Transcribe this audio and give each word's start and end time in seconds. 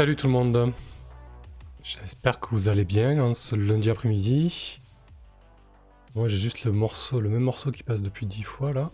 Salut 0.00 0.16
tout 0.16 0.28
le 0.28 0.32
monde. 0.32 0.72
J'espère 1.82 2.40
que 2.40 2.48
vous 2.52 2.68
allez 2.68 2.86
bien 2.86 3.22
en 3.22 3.34
ce 3.34 3.54
lundi 3.54 3.90
après-midi. 3.90 4.80
Moi 6.14 6.26
j'ai 6.26 6.38
juste 6.38 6.64
le 6.64 6.72
morceau, 6.72 7.20
le 7.20 7.28
même 7.28 7.42
morceau 7.42 7.70
qui 7.70 7.82
passe 7.82 8.00
depuis 8.00 8.24
10 8.24 8.42
fois 8.44 8.72
là. 8.72 8.90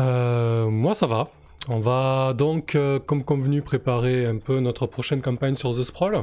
Euh, 0.00 0.68
moi 0.68 0.94
ça 0.94 1.06
va. 1.06 1.28
On 1.68 1.78
va 1.78 2.34
donc, 2.34 2.74
euh, 2.74 2.98
comme 2.98 3.22
convenu, 3.22 3.62
préparer 3.62 4.26
un 4.26 4.38
peu 4.38 4.58
notre 4.58 4.88
prochaine 4.88 5.22
campagne 5.22 5.54
sur 5.54 5.72
The 5.72 5.84
Sprawl. 5.84 6.22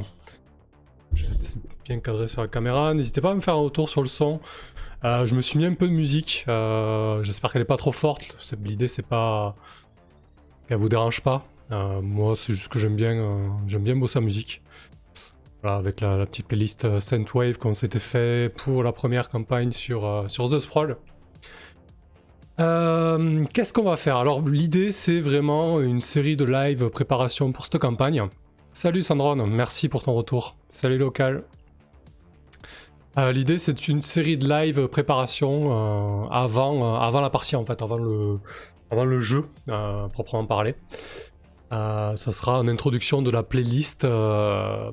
Je 1.14 1.26
vais 1.26 1.36
être 1.36 1.56
bien 1.86 2.02
cadré 2.02 2.28
sur 2.28 2.42
la 2.42 2.50
caméra. 2.50 2.94
N'hésitez 2.94 3.22
pas 3.22 3.32
à 3.32 3.36
me 3.36 3.40
faire 3.40 3.54
un 3.54 3.62
retour 3.62 3.88
sur 3.88 4.02
le 4.02 4.10
son. 4.10 4.42
Euh, 5.06 5.26
je 5.26 5.34
me 5.34 5.42
suis 5.42 5.58
mis 5.60 5.66
un 5.66 5.76
peu 5.76 5.88
de 5.88 5.94
musique. 5.94 6.44
J'espère 7.24 7.54
qu'elle 7.54 7.62
est 7.62 7.64
pas 7.64 7.78
trop 7.78 7.94
forte. 7.94 8.36
L'idée 8.66 8.90
c'est 8.90 9.02
pas 9.02 9.54
qu'elle 10.68 10.76
vous 10.76 10.90
dérange 10.90 11.22
pas. 11.22 11.46
Euh, 11.72 12.02
moi, 12.02 12.36
c'est 12.36 12.54
juste 12.54 12.68
que 12.68 12.80
j'aime 12.80 12.96
bien, 12.96 13.16
euh, 13.16 13.50
j'aime 13.68 13.84
bien 13.84 13.96
bosser 13.96 14.20
la 14.20 14.26
musique. 14.26 14.62
Voilà, 15.62 15.78
avec 15.78 16.02
la, 16.02 16.26
petite 16.26 16.48
playlist 16.48 16.86
euh, 16.86 17.00
Wave 17.34 17.58
qu'on 17.58 17.74
s'était 17.74 18.00
fait 18.00 18.54
pour 18.54 18.84
la 18.84 18.92
première 18.92 19.30
campagne 19.30 19.72
sur, 19.72 20.26
The 20.28 20.60
Sprawl. 20.60 20.98
Qu'est-ce 22.58 23.74
qu'on 23.74 23.84
va 23.84 23.96
faire? 23.96 24.18
Alors, 24.18 24.42
l'idée, 24.42 24.92
c'est 24.92 25.20
vraiment 25.20 25.80
une 25.80 26.02
série 26.02 26.36
de 26.36 26.46
live 26.46 26.90
préparation 26.90 27.52
pour 27.52 27.66
cette 27.66 27.80
campagne. 27.80 28.24
Salut 28.74 29.02
Sandron, 29.02 29.36
merci 29.48 29.88
pour 29.88 30.04
ton 30.04 30.14
retour. 30.14 30.58
Salut 30.70 30.98
local. 30.98 31.44
L'idée, 33.16 33.60
c'est 33.60 33.88
une 33.88 34.02
série 34.02 34.38
de 34.38 34.50
live 34.50 34.88
préparation 34.88 36.28
avant, 36.32 37.22
la 37.22 37.30
partie, 37.30 37.56
en 37.56 37.66
fait, 37.66 37.82
avant 37.82 37.98
le, 37.98 38.40
avant 38.92 39.06
le 39.06 39.20
jeu, 39.20 39.46
proprement 40.12 40.46
parler. 40.46 40.76
Euh, 41.74 42.16
ça 42.16 42.32
sera 42.32 42.60
en 42.60 42.68
introduction 42.68 43.22
de 43.22 43.32
la 43.32 43.42
playlist 43.42 44.06
euh, 44.06 44.92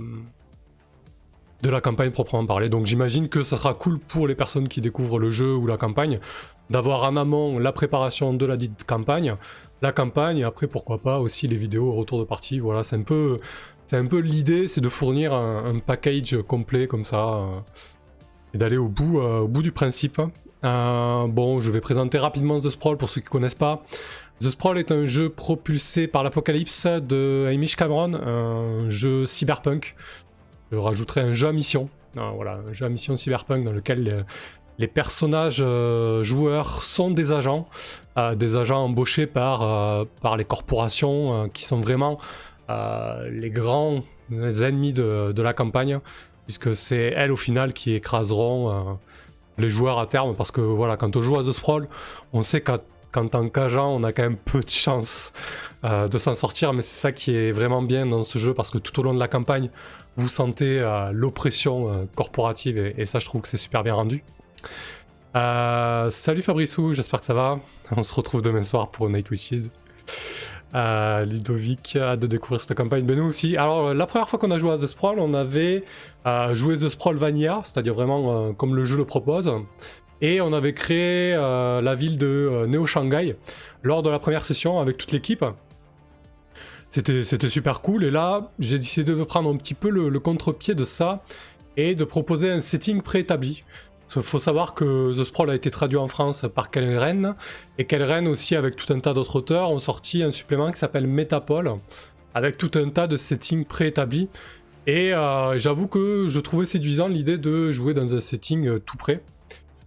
de 1.63 1.69
la 1.69 1.81
campagne 1.81 2.11
proprement 2.11 2.47
parler. 2.47 2.69
Donc 2.71 2.87
j'imagine 2.87 3.29
que 3.29 3.43
ça 3.43 3.59
sera 3.59 3.75
cool 3.75 3.99
pour 3.99 4.27
les 4.27 4.35
personnes 4.35 4.67
qui 4.67 4.81
découvrent 4.81 5.19
le 5.19 5.31
jeu 5.31 5.55
ou 5.55 5.67
la 5.67 5.77
campagne 5.77 6.21
d'avoir 6.71 7.03
en 7.05 7.17
amont 7.17 7.59
la 7.59 7.73
préparation 7.73 8.33
de 8.33 8.47
la 8.47 8.57
dite 8.57 8.85
campagne, 8.85 9.35
la 9.83 9.93
campagne 9.93 10.39
et 10.39 10.45
après 10.45 10.69
pourquoi 10.69 10.99
pas 10.99 11.19
aussi 11.19 11.49
les 11.49 11.57
vidéos 11.57 11.93
retour 11.93 12.19
de 12.19 12.25
partie. 12.25 12.61
Voilà, 12.61 12.83
c'est 12.83 12.97
un 12.97 13.03
peu, 13.03 13.41
c'est 13.85 13.97
un 13.97 14.07
peu 14.07 14.19
l'idée, 14.19 14.67
c'est 14.69 14.81
de 14.81 14.89
fournir 14.89 15.35
un, 15.35 15.81
package 15.81 16.41
complet 16.47 16.87
comme 16.87 17.05
ça 17.05 17.35
euh, 17.35 17.61
et 18.55 18.59
d'aller 18.59 18.79
au 18.79 18.89
bout, 18.89 19.19
au 19.19 19.49
bout 19.49 19.63
du 19.63 19.73
principe. 19.73 20.21
Bon, 20.63 21.61
je 21.61 21.71
vais 21.71 21.81
présenter 21.81 22.19
rapidement 22.19 22.59
The 22.59 22.71
Sprawl 22.71 22.97
pour 22.97 23.09
ceux 23.09 23.21
qui 23.21 23.29
connaissent 23.29 23.55
pas. 23.55 23.83
The 24.41 24.49
Sprawl 24.49 24.79
est 24.79 24.91
un 24.91 25.05
jeu 25.05 25.29
propulsé 25.29 26.07
par 26.07 26.23
l'Apocalypse 26.23 26.87
de 26.87 27.47
Hamish 27.53 27.77
Cameron, 27.77 28.15
un 28.15 28.89
jeu 28.89 29.27
cyberpunk. 29.27 29.95
Je 30.73 30.79
rajouterai 30.79 31.21
un 31.21 31.35
jeu 31.35 31.49
à 31.49 31.53
mission. 31.53 31.91
Ah, 32.17 32.33
voilà, 32.35 32.61
un 32.67 32.73
jeu 32.73 32.87
à 32.87 32.89
mission 32.89 33.17
cyberpunk 33.17 33.65
dans 33.65 33.73
lequel 33.73 34.25
les, 34.79 34.89
personnages 34.89 35.61
euh, 35.61 36.25
joueurs 36.25 36.83
sont 36.85 37.11
des 37.11 37.33
agents, 37.33 37.69
euh, 38.17 38.35
des 38.35 38.57
agents 38.57 38.85
embauchés 38.85 39.27
par, 39.27 39.63
euh, 39.63 40.07
par 40.23 40.39
les 40.39 40.47
corporations 40.47 41.51
qui 41.51 41.67
sont 41.67 41.81
vraiment 41.81 42.19
les 43.31 43.51
grands 43.51 44.05
ennemis 44.33 44.93
de, 44.93 45.43
la 45.43 45.53
campagne, 45.53 45.99
puisque 46.47 46.75
c'est 46.75 47.13
elles 47.17 47.33
au 47.33 47.37
final 47.37 47.75
qui 47.75 47.93
écraseront 47.93 48.97
les 49.61 49.71
joueurs 49.71 49.99
à 49.99 50.07
terme, 50.07 50.35
parce 50.35 50.51
que 50.51 50.61
voilà, 50.61 50.97
quand 50.97 51.17
on 51.17 51.23
joue 51.23 51.39
à 51.39 51.45
The 51.45 51.53
Sprawl, 51.53 51.89
on 52.33 52.43
sait 52.43 52.61
qu'en 52.61 53.29
tant 53.29 53.49
qu'agent, 53.49 53.89
on 53.89 54.03
a 54.03 54.13
quand 54.13 54.23
même 54.23 54.37
peu 54.37 54.61
de 54.61 54.71
chance 54.71 55.33
euh, 55.85 56.09
de 56.09 56.19
s'en 56.19 56.35
sortir, 56.35 56.73
mais 56.73 56.83
c'est 56.83 57.01
ça 57.01 57.13
qui 57.13 57.35
est 57.37 57.53
vraiment 57.53 57.83
bien 57.83 58.07
dans 58.07 58.23
ce 58.23 58.39
jeu 58.39 58.55
parce 58.55 58.71
que 58.71 58.79
tout 58.79 58.99
au 59.01 59.03
long 59.03 59.15
de 59.15 59.21
la 59.21 59.29
campagne, 59.29 59.71
vous 60.17 60.29
sentez 60.29 60.81
euh, 60.81 61.11
l'oppression 61.13 61.89
euh, 61.89 62.05
corporative 62.15 62.79
et, 62.97 63.07
ça, 63.07 63.19
je 63.19 63.27
trouve 63.27 63.43
que 63.43 63.49
c'est 63.49 63.57
super 63.57 63.83
bien 63.83 63.95
rendu. 63.95 64.25
salut 65.35 66.43
Fabrissou, 66.43 66.95
j'espère 66.95 67.21
que 67.21 67.27
ça 67.27 67.35
va. 67.35 67.61
On 67.97 68.03
se 68.03 68.15
retrouve 68.15 68.43
demain 68.43 68.63
soir 68.63 68.91
pour 68.91 69.09
Night 69.09 69.31
Witches. 69.31 69.71
Ludovic 70.73 71.97
a 71.97 72.17
de 72.17 72.27
découvrir 72.27 72.61
cette 72.61 72.77
campagne, 72.77 73.05
mais 73.05 73.17
nous 73.17 73.25
aussi. 73.25 73.57
Alors, 73.57 73.93
la 73.93 74.07
première 74.07 74.29
fois 74.29 74.39
qu'on 74.39 74.51
a 74.51 74.59
joué 74.59 74.71
à 74.71 74.77
The 74.77 74.87
Sprawl, 74.87 75.19
on 75.19 75.35
avait 75.35 75.85
joué 76.53 76.77
The 76.77 76.89
Sprawl 76.89 77.17
Vanilla, 77.17 77.61
c'est-à-dire 77.65 77.95
vraiment 77.95 78.53
comme 78.55 78.77
le 78.77 78.85
jeu 78.85 78.97
le 78.97 79.05
propose. 79.05 79.53
Et 80.23 80.41
on 80.41 80.53
avait 80.53 80.75
créé 80.75 81.35
euh, 81.35 81.81
la 81.81 81.95
ville 81.95 82.19
de 82.19 82.27
euh, 82.27 82.67
Neo 82.67 82.85
Shanghai 82.85 83.37
lors 83.83 84.03
de 84.03 84.11
la 84.11 84.19
première 84.19 84.45
session 84.45 84.79
avec 84.79 84.99
toute 84.99 85.13
l'équipe. 85.13 85.45
C'était 86.91 87.49
super 87.49 87.81
cool. 87.81 88.05
Et 88.05 88.11
là, 88.11 88.51
j'ai 88.59 88.77
décidé 88.79 89.15
de 89.15 89.23
prendre 89.23 89.49
un 89.49 89.57
petit 89.57 89.75
peu 89.75 89.89
le, 89.91 90.19
contre-pied 90.19 90.75
de 90.75 90.83
ça 90.83 91.23
et 91.77 91.95
de 91.95 92.05
proposer 92.05 92.51
un 92.51 92.61
setting 92.61 93.01
préétabli. 93.01 93.63
Il 94.17 94.23
faut 94.23 94.39
savoir 94.39 94.75
que 94.75 95.13
The 95.17 95.25
Sprawl 95.25 95.51
a 95.51 95.55
été 95.55 95.71
traduit 95.71 95.99
en 95.99 96.09
France 96.09 96.45
par 96.53 96.71
Kelren, 96.71 97.35
et 97.79 97.85
Kelren 97.85 98.27
aussi, 98.27 98.57
avec 98.57 98.77
tout 98.77 98.93
un 98.93 99.01
tas 99.01 99.15
d'autres 99.15 99.37
auteurs, 99.37 99.71
ont 99.71 99.79
sorti 99.79 100.23
un 100.23 100.33
supplément 100.33 100.71
qui 100.73 100.79
s'appelle 100.79 101.07
Metapole, 101.07 101.75
avec 102.35 102.59
tout 102.59 102.73
un 102.75 102.89
tas 102.89 103.07
de 103.07 103.17
settings 103.17 103.65
préétablis. 103.65 104.29
Et 104.87 105.15
euh, 105.15 105.59
j'avoue 105.59 105.87
que 105.87 106.27
je 106.29 106.41
trouvais 106.41 106.67
séduisant 106.67 107.07
l'idée 107.07 107.39
de 107.39 107.71
jouer 107.71 107.95
dans 107.95 108.15
un 108.15 108.21
setting 108.21 108.81
tout 108.81 108.97
prêt. 108.97 109.23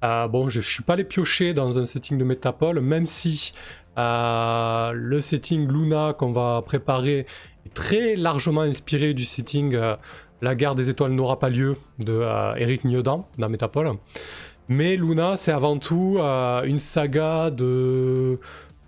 Euh, 0.04 0.28
bon, 0.28 0.50
je 0.50 0.60
ne 0.60 0.64
suis 0.64 0.84
pas 0.84 0.96
les 0.96 1.06
piocher 1.06 1.54
dans 1.54 1.80
un 1.80 1.86
setting 1.86 2.18
de 2.18 2.24
Metapole, 2.24 2.82
même 2.82 3.06
si 3.06 3.54
euh, 3.98 4.92
le 4.94 5.22
setting 5.22 5.68
Luna 5.68 6.14
qu'on 6.18 6.32
va 6.32 6.62
préparer 6.66 7.26
est 7.66 7.74
très 7.74 8.16
largement 8.16 8.62
inspiré 8.62 9.14
du 9.14 9.24
setting 9.24 9.76
euh, 9.76 9.96
La 10.42 10.56
guerre 10.56 10.76
des 10.76 10.90
étoiles 10.90 11.12
n'aura 11.12 11.40
pas 11.40 11.50
lieu 11.50 11.78
de 12.00 12.22
Eric 12.58 12.84
Niodan 12.84 13.28
dans 13.38 13.50
Metapole. 13.50 13.92
Mais 14.68 14.96
Luna, 14.96 15.36
c'est 15.38 15.52
avant 15.52 15.78
tout 15.78 16.18
une 16.20 16.80
saga 16.80 17.50
de 17.50 18.40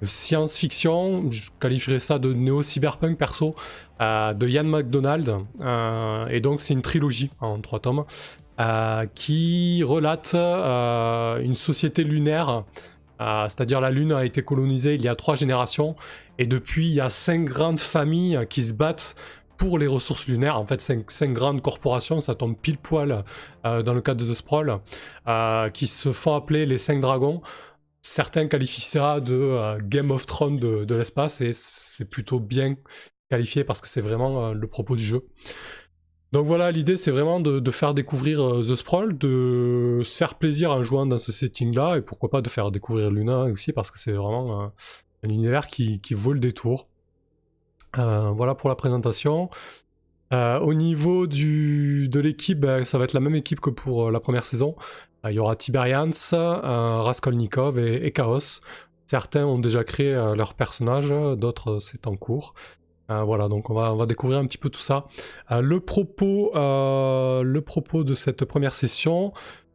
science-fiction, 0.02 1.32
je 1.32 1.50
qualifierais 1.60 2.00
ça 2.00 2.20
de 2.20 2.34
néo-cyberpunk 2.34 3.18
perso, 3.18 3.56
de 4.00 4.48
Ian 4.48 4.66
McDonald. 4.66 5.34
et 6.30 6.40
donc 6.42 6.60
c'est 6.60 6.74
une 6.74 6.82
trilogie 6.82 7.30
en 7.40 7.60
trois 7.62 7.80
tomes. 7.80 8.04
Euh, 8.58 9.06
qui 9.16 9.84
relate 9.84 10.32
euh, 10.34 11.42
une 11.42 11.56
société 11.56 12.06
lunaire. 12.06 12.64
Euh, 13.20 13.50
c'est-à-dire 13.50 13.82
la 13.82 13.92
Lune 13.92 14.14
a 14.14 14.24
été 14.24 14.44
colonisée 14.44 14.96
il 14.96 15.02
y 15.02 15.10
a 15.10 15.16
trois 15.16 15.36
générations 15.36 15.98
et 16.38 16.46
depuis 16.46 16.88
il 16.88 16.94
y 16.94 17.02
a 17.02 17.10
cinq 17.10 17.44
grandes 17.44 17.80
familles 17.82 18.40
qui 18.50 18.64
se 18.64 18.74
battent 18.74 19.16
pour 19.58 19.78
les 19.78 19.88
ressources 19.88 20.28
lunaires. 20.28 20.60
En 20.60 20.66
fait, 20.66 20.82
cinq, 20.82 21.34
grandes 21.34 21.62
corporations, 21.62 22.22
ça 22.22 22.36
tombe 22.36 22.56
pile 22.56 22.78
poil 22.78 23.24
dans 23.64 23.94
le 23.94 24.02
cadre 24.02 24.26
de 24.26 24.32
The 24.32 24.36
Sprawl, 24.36 24.80
qui 25.74 25.88
se 25.88 26.12
font 26.12 26.36
appeler 26.36 26.66
les 26.66 26.78
cinq 26.78 27.02
dragons. 27.02 27.42
Certains 28.02 28.48
qualifient 28.48 28.82
ça 28.82 29.20
de 29.20 29.78
Game 29.84 30.12
of 30.12 30.26
Thrones 30.26 30.58
de, 30.58 30.96
l'espace 30.96 31.42
et 31.42 31.52
c'est 31.54 32.10
plutôt 32.10 32.40
bien 32.40 32.76
qualifié 33.30 33.64
parce 33.64 33.82
que 33.82 33.88
c'est 33.88 34.02
vraiment 34.02 34.54
le 34.54 34.68
propos 34.68 34.96
du 34.96 35.04
jeu. 35.04 35.24
Donc 36.36 36.48
voilà, 36.48 36.70
l'idée 36.70 36.98
c'est 36.98 37.12
vraiment 37.12 37.40
de, 37.40 37.72
faire 37.72 37.94
découvrir 37.94 38.42
euh, 38.44 38.62
The 38.62 38.76
Sprawl, 38.76 39.18
de 39.18 40.02
faire 40.04 40.36
plaisir 40.36 40.70
en 40.70 40.84
jouant 40.84 41.06
dans 41.06 41.18
ce 41.18 41.32
setting-là, 41.32 41.96
et 41.96 42.02
pourquoi 42.02 42.30
pas 42.30 42.42
de 42.42 42.50
faire 42.50 42.72
découvrir 42.72 43.10
Luna 43.10 43.44
aussi, 43.44 43.72
parce 43.72 43.90
que 43.90 43.98
c'est 43.98 44.12
vraiment 44.12 44.64
un, 44.64 44.74
univers 45.24 45.68
qui, 45.68 46.02
vaut 46.12 46.34
le 46.34 46.42
détour. 46.42 46.90
Euh, 47.98 48.32
voilà 48.32 48.56
pour 48.56 48.70
la 48.70 48.76
présentation. 48.76 49.50
Euh, 50.34 50.60
au 50.60 50.74
niveau 50.74 51.28
de 51.28 52.20
l'équipe, 52.20 52.60
ben, 52.60 52.84
ça 52.84 52.98
va 52.98 53.04
être 53.04 53.14
la 53.14 53.20
même 53.20 53.36
équipe 53.36 53.60
que 53.60 53.70
pour 53.70 54.12
la 54.12 54.20
première 54.20 54.46
saison. 54.46 54.76
il 55.26 55.34
y 55.34 55.40
aura 55.40 55.56
Tiberians, 55.56 56.12
Raskolnikov 56.32 57.80
et, 57.80 58.06
et, 58.06 58.12
Chaos. 58.12 58.60
Certains 59.08 59.46
ont 59.46 59.60
déjà 59.60 59.84
créé 59.84 60.14
leur 60.14 60.56
personnage, 60.56 61.10
d'autres 61.38 61.80
c'est 61.80 62.08
en 62.08 62.16
cours. 62.16 62.54
Euh, 63.12 63.24
voilà, 63.24 63.48
donc 63.48 63.70
on 63.70 63.74
va, 63.74 63.94
on 63.94 63.98
va 63.98 64.06
découvrir 64.06 64.40
un 64.40 64.46
petit 64.46 64.58
peu 64.58 64.70
tout 64.70 64.82
ça. 64.82 65.06
Euh, 65.52 65.62
le, 65.62 65.80
propos, 65.80 66.52
euh, 66.56 67.44
le 67.44 67.62
propos 67.62 68.04
de 68.04 68.14
cette 68.14 68.46
première 68.46 68.74
session, 68.74 69.32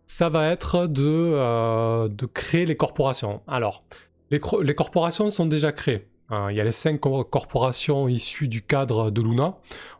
ça 0.06 0.28
va 0.28 0.48
être 0.48 0.86
de, 0.86 2.08
de 2.08 2.26
créer 2.26 2.66
les 2.66 2.76
corporations. 2.76 3.42
Alors, 3.46 3.84
les, 4.30 4.40
les, 4.62 4.74
corporations 4.74 5.30
sont 5.30 5.46
déjà 5.46 5.70
créées. 5.70 6.08
Il 6.30 6.56
y 6.56 6.60
a 6.60 6.64
les 6.64 6.72
cinq 6.72 7.00
corporations 7.00 8.08
issues 8.08 8.48
du 8.48 8.62
cadre 8.62 9.10
de 9.10 9.20
Luna. 9.20 9.56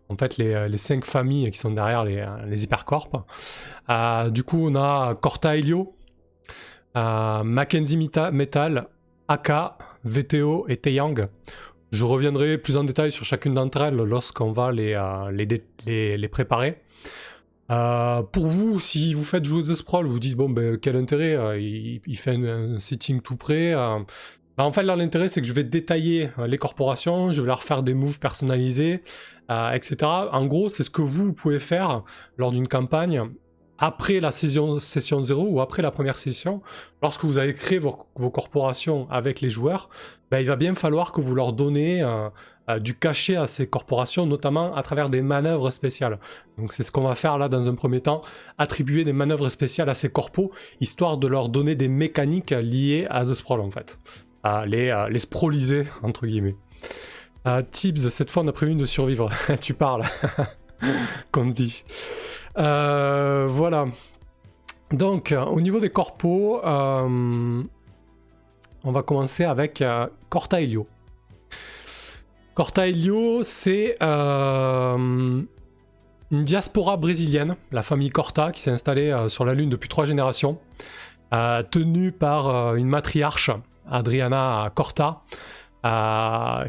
En 0.09 0.17
fait, 0.17 0.37
les, 0.38 0.69
les 0.69 0.79
cinq 0.79 1.05
familles 1.05 1.50
qui 1.50 1.59
sont 1.59 1.71
derrière 1.71 2.05
les, 2.05 2.25
les 2.47 2.65
hypercorps. 2.65 3.27
du 4.31 4.44
coup, 4.44 4.69
on 4.69 4.75
a 4.75 5.15
Corta 5.15 5.56
Helio, 5.56 5.93
Mackenzie 6.94 7.97
Metal, 7.97 8.88
AK, 9.29 9.53
VTO 10.05 10.67
et 10.69 10.77
Taeyang. 10.77 11.29
Je 11.93 12.05
reviendrai 12.05 12.56
plus 12.56 12.77
en 12.77 12.85
détail 12.85 13.11
sur 13.11 13.25
chacune 13.25 13.55
d'entre 13.55 13.82
elles 13.82 13.97
lorsqu'on 13.97 14.53
va 14.53 14.71
les, 14.71 14.94
euh, 14.97 16.29
préparer. 16.29 16.81
Euh, 17.71 18.23
pour 18.23 18.47
vous, 18.47 18.81
si 18.81 19.15
vous 19.15 19.25
faites 19.25 19.44
jouer 19.44 19.62
The 19.62 19.75
Sprawl, 19.75 20.06
vous 20.06 20.19
dites 20.19 20.37
bon 20.37 20.49
ben 20.49 20.77
quel 20.77 20.97
intérêt, 20.97 21.37
euh, 21.37 21.59
il, 21.59 22.17
fait 22.17 22.35
un, 22.35 22.79
setting 22.79 23.21
tout 23.21 23.37
prêt, 23.37 23.75
bah, 24.56 24.64
en 24.64 24.73
fait, 24.73 24.82
là, 24.82 24.97
l'intérêt, 24.97 25.29
c'est 25.29 25.41
que 25.41 25.47
je 25.47 25.52
vais 25.52 25.64
détailler 25.64 26.31
les 26.47 26.58
corporations, 26.58 27.32
je 27.32 27.41
vais 27.41 27.47
leur 27.47 27.62
faire 27.62 27.82
des 27.82 27.94
moves 27.94 28.19
personnalisés, 28.19 29.02
etc. 29.49 29.97
En 30.02 30.47
gros, 30.47 30.69
c'est 30.69 30.85
ce 30.85 30.91
que 30.91 31.02
vous, 31.02 31.32
pouvez 31.32 31.58
faire 31.58 32.02
lors 32.37 32.52
d'une 32.52 32.69
campagne 32.69 33.31
après 33.81 34.20
la 34.20 34.31
session, 34.31 34.79
session 34.79 35.23
0 35.23 35.43
ou 35.49 35.61
après 35.61 35.81
la 35.81 35.91
première 35.91 36.19
session, 36.19 36.61
lorsque 37.02 37.25
vous 37.25 37.38
avez 37.38 37.55
créé 37.55 37.79
vos, 37.79 37.91
corporations 38.31 39.08
avec 39.11 39.41
les 39.41 39.49
joueurs, 39.49 39.88
ben, 40.31 40.38
il 40.38 40.47
va 40.47 40.56
bien 40.56 40.75
falloir 40.75 41.12
que 41.12 41.23
vous 41.23 41.35
leur 41.35 41.55
donnez 41.55 42.03
euh, 42.03 42.29
euh, 42.69 42.79
du 42.79 42.94
cachet 42.94 43.37
à 43.37 43.46
ces 43.46 43.67
corporations, 43.67 44.26
notamment 44.26 44.75
à 44.76 44.82
travers 44.82 45.08
des 45.08 45.23
manœuvres 45.23 45.70
spéciales. 45.70 46.19
Donc 46.58 46.75
c'est 46.75 46.82
ce 46.82 46.93
qu'on 46.93 47.08
va 47.08 47.14
faire 47.14 47.38
là 47.38 47.49
dans 47.49 47.70
un 47.70 47.75
premier 47.75 48.03
temps, 48.03 48.20
attribuer 48.58 49.03
des 49.03 49.14
manœuvres 49.14 49.49
spéciales 49.49 49.88
à 49.88 49.94
ces 49.94 50.11
corpos, 50.11 50.50
histoire 50.81 51.17
de 51.17 51.26
leur 51.26 51.49
donner 51.49 51.75
des 51.75 51.88
mécaniques 51.88 52.50
liées 52.50 53.06
à 53.08 53.25
The 53.25 53.32
Sprawl 53.32 53.61
en 53.61 53.70
fait. 53.70 53.99
À 54.43 54.65
les, 54.67 55.07
les 55.11 55.19
sproliser, 55.19 55.87
entre 56.03 56.27
guillemets. 56.27 56.57
Euh, 57.47 57.63
Tibbs, 57.71 58.11
cette 58.11 58.31
fois 58.31 58.43
on 58.43 58.49
a 58.49 58.53
prévu 58.53 58.75
de 58.75 58.85
survivre. 58.85 59.31
tu 59.61 59.75
parles. 59.75 60.05
Qu'on 61.33 61.47
dit. 61.47 61.85
Euh, 62.59 63.47
voilà. 63.49 63.87
Donc, 64.93 65.33
euh, 65.33 65.45
au 65.45 65.61
niveau 65.61 65.79
des 65.79 65.91
corpos, 65.91 66.61
euh, 66.65 67.63
on 68.85 68.93
va 68.93 69.03
commencer 69.03 69.45
avec 69.45 69.85
Corta 70.29 70.61
Helio. 70.61 70.87
Corta 72.55 72.89
Helio, 72.89 73.43
c'est 73.43 73.97
une 74.03 75.47
diaspora 76.31 76.97
brésilienne, 76.97 77.57
la 77.73 77.83
famille 77.83 78.11
Corta, 78.11 78.53
qui 78.53 78.61
s'est 78.61 78.71
installée 78.71 79.27
sur 79.29 79.45
la 79.45 79.55
Lune 79.55 79.71
depuis 79.71 79.89
trois 79.89 80.07
générations, 80.07 80.59
tenue 81.71 82.11
par 82.11 82.75
une 82.75 82.89
matriarche, 82.89 83.51
Adriana 83.88 84.73
Corta, 84.75 85.23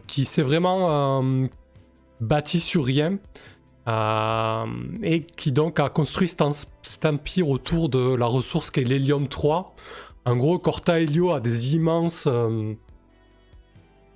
qui 0.07 0.25
s'est 0.25 0.41
vraiment 0.41 1.21
bâtie 2.21 2.59
sur 2.59 2.85
rien 2.85 3.17
euh, 3.87 4.65
et 5.01 5.21
qui 5.21 5.51
donc 5.51 5.79
a 5.79 5.89
construit 5.89 6.29
cet, 6.29 7.05
empire 7.05 7.49
autour 7.49 7.89
de 7.89 8.13
la 8.13 8.27
ressource 8.27 8.69
qu'est 8.69 8.83
l'hélium 8.83 9.27
3. 9.27 9.75
En 10.25 10.35
gros, 10.35 10.59
Corta 10.59 10.99
Helio 10.99 11.33
a 11.33 11.39
des 11.39 11.73
immenses 11.73 12.27
euh, 12.27 12.73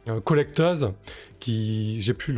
euh, 0.08 0.22
collecteuses 0.22 0.94
qui, 1.40 2.00
j'ai 2.00 2.14
plus 2.14 2.38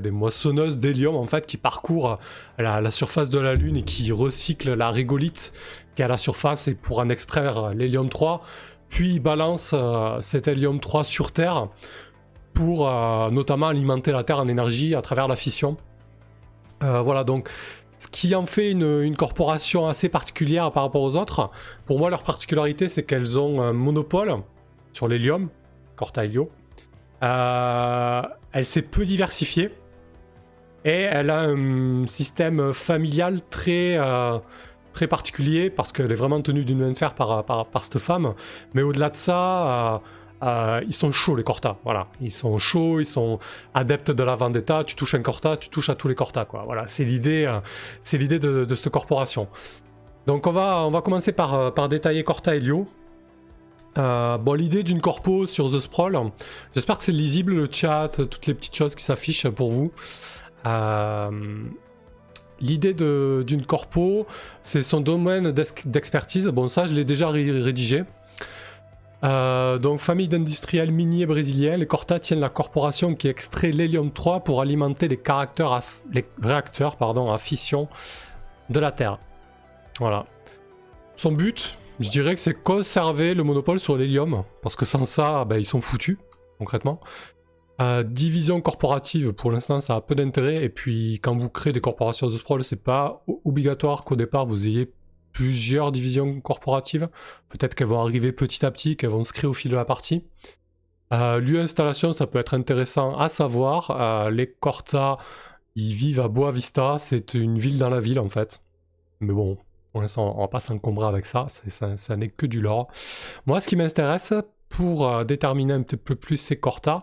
des 0.00 0.10
moissonneuses 0.12 0.78
d'hélium 0.78 1.16
en 1.16 1.26
fait 1.26 1.46
qui 1.46 1.56
parcourent 1.56 2.14
la, 2.58 2.90
surface 2.92 3.28
de 3.28 3.40
la 3.40 3.56
Lune 3.56 3.78
et 3.78 3.82
qui 3.82 4.12
recyclent 4.12 4.74
la 4.74 4.92
régolite 4.92 5.52
qui 5.96 6.02
est 6.02 6.04
à 6.04 6.08
la 6.08 6.16
surface 6.16 6.68
et 6.68 6.74
pour 6.74 7.00
en 7.00 7.08
extraire 7.08 7.74
l'hélium 7.74 8.08
3, 8.08 8.40
puis 8.94 9.18
balance 9.18 9.74
cet 10.20 10.46
hélium 10.46 10.78
3 10.78 11.02
sur 11.02 11.32
Terre 11.32 11.66
pour 12.52 12.88
notamment 13.32 13.66
alimenter 13.66 14.12
la 14.12 14.22
Terre 14.22 14.38
en 14.38 14.46
énergie 14.46 14.94
à 14.94 15.02
travers 15.02 15.26
la 15.26 15.34
fission. 15.34 15.76
Euh, 16.84 17.00
voilà, 17.00 17.24
donc 17.24 17.50
ce 17.98 18.06
qui 18.06 18.36
en 18.36 18.46
fait 18.46 18.70
une, 18.70 19.16
corporation 19.16 19.88
assez 19.88 20.08
particulière 20.08 20.70
par 20.70 20.84
rapport 20.84 21.02
aux 21.02 21.16
autres. 21.16 21.50
Pour 21.86 21.98
moi, 21.98 22.08
leur 22.08 22.22
particularité, 22.22 22.86
c'est 22.86 23.02
qu'elles 23.02 23.36
ont 23.36 23.60
un 23.60 23.72
monopole 23.72 24.36
sur 24.92 25.08
l'hélium, 25.08 25.48
Corta 25.96 26.24
Helio. 26.24 26.48
Euh, 27.24 28.22
elle 28.52 28.64
s'est 28.64 28.82
peu 28.82 29.04
diversifiée 29.04 29.72
et 30.84 31.00
elle 31.00 31.30
a 31.30 31.40
un 31.40 32.06
système 32.06 32.72
familial 32.72 33.40
très, 33.50 33.96
euh, 33.98 34.38
très 34.94 35.06
particulier 35.06 35.68
parce 35.68 35.92
qu'elle 35.92 36.10
est 36.10 36.14
vraiment 36.14 36.40
tenue 36.40 36.64
d'une 36.64 36.78
main 36.78 36.92
de 36.92 36.96
fer 36.96 37.14
par, 37.14 37.44
par, 37.44 37.84
cette 37.84 37.98
femme. 37.98 38.34
Mais 38.72 38.82
au-delà 38.82 39.10
de 39.10 39.16
ça, 39.16 40.00
euh, 40.44 40.82
ils 40.86 40.94
sont 40.94 41.12
chauds 41.12 41.36
les 41.36 41.42
Corta, 41.42 41.78
voilà. 41.84 42.08
Ils 42.20 42.32
sont 42.32 42.58
chauds, 42.58 43.00
ils 43.00 43.06
sont 43.06 43.38
adeptes 43.72 44.10
de 44.10 44.22
la 44.22 44.34
vendetta. 44.34 44.84
Tu 44.84 44.94
touches 44.94 45.14
un 45.14 45.22
Corta, 45.22 45.56
tu 45.56 45.68
touches 45.68 45.88
à 45.88 45.94
tous 45.94 46.08
les 46.08 46.14
Corta, 46.14 46.44
quoi. 46.44 46.64
Voilà, 46.66 46.86
c'est 46.86 47.04
l'idée, 47.04 47.44
euh, 47.46 47.60
c'est 48.02 48.18
l'idée 48.18 48.38
de, 48.38 48.74
cette 48.74 48.90
corporation. 48.90 49.48
Donc 50.26 50.46
on 50.46 50.52
va, 50.52 50.82
on 50.86 50.90
va 50.90 51.00
commencer 51.02 51.32
par, 51.32 51.54
euh, 51.54 51.70
par 51.70 51.88
détailler 51.88 52.24
Corta 52.24 52.56
Helio. 52.56 52.86
bon, 53.96 54.54
l'idée 54.54 54.82
d'une 54.82 55.00
corpo 55.00 55.46
sur 55.46 55.70
The 55.70 55.78
Sprawl, 55.78 56.18
j'espère 56.74 56.98
que 56.98 57.04
c'est 57.04 57.12
lisible 57.12 57.54
le 57.54 57.68
chat, 57.70 58.08
toutes 58.08 58.46
les 58.46 58.54
petites 58.54 58.74
choses 58.74 58.94
qui 58.94 59.04
s'affichent 59.04 59.48
pour 59.48 59.70
vous. 59.70 59.92
L'idée 62.60 62.94
d'une 62.94 63.66
corpo, 63.66 64.26
c'est 64.62 64.82
son 64.82 65.00
domaine 65.00 65.52
d'expertise. 65.52 66.46
Bon, 66.48 66.68
ça, 66.68 66.84
je 66.84 66.94
l'ai 66.94 67.04
déjà 67.04 67.28
rédigé. 67.28 68.04
Euh, 69.24 69.78
donc, 69.78 70.00
famille 70.00 70.28
d'industriels 70.28 70.90
miniers 70.90 71.24
brésiliens, 71.24 71.78
les 71.78 71.86
Corta 71.86 72.20
tiennent 72.20 72.40
la 72.40 72.50
corporation 72.50 73.14
qui 73.14 73.28
extrait 73.28 73.70
l'hélium 73.70 74.12
3 74.12 74.40
pour 74.40 74.60
alimenter 74.60 75.08
les, 75.08 75.20
réacteurs 76.42 76.96
à 77.32 77.38
fission 77.38 77.88
de 78.68 78.80
la 78.80 78.92
Terre. 78.92 79.18
Voilà. 79.98 80.26
Son 81.16 81.32
but, 81.32 81.76
je 82.00 82.10
dirais 82.10 82.34
que 82.34 82.40
c'est 82.40 82.54
conserver 82.54 83.34
le 83.34 83.44
monopole 83.44 83.80
sur 83.80 83.96
l'hélium, 83.96 84.44
parce 84.62 84.76
que 84.76 84.84
sans 84.84 85.06
ça, 85.06 85.44
ben, 85.46 85.56
ils 85.56 85.64
sont 85.64 85.80
foutus, 85.80 86.18
concrètement. 86.58 87.00
Division 88.04 88.60
corporative, 88.60 89.32
pour 89.32 89.50
l'instant, 89.50 89.80
ça 89.80 89.96
a 89.96 90.00
peu 90.00 90.14
d'intérêt. 90.14 90.62
Et 90.62 90.68
puis, 90.68 91.14
quand 91.14 91.36
vous 91.36 91.48
créez 91.48 91.72
des 91.72 91.80
corporations 91.80 92.28
de 92.28 92.36
sprawl, 92.36 92.62
c'est 92.62 92.82
pas 92.82 93.24
obligatoire 93.44 94.04
qu'au 94.04 94.16
départ 94.16 94.46
vous 94.46 94.66
ayez 94.66 94.92
plusieurs 95.34 95.92
divisions 95.92 96.40
corporatives. 96.40 97.08
Peut-être 97.50 97.74
qu'elles 97.74 97.88
vont 97.88 98.00
arriver 98.00 98.32
petit 98.32 98.64
à 98.64 98.70
petit, 98.70 98.96
qu'elles 98.96 99.10
vont 99.10 99.24
se 99.24 99.34
créer 99.34 99.48
au 99.48 99.52
fil 99.52 99.70
de 99.70 99.76
la 99.76 99.84
partie. 99.84 100.24
Euh, 101.12 101.38
Lieu 101.38 101.60
installation, 101.60 102.14
ça 102.14 102.26
peut 102.26 102.38
être 102.38 102.54
intéressant 102.54 103.18
à 103.18 103.28
savoir. 103.28 103.90
Euh, 103.90 104.30
les 104.30 104.46
Corta, 104.46 105.16
ils 105.74 105.94
vivent 105.94 106.20
à 106.20 106.28
Boa 106.28 106.50
Vista, 106.50 106.96
c'est 106.98 107.34
une 107.34 107.58
ville 107.58 107.78
dans 107.78 107.90
la 107.90 108.00
ville 108.00 108.20
en 108.20 108.28
fait. 108.28 108.62
Mais 109.20 109.32
bon, 109.32 109.58
pour 109.92 110.00
l'instant, 110.00 110.34
on 110.36 110.40
va 110.40 110.48
pas 110.48 110.60
s'encombrer 110.60 111.06
avec 111.06 111.26
ça, 111.26 111.46
ça, 111.48 112.16
n'est 112.16 112.28
que 112.28 112.46
du 112.46 112.60
lore. 112.60 112.88
Moi, 113.46 113.60
ce 113.60 113.68
qui 113.68 113.76
m'intéresse 113.76 114.32
pour 114.68 115.08
euh, 115.08 115.24
déterminer 115.24 115.74
un 115.74 115.82
petit 115.82 115.96
peu 115.96 116.14
plus 116.14 116.36
ces 116.36 116.56
Corta, 116.56 116.98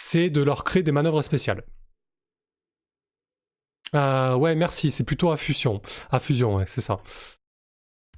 c'est 0.00 0.30
de 0.30 0.40
leur 0.42 0.64
créer 0.64 0.82
des 0.82 0.92
manœuvres 0.92 1.20
spéciales. 1.20 1.62
Euh, 3.94 4.34
ouais, 4.34 4.54
merci, 4.54 4.90
c'est 4.90 5.04
plutôt 5.04 5.30
à 5.30 5.36
fusion. 5.36 5.82
À 6.10 6.18
fusion, 6.18 6.56
ouais, 6.56 6.64
c'est 6.66 6.80
ça. 6.80 6.96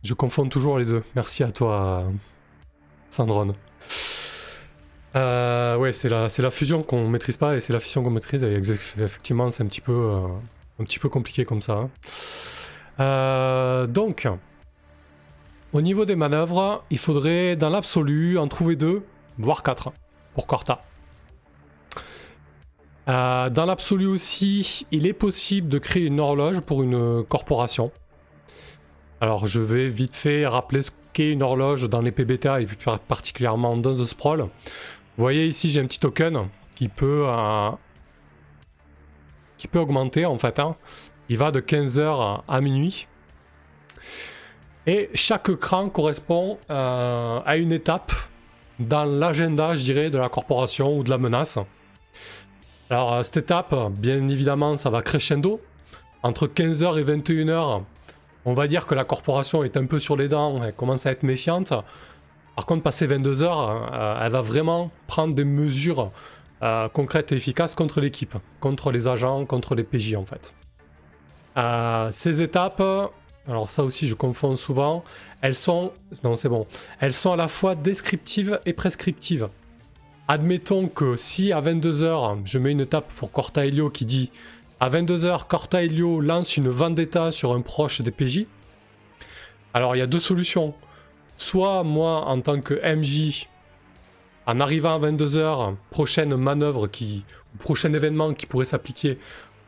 Je 0.04 0.14
confonds 0.14 0.48
toujours 0.48 0.78
les 0.78 0.84
deux. 0.84 1.02
Merci 1.16 1.42
à 1.42 1.50
toi, 1.50 2.04
Sandrone. 3.10 3.54
Euh, 5.16 5.76
ouais, 5.76 5.92
c'est 5.92 6.08
la, 6.08 6.28
la 6.38 6.50
fusion 6.52 6.84
qu'on 6.84 7.08
maîtrise 7.08 7.36
pas 7.36 7.56
et 7.56 7.60
c'est 7.60 7.72
la 7.72 7.80
fusion 7.80 8.04
qu'on 8.04 8.10
maîtrise. 8.10 8.44
Effectivement, 8.44 9.50
c'est 9.50 9.64
un 9.64 9.66
petit 9.66 9.80
peu, 9.80 9.92
euh, 9.92 10.28
un 10.78 10.84
petit 10.84 11.00
peu 11.00 11.08
compliqué 11.08 11.44
comme 11.44 11.62
ça. 11.62 11.90
Hein. 12.98 13.86
Donc, 13.88 14.28
au 15.72 15.80
niveau 15.80 16.04
des 16.04 16.16
manœuvres, 16.16 16.84
il 16.90 16.98
faudrait 16.98 17.56
dans 17.56 17.70
l'absolu 17.70 18.38
en 18.38 18.46
trouver 18.46 18.76
deux, 18.76 19.04
voire 19.36 19.64
quatre 19.64 19.92
pour 20.34 20.46
Corta. 20.46 20.84
Dans 23.06 23.64
l'absolu 23.66 24.06
aussi, 24.06 24.86
il 24.90 25.06
est 25.06 25.12
possible 25.12 25.68
de 25.68 25.78
créer 25.78 26.04
une 26.04 26.20
horloge 26.20 26.60
pour 26.60 26.82
une 26.82 27.24
corporation. 27.24 27.90
Alors 29.22 29.46
je 29.46 29.60
vais 29.60 29.86
vite 29.86 30.14
fait 30.14 30.48
rappeler 30.48 30.82
ce 30.82 30.90
qu'est 31.12 31.30
une 31.30 31.42
horloge 31.42 31.88
dans 31.88 32.00
les 32.00 32.10
PBTA 32.10 32.60
et 32.60 32.66
plus 32.66 32.76
particulièrement 33.06 33.76
dans 33.76 33.94
The 33.94 34.04
Sprawl. 34.04 34.40
Vous 34.40 34.48
voyez 35.16 35.46
ici 35.46 35.70
j'ai 35.70 35.80
un 35.80 35.86
petit 35.86 36.00
token 36.00 36.48
qui 36.74 36.88
peut, 36.88 37.24
euh, 37.28 37.70
qui 39.58 39.68
peut 39.68 39.78
augmenter 39.78 40.26
en 40.26 40.38
fait. 40.38 40.58
Hein. 40.58 40.74
Il 41.28 41.38
va 41.38 41.52
de 41.52 41.60
15h 41.60 42.42
à 42.48 42.60
minuit. 42.60 43.06
Et 44.88 45.10
chaque 45.14 45.54
cran 45.54 45.88
correspond 45.88 46.58
euh, 46.68 47.40
à 47.44 47.56
une 47.56 47.70
étape 47.70 48.12
dans 48.80 49.04
l'agenda, 49.04 49.76
je 49.76 49.84
dirais, 49.84 50.10
de 50.10 50.18
la 50.18 50.28
corporation 50.28 50.98
ou 50.98 51.04
de 51.04 51.10
la 51.10 51.18
menace. 51.18 51.58
Alors, 52.92 53.14
euh, 53.14 53.22
cette 53.22 53.38
étape, 53.38 53.74
bien 53.92 54.28
évidemment, 54.28 54.76
ça 54.76 54.90
va 54.90 55.00
crescendo. 55.00 55.62
Entre 56.22 56.46
15h 56.46 57.00
et 57.00 57.02
21h, 57.02 57.84
on 58.44 58.52
va 58.52 58.66
dire 58.66 58.84
que 58.84 58.94
la 58.94 59.04
corporation 59.04 59.64
est 59.64 59.78
un 59.78 59.86
peu 59.86 59.98
sur 59.98 60.14
les 60.14 60.28
dents, 60.28 60.62
elle 60.62 60.74
commence 60.74 61.06
à 61.06 61.10
être 61.10 61.22
méfiante. 61.22 61.72
Par 62.54 62.66
contre, 62.66 62.82
passé 62.82 63.06
22 63.06 63.42
heures, 63.42 63.90
euh, 63.94 64.20
elle 64.22 64.32
va 64.32 64.42
vraiment 64.42 64.90
prendre 65.06 65.32
des 65.32 65.46
mesures 65.46 66.10
euh, 66.62 66.90
concrètes 66.90 67.32
et 67.32 67.36
efficaces 67.36 67.74
contre 67.74 68.02
l'équipe, 68.02 68.36
contre 68.60 68.92
les 68.92 69.08
agents, 69.08 69.46
contre 69.46 69.74
les 69.74 69.84
PJ 69.84 70.14
en 70.14 70.26
fait. 70.26 70.54
Euh, 71.56 72.10
ces 72.10 72.42
étapes, 72.42 72.82
alors 73.48 73.70
ça 73.70 73.84
aussi 73.84 74.06
je 74.06 74.14
confonds 74.14 74.54
souvent, 74.54 75.02
elles 75.40 75.54
sont, 75.54 75.92
non 76.24 76.36
c'est 76.36 76.50
bon, 76.50 76.66
elles 77.00 77.14
sont 77.14 77.32
à 77.32 77.36
la 77.36 77.48
fois 77.48 77.74
descriptives 77.74 78.60
et 78.66 78.74
prescriptives. 78.74 79.48
Admettons 80.28 80.88
que 80.88 81.16
si 81.16 81.52
à 81.52 81.60
22h 81.60 82.38
je 82.44 82.58
mets 82.58 82.70
une 82.70 82.80
étape 82.80 83.12
pour 83.14 83.32
Corta 83.32 83.66
Helio 83.66 83.90
qui 83.90 84.06
dit 84.06 84.30
à 84.78 84.88
22h, 84.88 85.46
Corta 85.46 85.82
Helio 85.82 86.20
lance 86.20 86.56
une 86.56 86.68
vendetta 86.68 87.30
sur 87.30 87.52
un 87.52 87.60
proche 87.60 88.00
des 88.00 88.10
PJ. 88.10 88.46
Alors 89.74 89.94
il 89.96 89.98
y 90.00 90.02
a 90.02 90.06
deux 90.06 90.20
solutions. 90.20 90.74
Soit 91.36 91.82
moi, 91.82 92.24
en 92.26 92.40
tant 92.40 92.60
que 92.60 92.74
MJ, 92.74 93.48
en 94.46 94.60
arrivant 94.60 94.94
à 94.94 94.98
22h, 94.98 95.74
prochaine 95.90 96.34
manœuvre 96.36 96.86
qui, 96.86 97.24
prochain 97.58 97.92
événement 97.92 98.32
qui 98.34 98.46
pourrait 98.46 98.64
s'appliquer, 98.64 99.18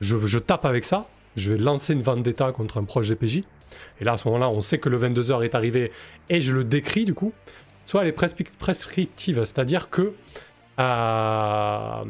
je, 0.01 0.39
tape 0.39 0.65
avec 0.65 0.85
ça, 0.85 1.09
je 1.37 1.53
vais 1.53 1.59
lancer 1.59 1.93
une 1.95 2.03
vendetta 2.03 2.53
contre 2.53 2.79
un 2.79 2.85
proche 2.85 3.09
GPJ. 3.09 3.45
Et 4.01 4.05
là, 4.05 4.13
à 4.13 4.17
ce 4.17 4.29
moment-là, 4.29 4.51
on 4.51 4.61
sait 4.61 4.79
que 4.79 4.89
le 4.89 4.99
22h 4.99 5.45
est 5.45 5.55
arrivé 5.55 5.91
et 6.29 6.41
je 6.41 6.53
le 6.53 6.65
décris 6.65 7.05
du 7.05 7.15
coup. 7.15 7.33
Soit 7.87 8.03
elle 8.03 8.09
est 8.09 8.59
prescriptive, 8.59 9.45
c'est-à-dire 9.45 9.91
que 9.91 10.15
en 10.79 12.05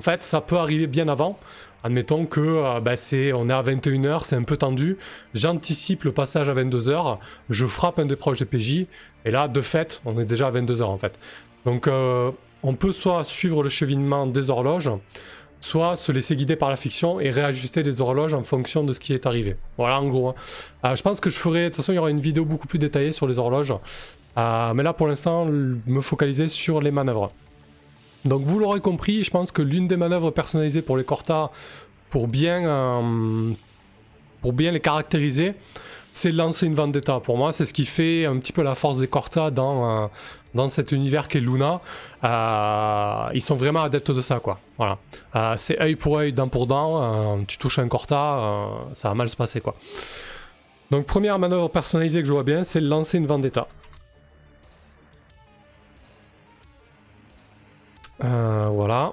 fait, 0.00 0.22
ça 0.22 0.40
peut 0.40 0.56
arriver 0.56 0.86
bien 0.86 1.08
avant. 1.08 1.38
Admettons 1.86 2.26
que 2.26 2.40
euh, 2.40 2.80
bah, 2.80 2.94
on 3.34 3.48
est 3.48 3.52
à 3.52 3.62
21h, 3.62 4.24
c'est 4.24 4.34
un 4.34 4.42
peu 4.42 4.56
tendu. 4.56 4.98
J'anticipe 5.34 6.02
le 6.02 6.10
passage 6.10 6.48
à 6.48 6.54
22h, 6.54 7.18
je 7.48 7.64
frappe 7.66 8.00
un 8.00 8.06
des 8.06 8.16
proches 8.16 8.42
PJ, 8.42 8.86
et 9.24 9.30
là, 9.30 9.46
de 9.46 9.60
fait, 9.60 10.00
on 10.04 10.18
est 10.18 10.24
déjà 10.24 10.48
à 10.48 10.50
22h 10.50 10.82
en 10.82 10.98
fait. 10.98 11.16
Donc, 11.64 11.86
euh, 11.86 12.32
on 12.64 12.74
peut 12.74 12.90
soit 12.90 13.22
suivre 13.22 13.62
le 13.62 13.68
cheminement 13.68 14.26
des 14.26 14.50
horloges, 14.50 14.90
soit 15.60 15.94
se 15.94 16.10
laisser 16.10 16.34
guider 16.34 16.56
par 16.56 16.70
la 16.70 16.76
fiction 16.76 17.20
et 17.20 17.30
réajuster 17.30 17.84
les 17.84 18.00
horloges 18.00 18.34
en 18.34 18.42
fonction 18.42 18.82
de 18.82 18.92
ce 18.92 18.98
qui 18.98 19.12
est 19.12 19.24
arrivé. 19.24 19.56
Voilà, 19.78 20.00
en 20.00 20.08
gros. 20.08 20.34
Hein. 20.82 20.94
je 20.96 21.02
pense 21.02 21.20
que 21.20 21.30
je 21.30 21.36
ferai, 21.36 21.64
de 21.64 21.68
toute 21.68 21.76
façon, 21.76 21.92
il 21.92 21.96
y 21.96 21.98
aura 22.00 22.10
une 22.10 22.18
vidéo 22.18 22.44
beaucoup 22.44 22.66
plus 22.66 22.80
détaillée 22.80 23.12
sur 23.12 23.28
les 23.28 23.38
horloges. 23.38 23.74
mais 24.36 24.82
là, 24.82 24.92
pour 24.92 25.06
l'instant, 25.06 25.44
me 25.46 26.00
focaliser 26.00 26.48
sur 26.48 26.80
les 26.80 26.90
manœuvres. 26.90 27.30
Donc 28.26 28.42
vous 28.42 28.58
l'aurez 28.58 28.80
compris, 28.80 29.22
je 29.22 29.30
pense 29.30 29.52
que 29.52 29.62
l'une 29.62 29.86
des 29.86 29.96
manœuvres 29.96 30.30
personnalisées 30.30 30.82
pour 30.82 30.96
les 30.96 31.04
Corta, 31.04 31.50
pour 32.10 32.28
bien, 32.28 32.66
euh, 32.66 33.52
pour 34.42 34.52
bien 34.52 34.72
les 34.72 34.80
caractériser, 34.80 35.54
c'est 36.12 36.32
lancer 36.32 36.66
une 36.66 36.74
vendetta. 36.74 37.20
Pour 37.20 37.36
moi, 37.36 37.52
c'est 37.52 37.64
ce 37.64 37.72
qui 37.72 37.84
fait 37.84 38.26
un 38.26 38.38
petit 38.38 38.52
peu 38.52 38.62
la 38.62 38.74
force 38.74 38.98
des 38.98 39.06
Corta 39.06 39.50
dans, 39.50 40.04
euh, 40.04 40.06
dans 40.54 40.68
cet 40.68 40.92
univers 40.92 41.28
qu'est 41.28 41.40
Luna. 41.40 41.80
Euh, 42.24 43.28
ils 43.34 43.42
sont 43.42 43.54
vraiment 43.56 43.82
adeptes 43.82 44.10
de 44.10 44.22
ça, 44.22 44.40
c'est 45.56 45.80
œil 45.80 45.94
pour 45.94 46.18
œil, 46.18 46.32
dent 46.32 46.48
pour 46.48 46.66
dent. 46.66 47.44
tu 47.46 47.58
touches 47.58 47.78
un 47.78 47.88
Corta, 47.88 48.68
ça 48.92 49.08
va 49.08 49.14
mal 49.14 49.28
se 49.28 49.36
passer, 49.36 49.60
quoi. 49.60 49.76
Donc 50.90 51.06
première 51.06 51.38
manœuvre 51.38 51.68
personnalisée 51.68 52.22
que 52.22 52.28
je 52.28 52.32
vois 52.32 52.44
bien, 52.44 52.64
c'est 52.64 52.80
lancer 52.80 53.18
une 53.18 53.26
vendetta. 53.26 53.66
Euh, 58.24 58.68
voilà. 58.70 59.12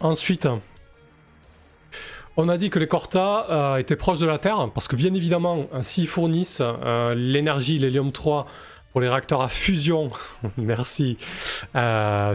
Ensuite, 0.00 0.48
on 2.36 2.48
a 2.48 2.56
dit 2.58 2.70
que 2.70 2.78
les 2.78 2.86
Corta 2.86 3.46
euh, 3.50 3.76
étaient 3.76 3.96
proches 3.96 4.18
de 4.18 4.26
la 4.26 4.38
Terre, 4.38 4.70
parce 4.74 4.88
que 4.88 4.96
bien 4.96 5.14
évidemment, 5.14 5.66
euh, 5.72 5.82
s'ils 5.82 6.08
fournissent 6.08 6.62
l'énergie, 7.14 7.78
l'hélium 7.78 8.12
3 8.12 8.46
pour 8.92 9.00
les 9.00 9.08
réacteurs 9.08 9.42
à 9.42 9.48
fusion, 9.48 10.10
merci, 10.56 11.18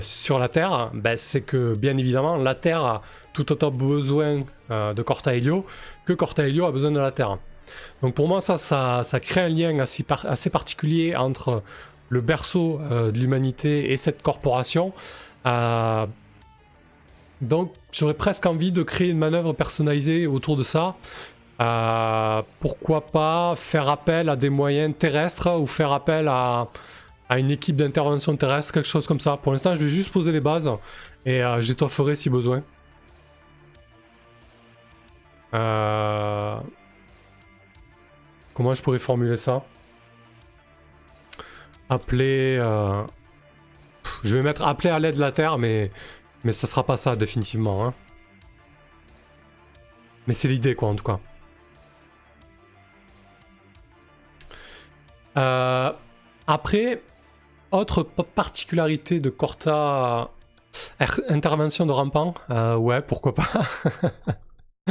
sur 0.02 0.40
la 0.40 0.50
Terre, 0.50 0.90
ben, 0.94 1.18
c'est 1.18 1.42
que 1.42 1.76
bien 1.76 1.98
évidemment, 1.98 2.38
la 2.38 2.56
Terre 2.56 2.84
a 2.84 3.02
tout 3.34 3.52
autant 3.52 3.72
besoin 3.72 4.42
de 4.70 5.02
Corta 5.02 5.36
Helio 5.36 5.66
que 6.06 6.14
Corta 6.14 6.48
Helio 6.48 6.66
a 6.66 6.72
besoin 6.72 6.92
de 6.92 7.00
la 7.00 7.12
Terre. 7.12 7.38
Donc 8.02 8.16
pour 8.16 8.28
moi, 8.28 8.42
ça, 8.42 8.58
ça, 8.58 9.20
crée 9.20 9.42
un 9.42 9.50
lien 9.50 9.80
assez, 9.80 10.06
assez 10.24 10.50
particulier 10.50 11.16
entre 11.16 11.64
le 12.12 12.22
berceau 12.22 12.80
euh, 12.82 13.10
de 13.10 13.18
l'humanité 13.18 13.92
et 13.92 13.98
cette 13.98 14.22
corporation. 14.22 14.94
Euh, 15.48 16.06
donc 17.40 17.74
j'aurais 17.92 18.14
presque 18.14 18.46
envie 18.46 18.72
de 18.72 18.84
créer 18.84 19.10
une 19.10 19.18
manœuvre 19.18 19.54
personnalisée 19.54 20.28
autour 20.28 20.58
de 20.58 20.64
ça. 20.64 20.96
Euh, 21.62 22.42
pourquoi 22.60 23.08
pas 23.08 23.54
faire 23.56 23.88
appel 23.88 24.28
à 24.30 24.36
des 24.36 24.50
moyens 24.50 24.94
terrestres 24.98 25.58
ou 25.58 25.66
faire 25.66 25.94
appel 25.94 26.28
à, 26.28 26.68
une 27.38 27.50
équipe 27.50 27.78
d'intervention 27.78 28.36
terrestre, 28.36 28.74
quelque 28.74 28.90
chose 28.90 29.08
comme 29.08 29.22
ça. 29.22 29.38
Pour 29.38 29.54
l'instant, 29.54 29.74
je 29.74 29.86
vais 29.86 29.90
juste 29.90 30.12
poser 30.12 30.34
les 30.34 30.42
bases 30.42 30.70
et 31.26 31.42
j'étofferai 31.62 32.18
si 32.18 32.30
besoin. 32.30 32.62
Comment 38.54 38.74
je 38.74 38.82
pourrais 38.82 39.00
formuler 39.00 39.38
ça? 39.38 39.64
Appeler. 41.92 42.58
Euh, 42.60 43.04
je 44.24 44.36
vais 44.36 44.44
mettre 44.44 44.64
appeler 44.64 44.90
à 44.90 44.98
l'aide 44.98 45.16
de 45.16 45.22
la 45.22 45.32
Terre, 45.32 45.58
mais 45.58 45.92
mais 46.44 46.54
ça 46.54 46.66
sera 46.66 46.84
pas 46.84 46.98
ça 46.98 47.16
définitivement. 47.16 47.86
Hein. 47.86 47.94
Mais 50.26 50.34
c'est 50.34 50.48
l'idée 50.48 50.74
quoi 50.74 50.90
en 50.90 50.96
tout 50.96 51.04
cas. 51.04 51.20
Euh, 55.38 55.92
après, 56.48 57.02
autre 57.72 58.04
particularité 58.04 59.20
de 59.20 59.30
Corta, 59.30 60.32
intervention 61.30 61.86
de 61.86 61.92
rampant, 61.92 62.34
euh, 62.50 62.76
ouais, 62.76 63.02
pourquoi 63.02 63.34
pas. 63.34 63.48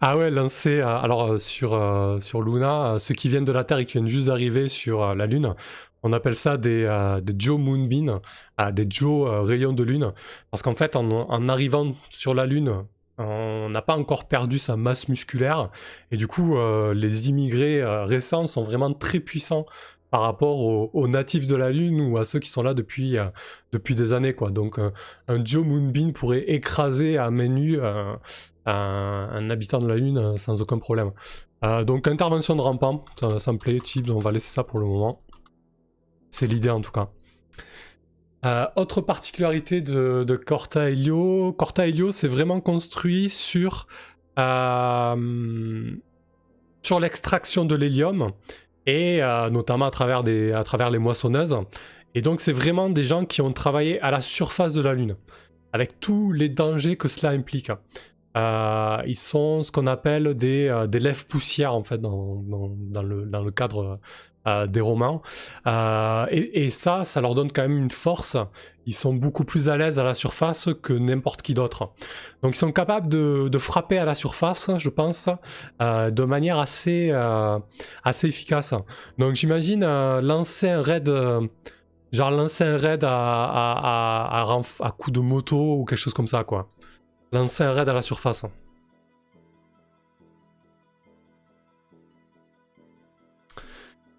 ah 0.00 0.16
ouais, 0.16 0.32
lancer, 0.32 0.80
alors 0.80 1.38
sur, 1.38 2.18
sur 2.20 2.42
Luna, 2.42 2.96
ceux 2.98 3.14
qui 3.14 3.28
viennent 3.28 3.44
de 3.44 3.52
la 3.52 3.62
Terre 3.62 3.78
et 3.78 3.84
qui 3.84 3.92
viennent 3.92 4.08
juste 4.08 4.26
d'arriver 4.26 4.68
sur 4.68 5.14
la 5.14 5.26
Lune, 5.26 5.54
on 6.02 6.12
appelle 6.12 6.36
ça 6.36 6.56
des, 6.56 6.84
euh, 6.84 7.20
des 7.20 7.34
Joe 7.38 7.58
Moonbeam, 7.58 8.20
euh, 8.60 8.72
des 8.72 8.86
Joe 8.88 9.28
euh, 9.28 9.40
rayons 9.42 9.72
de 9.72 9.82
lune, 9.82 10.12
parce 10.50 10.62
qu'en 10.62 10.74
fait, 10.74 10.96
en, 10.96 11.48
arrivant 11.48 11.94
sur 12.08 12.34
la 12.34 12.46
lune, 12.46 12.84
on 13.18 13.68
n'a 13.68 13.82
pas 13.82 13.96
encore 13.96 14.26
perdu 14.26 14.58
sa 14.58 14.76
masse 14.76 15.08
musculaire, 15.08 15.70
et 16.10 16.16
du 16.16 16.26
coup, 16.26 16.56
les 16.94 17.28
immigrés 17.28 17.84
récents 18.04 18.46
sont 18.46 18.62
vraiment 18.62 18.92
très 18.92 19.20
puissants 19.20 19.66
par 20.10 20.22
rapport 20.22 20.58
aux, 20.94 21.08
natifs 21.08 21.46
de 21.46 21.56
la 21.56 21.70
Lune 21.70 22.00
ou 22.00 22.18
à 22.18 22.24
ceux 22.24 22.38
qui 22.38 22.48
sont 22.50 22.62
là 22.62 22.74
depuis, 22.74 23.16
depuis 23.70 23.94
des 23.94 24.12
années. 24.12 24.34
Quoi. 24.34 24.50
Donc 24.50 24.78
un 24.78 25.44
Joe 25.44 25.64
Moonbeam 25.64 26.12
pourrait 26.12 26.44
écraser 26.50 27.16
à 27.16 27.30
nue 27.30 27.80
un, 27.80 28.18
un, 28.66 29.50
habitant 29.50 29.78
de 29.78 29.86
la 29.86 29.96
Lune 29.96 30.36
sans 30.38 30.60
aucun 30.60 30.78
problème. 30.78 31.12
donc 31.84 32.08
intervention 32.08 32.56
de 32.56 32.62
rampant, 32.62 33.04
ça, 33.20 33.38
ça 33.38 33.52
me 33.52 33.58
plaît, 33.58 33.78
type, 33.78 34.10
on 34.10 34.18
va 34.18 34.32
laisser 34.32 34.48
ça 34.48 34.64
pour 34.64 34.80
le 34.80 34.86
moment. 34.86 35.22
C'est 36.32 36.46
l'idée 36.46 36.70
en 36.70 36.80
tout 36.80 36.90
cas. 36.90 37.10
Euh, 38.44 38.66
autre 38.74 39.00
particularité 39.00 39.82
de, 39.82 40.34
Corta 40.34 40.90
Helio, 40.90 41.52
Corta 41.52 41.86
Helio 41.86 42.10
c'est 42.10 42.26
vraiment 42.26 42.60
construit 42.60 43.30
sur, 43.30 43.86
euh, 44.36 45.94
sur 46.82 46.98
l'extraction 46.98 47.64
de 47.64 47.76
l'hélium 47.76 48.32
et 48.86 49.22
euh, 49.22 49.48
notamment 49.48 49.86
à 49.86 49.90
travers, 49.90 50.22
les 50.22 50.98
moissonneuses. 50.98 51.56
Et 52.16 52.22
donc 52.22 52.40
c'est 52.40 52.52
vraiment 52.52 52.88
des 52.88 53.04
gens 53.04 53.26
qui 53.26 53.42
ont 53.42 53.52
travaillé 53.52 54.00
à 54.00 54.10
la 54.10 54.20
surface 54.20 54.74
de 54.74 54.80
la 54.80 54.94
Lune, 54.94 55.16
avec 55.72 56.00
tous 56.00 56.32
les 56.32 56.48
dangers 56.48 56.96
que 56.96 57.06
cela 57.08 57.32
implique. 57.32 57.70
ils 58.34 59.16
sont 59.16 59.62
ce 59.62 59.70
qu'on 59.70 59.86
appelle 59.86 60.34
des, 60.34 60.66
lèvres 60.94 61.26
poussières 61.26 61.74
en 61.74 61.84
fait 61.84 62.00
dans 62.00 62.40
le 63.04 63.50
cadre 63.50 63.98
euh, 64.46 64.66
des 64.66 64.80
romans. 64.80 65.22
Euh, 65.68 66.26
et, 66.30 66.70
ça, 66.70 67.04
ça 67.04 67.20
leur 67.20 67.34
donne 67.34 67.52
quand 67.52 67.62
même 67.62 67.78
une 67.78 67.90
force. 67.92 68.36
Ils 68.86 68.94
sont 68.94 69.14
beaucoup 69.14 69.44
plus 69.44 69.68
à 69.68 69.76
l'aise 69.76 70.00
à 70.00 70.02
la 70.02 70.14
surface 70.14 70.68
que 70.82 70.92
n'importe 70.92 71.42
qui 71.42 71.54
d'autre. 71.54 71.92
Donc 72.42 72.56
ils 72.56 72.58
sont 72.58 72.72
capables 72.72 73.08
de, 73.08 73.58
frapper 73.58 73.98
à 73.98 74.04
la 74.04 74.14
surface, 74.14 74.70
je 74.78 74.88
pense, 74.88 75.28
euh, 75.80 76.10
de 76.10 76.24
manière 76.24 76.58
assez, 76.58 77.12
assez 78.02 78.26
efficace. 78.26 78.74
Donc 79.18 79.36
j'imagine 79.36 79.84
lancer 80.20 80.70
un 80.70 80.82
raid... 80.82 81.10
Genre 82.10 82.30
lancer 82.30 82.64
un 82.64 82.76
raid 82.76 83.04
à, 83.06 84.44
coup 84.98 85.10
de 85.10 85.20
moto 85.20 85.76
ou 85.76 85.84
quelque 85.86 85.98
chose 85.98 86.12
comme 86.12 86.26
ça, 86.26 86.44
quoi. 86.44 86.68
Lancer 87.32 87.62
un 87.64 87.72
raid 87.72 87.88
à 87.88 87.94
la 87.94 88.02
surface. 88.02 88.44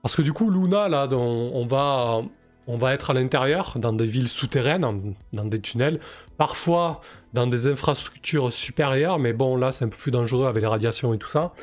Parce 0.04 0.18
que 0.18 0.22
du 0.22 0.34
coup, 0.34 0.50
Luna, 0.50 0.90
là, 0.90 1.08
on, 1.14 1.66
va, 1.66 2.94
être 2.94 3.12
à 3.12 3.14
l'intérieur, 3.14 3.78
dans 3.78 3.94
des 3.94 4.06
villes 4.06 4.28
souterraines, 4.28 5.16
dans 5.32 5.46
des 5.46 5.62
tunnels, 5.62 6.02
parfois 6.38 7.00
dans 7.32 7.48
des 7.48 7.68
infrastructures 7.68 8.52
supérieures, 8.52 9.18
mais 9.18 9.32
bon, 9.32 9.56
là, 9.56 9.72
c'est 9.72 9.86
un 9.86 9.88
peu 9.88 9.96
plus 9.96 10.12
dangereux 10.12 10.46
avec 10.46 10.62
les 10.62 10.68
radiations 10.68 11.14
et 11.14 11.18
tout 11.18 11.30
ça. 11.30 11.54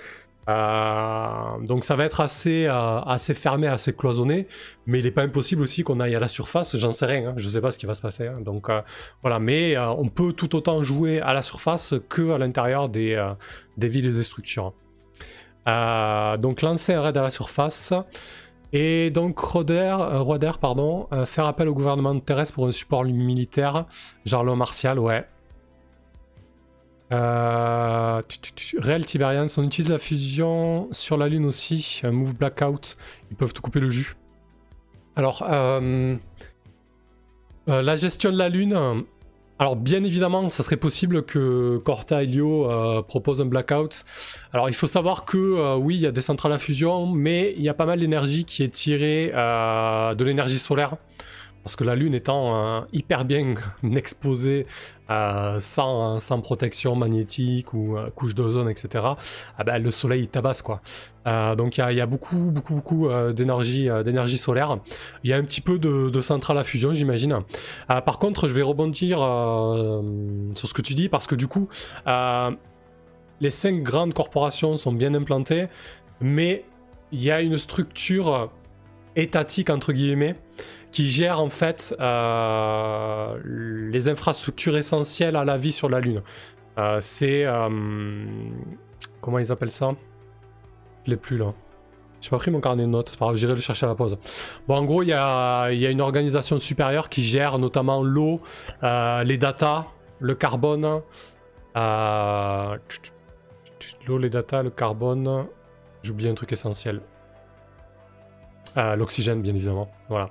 Euh, 0.48 1.64
donc 1.66 1.84
ça 1.84 1.96
va 1.96 2.04
être 2.06 2.22
assez, 2.22 2.64
euh, 2.66 3.00
assez 3.00 3.34
fermé, 3.34 3.66
assez 3.66 3.92
cloisonné, 3.92 4.48
mais 4.86 5.00
il 5.00 5.04
n'est 5.04 5.10
pas 5.10 5.22
impossible 5.22 5.60
aussi 5.60 5.82
qu'on 5.82 6.00
aille 6.00 6.16
à 6.16 6.18
la 6.18 6.28
surface, 6.28 6.76
j'en 6.78 6.92
sais 6.92 7.06
rien, 7.06 7.28
hein, 7.28 7.34
je 7.36 7.46
ne 7.46 7.50
sais 7.50 7.60
pas 7.60 7.70
ce 7.70 7.78
qui 7.78 7.84
va 7.84 7.94
se 7.94 8.00
passer. 8.00 8.26
Hein. 8.26 8.40
donc 8.40 8.70
euh, 8.70 8.80
voilà, 9.20 9.38
mais 9.38 9.76
on 9.78 10.08
peut 10.08 10.32
tout 10.32 10.56
autant 10.56 10.82
jouer 10.82 11.20
à 11.20 11.34
la 11.34 11.42
surface 11.42 11.94
que 12.08 12.32
à 12.32 12.38
l'intérieur 12.38 12.88
des 12.88 13.18
villes 13.76 14.06
et 14.06 14.12
des 14.12 14.22
structures. 14.24 14.72
Euh, 15.70 16.36
donc 16.36 16.62
lancer 16.62 16.94
un 16.94 17.02
raid 17.02 17.16
à 17.16 17.22
la 17.22 17.30
surface. 17.30 17.92
Et 18.72 19.10
donc 19.10 19.38
Roder, 19.38 19.96
euh, 19.98 20.50
pardon, 20.60 21.08
euh, 21.12 21.26
faire 21.26 21.46
appel 21.46 21.68
au 21.68 21.74
gouvernement 21.74 22.18
terrestre 22.20 22.54
pour 22.54 22.66
un 22.66 22.72
support 22.72 23.04
militaire, 23.04 23.86
genre 24.24 24.44
martial, 24.56 24.98
ouais. 24.98 25.26
Réel 27.10 29.04
Tiberians, 29.04 29.46
on 29.56 29.64
utilise 29.64 29.90
la 29.90 29.98
fusion 29.98 30.88
sur 30.92 31.16
la 31.16 31.28
Lune 31.28 31.44
aussi, 31.44 32.00
move 32.04 32.36
blackout, 32.36 32.96
ils 33.32 33.36
peuvent 33.36 33.52
tout 33.52 33.62
couper 33.62 33.80
le 33.80 33.90
jus. 33.90 34.14
Alors, 35.16 35.44
Euh, 37.70 37.82
la 37.82 37.96
gestion 37.96 38.32
de 38.32 38.38
la 38.38 38.48
Lune. 38.48 39.04
Alors 39.60 39.76
bien 39.76 40.02
évidemment, 40.04 40.48
ça 40.48 40.62
serait 40.62 40.78
possible 40.78 41.22
que 41.22 41.76
Corta 41.84 42.22
Helio 42.22 42.70
euh, 42.70 43.02
propose 43.02 43.42
un 43.42 43.44
blackout. 43.44 44.06
Alors 44.54 44.70
il 44.70 44.74
faut 44.74 44.86
savoir 44.86 45.26
que 45.26 45.36
euh, 45.36 45.76
oui, 45.76 45.96
il 45.96 46.00
y 46.00 46.06
a 46.06 46.12
des 46.12 46.22
centrales 46.22 46.54
à 46.54 46.56
fusion, 46.56 47.06
mais 47.06 47.52
il 47.58 47.62
y 47.62 47.68
a 47.68 47.74
pas 47.74 47.84
mal 47.84 48.00
d'énergie 48.00 48.46
qui 48.46 48.62
est 48.62 48.70
tirée 48.70 49.30
euh, 49.34 50.14
de 50.14 50.24
l'énergie 50.24 50.58
solaire. 50.58 50.96
Parce 51.62 51.76
que 51.76 51.84
la 51.84 51.94
Lune 51.94 52.14
étant 52.14 52.84
hyper 52.92 53.24
bien 53.24 53.54
exposée 53.94 54.66
sans, 55.08 56.20
sans, 56.20 56.40
protection 56.40 56.94
magnétique 56.94 57.74
ou 57.74 57.96
couche 58.14 58.34
d'ozone, 58.34 58.68
etc., 58.70 59.04
ah 59.58 59.64
ben, 59.64 59.78
le 59.82 59.90
soleil 59.90 60.28
tabasse 60.28 60.62
quoi. 60.62 60.80
donc 61.26 61.78
il 61.78 61.94
y, 61.94 62.00
a 62.00 62.06
beaucoup, 62.06 62.36
beaucoup, 62.36 62.74
beaucoup 62.74 63.08
d'énergie, 63.32 63.88
solaire. 64.38 64.78
Il 65.24 65.30
y 65.30 65.32
a 65.32 65.36
un 65.36 65.42
petit 65.42 65.60
peu 65.60 65.78
de, 65.78 66.10
de 66.10 66.20
centrales 66.20 66.58
à 66.58 66.64
fusion, 66.64 66.94
j'imagine. 66.94 67.40
par 67.88 68.18
contre, 68.18 68.46
je 68.46 68.54
vais 68.54 68.62
rebondir 68.62 69.18
sur 69.18 70.68
ce 70.68 70.74
que 70.74 70.82
tu 70.82 70.94
dis 70.94 71.08
parce 71.08 71.26
que 71.26 71.34
du 71.34 71.48
coup, 71.48 71.68
les 73.40 73.50
cinq 73.50 73.82
grandes 73.82 74.14
corporations 74.14 74.76
sont 74.76 74.92
bien 74.92 75.14
implantées, 75.14 75.68
mais 76.20 76.64
il 77.12 77.22
y 77.22 77.30
a 77.30 77.40
une 77.40 77.58
structure 77.58 78.50
étatique 79.16 79.70
entre 79.70 79.92
guillemets 79.92 80.36
qui 80.92 81.10
gère 81.10 81.40
en 81.40 81.48
fait 81.48 81.94
euh, 82.00 83.38
les 83.44 84.08
infrastructures 84.08 84.76
essentielles 84.76 85.36
à 85.36 85.44
la 85.44 85.56
vie 85.56 85.72
sur 85.72 85.88
la 85.88 86.00
Lune. 86.00 86.22
Euh, 86.78 86.98
c'est. 87.00 87.44
Euh, 87.44 87.68
comment 89.20 89.38
ils 89.38 89.52
appellent 89.52 89.70
ça? 89.70 89.92
Je 91.04 91.10
l'ai 91.10 91.16
plus 91.16 91.38
là. 91.38 91.52
J'ai 92.20 92.30
pas 92.30 92.38
pris 92.38 92.50
mon 92.50 92.60
carnet 92.60 92.82
de 92.82 92.88
notes, 92.88 93.08
c'est 93.10 93.18
pas 93.18 93.34
j'irai 93.34 93.54
le 93.54 93.60
chercher 93.60 93.86
à 93.86 93.88
la 93.88 93.94
pause. 93.94 94.18
Bon, 94.68 94.76
en 94.76 94.84
gros, 94.84 95.02
il 95.02 95.08
y 95.08 95.14
a, 95.14 95.70
y 95.70 95.86
a, 95.86 95.90
une 95.90 96.02
organisation 96.02 96.58
supérieure 96.58 97.08
qui 97.08 97.22
gère 97.22 97.58
notamment 97.58 98.02
l'eau, 98.02 98.42
les 98.82 99.38
datas, 99.38 99.86
le 100.18 100.34
carbone. 100.34 101.00
l'eau, 104.06 104.18
les 104.18 104.28
datas, 104.28 104.62
le 104.62 104.68
carbone. 104.68 105.46
J'oublie 106.02 106.28
un 106.28 106.34
truc 106.34 106.52
essentiel. 106.52 107.00
L'oxygène, 108.76 109.42
bien 109.42 109.54
évidemment. 109.54 109.90
Voilà. 110.08 110.30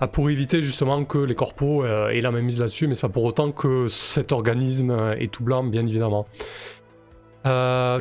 Ah, 0.00 0.08
pour 0.08 0.30
éviter 0.30 0.62
justement 0.62 1.04
que 1.04 1.18
les 1.18 1.34
corpos 1.34 1.84
euh, 1.84 2.08
aient 2.08 2.20
la 2.20 2.30
même 2.30 2.44
mise 2.44 2.60
là-dessus, 2.60 2.86
mais 2.86 2.94
c'est 2.94 3.02
pas 3.02 3.08
pour 3.08 3.24
autant 3.24 3.52
que 3.52 3.88
cet 3.88 4.32
organisme 4.32 4.90
euh, 4.90 5.16
est 5.16 5.32
tout 5.32 5.42
blanc, 5.42 5.64
bien 5.64 5.86
évidemment. 5.86 6.26
Euh, 7.46 8.00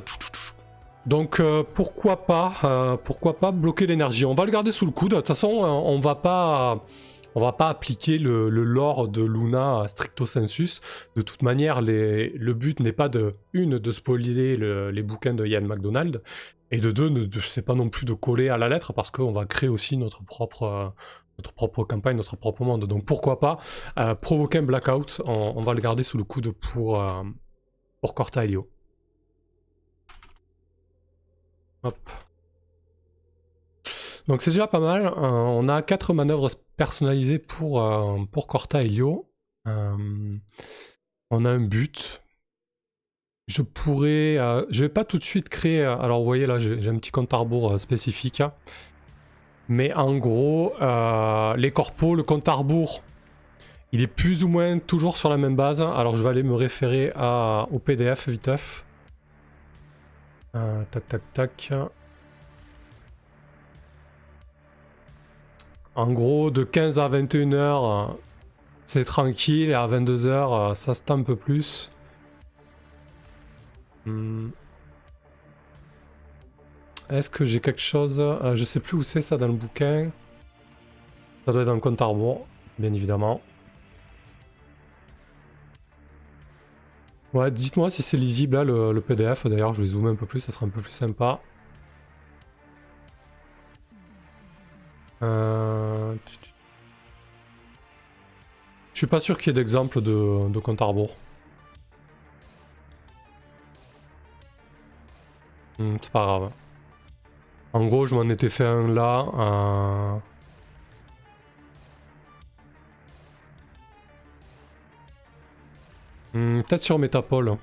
donc 1.05 1.41
pourquoi 1.73 2.25
pas, 2.25 2.97
pourquoi 3.03 3.37
pas 3.37 3.51
bloquer 3.51 3.87
l'énergie? 3.87 4.25
On 4.25 4.35
va 4.35 4.45
le 4.45 4.51
garder 4.51 4.71
sous 4.71 4.85
le 4.85 4.91
coude. 4.91 5.11
De 5.11 5.15
toute 5.17 5.27
façon, 5.27 5.49
on 5.49 5.99
va 5.99 6.15
pas 6.15 6.85
on 7.35 7.41
va 7.41 7.51
pas 7.51 7.69
appliquer 7.69 8.17
le, 8.19 8.49
lore 8.49 9.07
de 9.07 9.23
Luna 9.23 9.83
stricto 9.87 10.25
sensus. 10.25 10.81
De 11.15 11.21
toute 11.21 11.41
manière, 11.41 11.81
le 11.81 12.53
but 12.53 12.79
n'est 12.79 12.93
pas 12.93 13.09
de 13.09 13.33
une 13.51 13.79
de 13.79 13.91
spoiler 13.91 14.55
les 14.91 15.03
bouquins 15.03 15.33
de 15.33 15.45
Ian 15.45 15.61
McDonald, 15.61 16.21
et 16.73 16.79
de 16.79 16.89
deux, 16.89 17.29
c'est 17.47 17.61
pas 17.61 17.75
non 17.75 17.87
plus 17.89 18.07
de 18.07 18.13
coller 18.13 18.49
à 18.49 18.57
la 18.57 18.67
lettre 18.67 18.93
parce 18.93 19.11
qu'on 19.11 19.31
va 19.31 19.45
créer 19.45 19.69
aussi 19.69 19.95
notre 19.95 20.23
propre, 20.23 20.91
notre 21.37 21.53
propre 21.53 21.83
campagne, 21.83 22.17
notre 22.17 22.35
propre 22.35 22.63
monde. 22.63 22.85
Donc 22.87 23.05
pourquoi 23.05 23.39
pas 23.39 23.59
euh, 23.99 24.15
provoquer 24.15 24.57
un 24.57 24.63
blackout, 24.63 25.21
on, 25.23 25.61
va 25.61 25.75
le 25.75 25.81
garder 25.81 26.01
sous 26.01 26.17
le 26.17 26.23
coude 26.23 26.51
pour, 26.51 26.99
euh, 26.99 27.23
pour 28.01 28.15
Corta 28.15 28.43
Helio. 28.43 28.67
Hop. 31.83 32.09
Donc 34.27 34.41
c'est 34.41 34.49
déjà 34.49 34.65
pas 34.65 34.79
mal. 34.79 35.05
Euh, 35.05 35.11
on 35.11 35.67
a 35.67 35.83
quatre 35.83 36.15
manœuvres 36.15 36.49
personnalisées 36.75 37.37
pour, 37.37 37.87
pour 38.31 38.47
Corta 38.47 38.81
Helio. 38.81 39.29
on 39.67 40.39
a 41.45 41.49
un 41.51 41.59
but. 41.59 42.22
Je 43.47 43.61
pourrais... 43.61 44.37
je 44.69 44.83
vais 44.83 44.89
pas 44.89 45.03
tout 45.03 45.17
de 45.17 45.23
suite 45.23 45.49
créer... 45.49 45.83
alors 45.83 46.19
vous 46.19 46.25
voyez 46.25 46.45
là, 46.45 46.59
j'ai 46.59 46.87
un 46.87 46.97
petit 46.97 47.11
compte 47.11 47.33
à 47.33 47.37
rebours 47.37 47.79
spécifique. 47.79 48.41
Mais 49.69 49.93
en 49.93 50.17
gros, 50.17 50.73
euh, 50.81 51.55
les 51.55 51.71
corpos, 51.71 52.15
le 52.15 52.23
compte 52.23 52.47
à 52.47 52.53
rebours, 52.53 53.01
il 53.91 54.01
est 54.01 54.07
plus 54.07 54.43
ou 54.43 54.47
moins 54.47 54.79
toujours 54.79 55.17
sur 55.17 55.29
la 55.29 55.37
même 55.37 55.55
base. 55.55 55.81
Alors 55.81 56.17
je 56.17 56.23
vais 56.23 56.29
aller 56.29 56.43
me 56.43 56.55
référer 56.55 57.13
au 57.71 57.79
PDF 57.79 58.27
viteuf. 58.27 58.85
Euh, 60.55 60.83
tac 60.91 61.07
tac 61.07 61.21
tac. 61.33 61.73
En 65.95 66.11
gros, 66.11 66.49
de 66.49 66.63
15 66.63 66.99
à 66.99 67.07
21 67.07 67.53
heures, 67.53 68.17
c'est 68.85 69.05
tranquille. 69.05 69.69
Et 69.69 69.73
à 69.73 69.85
22 69.85 70.25
heures, 70.25 70.75
ça 70.75 70.93
se 70.93 71.01
un 71.09 71.21
peu 71.21 71.35
plus. 71.35 71.92
Hmm. 74.05 74.49
Est-ce 77.09 77.29
que 77.29 77.45
j'ai 77.45 77.59
quelque 77.59 77.81
chose 77.81 78.19
euh, 78.19 78.55
Je 78.55 78.63
sais 78.63 78.79
plus 78.79 78.97
où 78.97 79.03
c'est 79.03 79.21
ça 79.21 79.37
dans 79.37 79.47
le 79.47 79.53
bouquin. 79.53 80.11
Ça 81.45 81.51
doit 81.51 81.61
être 81.61 81.67
dans 81.67 81.73
le 81.73 81.79
compte 81.79 82.01
à 82.01 82.09
bien 82.79 82.93
évidemment. 82.93 83.41
Ouais, 87.33 87.49
dites-moi 87.51 87.89
si 87.89 88.01
c'est 88.03 88.17
lisible 88.17 88.55
là, 88.57 88.63
le, 88.63 89.01
PDF. 89.01 89.47
D'ailleurs, 89.47 89.73
je 89.73 89.81
vais 89.81 89.87
zoomer 89.87 90.11
un 90.11 90.15
peu 90.15 90.25
plus, 90.25 90.39
ça 90.39 90.51
sera 90.51 90.65
un 90.65 90.69
peu 90.69 90.81
plus 90.81 90.91
sympa. 90.91 91.41
Euh... 95.21 96.15
Je 98.93 98.97
suis 98.99 99.07
pas 99.07 99.19
sûr 99.19 99.37
qu'il 99.37 99.47
y 99.47 99.49
ait 99.51 99.53
d'exemple 99.53 100.01
de, 100.01 100.49
de 100.49 100.59
compte 100.59 100.81
à 100.81 100.85
rebours. 100.85 101.15
Hmm, 105.79 105.95
c'est 106.01 106.11
pas 106.11 106.25
grave. 106.25 106.51
En 107.73 107.85
gros, 107.87 108.05
je 108.05 108.15
m'en 108.15 108.29
étais 108.29 108.49
fait 108.49 108.65
un 108.65 108.87
là. 108.87 110.19
Euh... 116.33 116.61
Peut-être 116.63 116.81
sur 116.81 116.97
Metapole. 116.99 117.57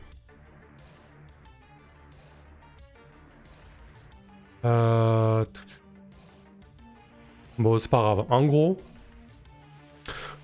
Euh... 4.65 5.45
Bon, 7.59 7.79
c'est 7.79 7.89
pas 7.91 7.99
grave. 7.99 8.27
En 8.31 8.45
gros, 8.47 8.79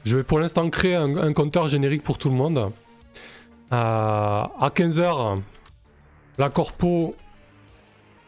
je 0.05 0.17
vais 0.17 0.23
pour 0.23 0.39
l'instant 0.39 0.69
créer 0.71 0.95
un, 0.95 1.33
compteur 1.33 1.69
générique 1.69 2.03
pour 2.03 2.19
tout 2.19 2.29
le 2.29 2.37
monde. 2.37 2.59
Euh, 2.59 2.71
à 3.73 4.71
15h, 4.75 5.41
la 6.39 6.51
corpo 6.51 7.15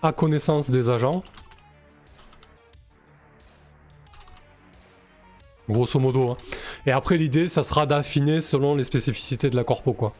à 0.03 0.13
connaissance 0.13 0.71
des 0.71 0.89
agents. 0.89 1.23
Grosso 5.69 5.99
modo. 5.99 6.31
Hein. 6.31 6.37
Et 6.87 6.93
après, 6.93 7.17
l'idée, 7.17 7.49
ça 7.49 7.63
sera 7.63 7.85
d'affiner 7.85 8.41
selon 8.41 8.75
les 8.75 8.85
spécificités 8.85 9.51
de 9.51 9.57
la 9.57 9.65
corpo, 9.65 9.93
quoi. 9.93 10.15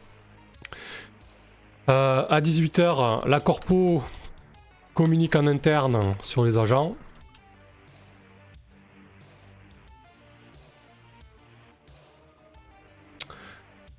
Euh, 1.89 2.25
à 2.29 2.39
18h, 2.39 3.27
la 3.27 3.39
corpo 3.39 4.03
communique 4.93 5.35
en 5.35 5.47
interne 5.47 6.15
sur 6.21 6.43
les 6.45 6.57
agents. 6.57 6.91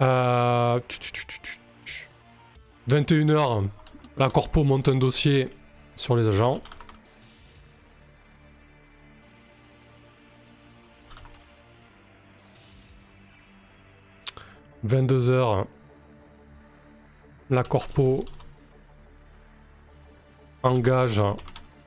Euh, 0.01 0.81
21h, 2.89 3.69
la 4.17 4.31
corpo 4.31 4.63
monte 4.63 4.89
un 4.89 4.95
dossier 4.95 5.49
sur 6.01 6.17
les 6.17 6.27
agents. 6.27 6.61
«22 14.83 15.29
heures, 15.29 15.67
la 17.51 17.63
corpo 17.65 18.25
engage 20.63 21.21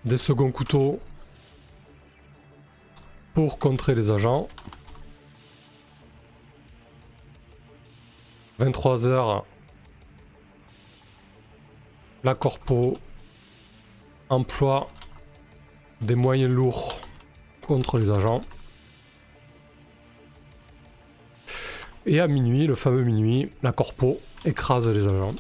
des 0.06 0.20
seconds 0.20 0.52
couteaux 0.52 1.00
pour 3.34 3.58
contrer 3.58 3.96
les 3.96 4.12
agents. 4.12 4.48
23 8.60 9.08
heures, 9.08 9.44
la 12.24 12.36
corpo 12.36 12.96
emploie 14.34 14.90
des 16.02 16.16
moyens 16.16 16.52
lourds 16.52 17.00
contre 17.62 17.98
les 17.98 18.12
agents. 18.12 18.42
Et 22.06 22.20
à 22.20 22.28
minuit, 22.28 22.68
le 22.68 22.76
fameux 22.76 23.04
minuit, 23.04 23.50
la 23.62 23.72
corpo 23.72 24.20
écrase 24.44 24.90
les 24.90 25.08
agents. 25.08 25.36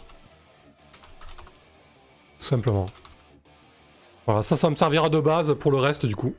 simplement. 2.40 2.86
Voilà, 4.26 4.44
ça, 4.44 4.56
ça 4.56 4.70
me 4.70 4.76
servira 4.76 5.10
de 5.10 5.20
base 5.20 5.54
pour 5.60 5.72
le 5.72 5.80
reste 5.80 6.06
du 6.06 6.16
coup. 6.16 6.34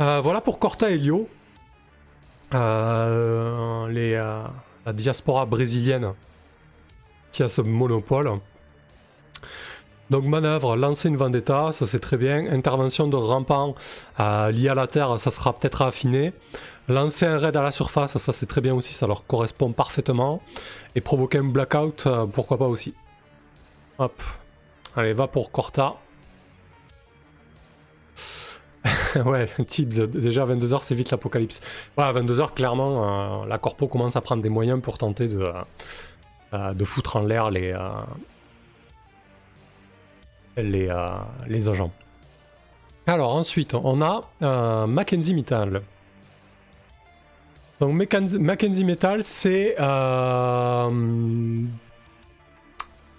Euh, 0.00 0.20
voilà 0.22 0.40
pour 0.40 0.58
Corta 0.58 0.90
Helio. 0.90 1.28
les, 2.52 4.14
la 4.86 4.92
diaspora 4.92 5.46
brésilienne 5.46 6.14
qui 7.32 7.42
a 7.42 7.48
ce 7.48 7.60
monopole. 7.60 8.38
Donc 10.14 10.26
manœuvre, 10.26 10.76
lancer 10.76 11.08
une 11.08 11.16
vendetta, 11.16 11.72
ça 11.72 11.88
c'est 11.88 11.98
très 11.98 12.16
bien. 12.16 12.46
Intervention 12.46 13.08
de 13.08 13.16
rampant 13.16 13.74
euh, 14.20 14.70
à 14.70 14.74
la 14.76 14.86
terre, 14.86 15.18
ça 15.18 15.32
sera 15.32 15.52
peut-être 15.52 15.82
affiné. 15.82 16.32
Lancer 16.86 17.26
un 17.26 17.36
raid 17.36 17.56
à 17.56 17.62
la 17.62 17.72
surface, 17.72 18.16
ça 18.16 18.32
c'est 18.32 18.46
très 18.46 18.60
bien 18.60 18.76
aussi, 18.76 18.94
ça 18.94 19.08
leur 19.08 19.26
correspond 19.26 19.72
parfaitement. 19.72 20.40
Et 20.94 21.00
provoquer 21.00 21.38
un 21.38 21.42
blackout, 21.42 22.04
euh, 22.06 22.26
pourquoi 22.26 22.58
pas 22.58 22.68
aussi. 22.68 22.94
Hop. 23.98 24.22
Allez, 24.94 25.14
va 25.14 25.26
pour 25.26 25.50
Corta. 25.50 25.96
ouais, 29.16 29.48
tips, 29.66 29.96
déjà 29.96 30.46
22h 30.46 30.78
c'est 30.82 30.94
vite 30.94 31.10
l'apocalypse. 31.10 31.60
Ouais, 31.98 32.04
à 32.04 32.12
22h 32.12 32.54
clairement, 32.54 33.42
euh, 33.42 33.46
la 33.46 33.58
corpo 33.58 33.88
commence 33.88 34.14
à 34.14 34.20
prendre 34.20 34.44
des 34.44 34.48
moyens 34.48 34.80
pour 34.80 34.96
tenter 34.96 35.26
de, 35.26 35.44
de 36.52 36.84
foutre 36.84 37.16
en 37.16 37.22
l'air 37.22 37.50
les 37.50 37.76
les, 40.56 40.88
euh, 40.88 41.10
les 41.46 41.68
agents. 41.68 41.92
Alors 43.06 43.34
ensuite, 43.34 43.74
on 43.74 44.00
a 44.00 44.30
euh, 44.42 44.86
Mackenzie 44.86 45.34
Metal. 45.34 45.82
Donc 47.80 47.92
Mackenzie 47.92 48.84
Metal, 48.84 49.24
c'est 49.24 49.74
euh, 49.78 50.88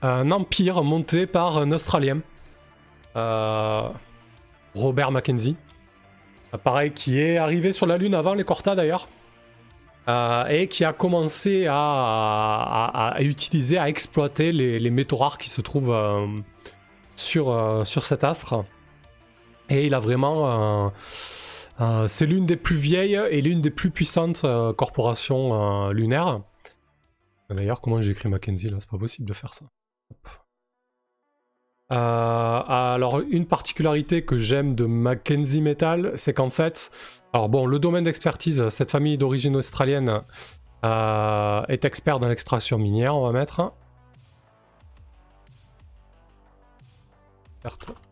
un 0.02 0.32
empire 0.32 0.84
monté 0.84 1.28
par 1.28 1.58
un 1.58 1.72
Australien, 1.72 2.20
Robert 4.74 5.12
Mackenzie. 5.12 5.56
Pareil, 6.64 6.92
qui 6.94 7.20
est 7.20 7.38
arrivé 7.38 7.74
sur 7.74 7.86
la 7.86 7.98
Lune 7.98 8.16
avant 8.16 8.34
les 8.34 8.46
Corta 8.46 8.76
d'ailleurs. 8.76 9.10
et 10.50 10.68
qui 10.68 10.86
a 10.86 10.94
commencé 10.94 11.68
à, 11.70 13.18
utiliser, 13.20 13.78
à 13.78 13.90
exploiter 13.90 14.52
les, 14.54 14.90
métaux 14.90 15.18
rares 15.18 15.38
qui 15.38 15.50
se 15.50 15.62
trouvent 15.62 15.94
euh, 15.94 16.26
sur 17.16 18.06
cet 18.06 18.24
astre. 18.24 18.66
Et 19.70 19.86
il 19.86 19.94
a 19.94 20.00
vraiment... 20.00 20.92
c'est 22.08 22.26
l'une 22.26 22.46
des 22.46 22.56
plus 22.56 22.76
vieilles 22.76 23.20
et 23.30 23.42
l'une 23.42 23.62
des 23.62 23.72
plus 23.72 23.92
puissantes 23.92 24.44
euh, 24.46 24.74
corporations 24.74 25.88
euh, 25.88 25.92
lunaires. 25.92 26.42
D'ailleurs, 27.50 27.82
comment 27.82 28.02
j'ai 28.02 28.12
écrit 28.12 28.30
Mackenzie 28.30 28.70
là? 28.70 28.78
C'est 28.80 28.90
pas 28.90 28.98
possible 28.98 29.28
de 29.28 29.34
faire 29.34 29.54
ça. 29.54 29.66
alors, 31.90 33.20
une 33.20 33.46
particularité 33.46 34.24
que 34.24 34.38
j'aime 34.38 34.74
de 34.76 34.86
Mackenzie 34.86 35.62
Metal, 35.62 36.14
c'est 36.16 36.34
qu'en 36.34 36.50
fait, 36.50 36.92
alors 37.34 37.50
bon, 37.50 37.66
le 37.68 37.78
domaine 37.78 38.06
d'expertise, 38.06 38.70
cette 38.70 38.90
famille 38.90 39.18
d'origine 39.18 39.56
australienne 39.56 40.22
est 40.84 41.86
expert 41.86 42.20
dans 42.20 42.28
l'extraction 42.28 42.80
minière, 42.80 43.16
on 43.16 43.26
va 43.26 43.32
mettre. 43.32 43.74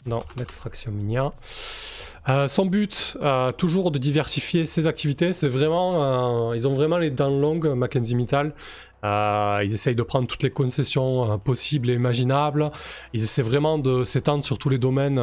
Dans 0.05 0.23
l'extraction 0.37 0.91
minière. 0.91 1.31
Euh, 2.29 2.47
son 2.47 2.65
but, 2.65 3.17
euh, 3.21 3.51
toujours 3.51 3.91
de 3.91 3.99
diversifier 3.99 4.63
ses 4.63 4.87
activités, 4.87 5.33
c'est 5.33 5.47
vraiment, 5.47 6.51
euh, 6.51 6.55
ils 6.55 6.67
ont 6.67 6.73
vraiment 6.73 6.97
les 6.97 7.11
dents 7.11 7.29
longues, 7.29 7.67
Mackenzie 7.67 8.15
Mittal. 8.15 8.53
ils 9.03 9.73
essayent 9.73 9.95
de 9.95 10.03
prendre 10.03 10.27
toutes 10.27 10.43
les 10.43 10.49
concessions 10.49 11.37
possibles 11.39 11.89
et 11.89 11.93
imaginables. 11.93 12.71
Ils 13.13 13.23
essaient 13.23 13.41
vraiment 13.41 13.77
de 13.77 14.05
s'étendre 14.05 14.43
sur 14.43 14.57
tous 14.57 14.69
les 14.69 14.79
domaines 14.79 15.19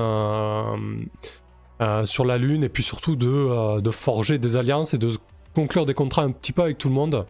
sur 2.04 2.26
la 2.26 2.36
Lune 2.36 2.62
et 2.62 2.68
puis 2.68 2.82
surtout 2.82 3.16
de, 3.16 3.90
forger 3.90 4.38
des 4.38 4.56
alliances 4.56 4.92
et 4.92 4.98
de 4.98 5.12
conclure 5.54 5.86
des 5.86 5.94
contrats 5.94 6.22
un 6.22 6.30
petit 6.30 6.52
peu 6.52 6.62
avec 6.62 6.76
tout 6.76 6.88
le 6.88 6.94
monde. 6.94 7.24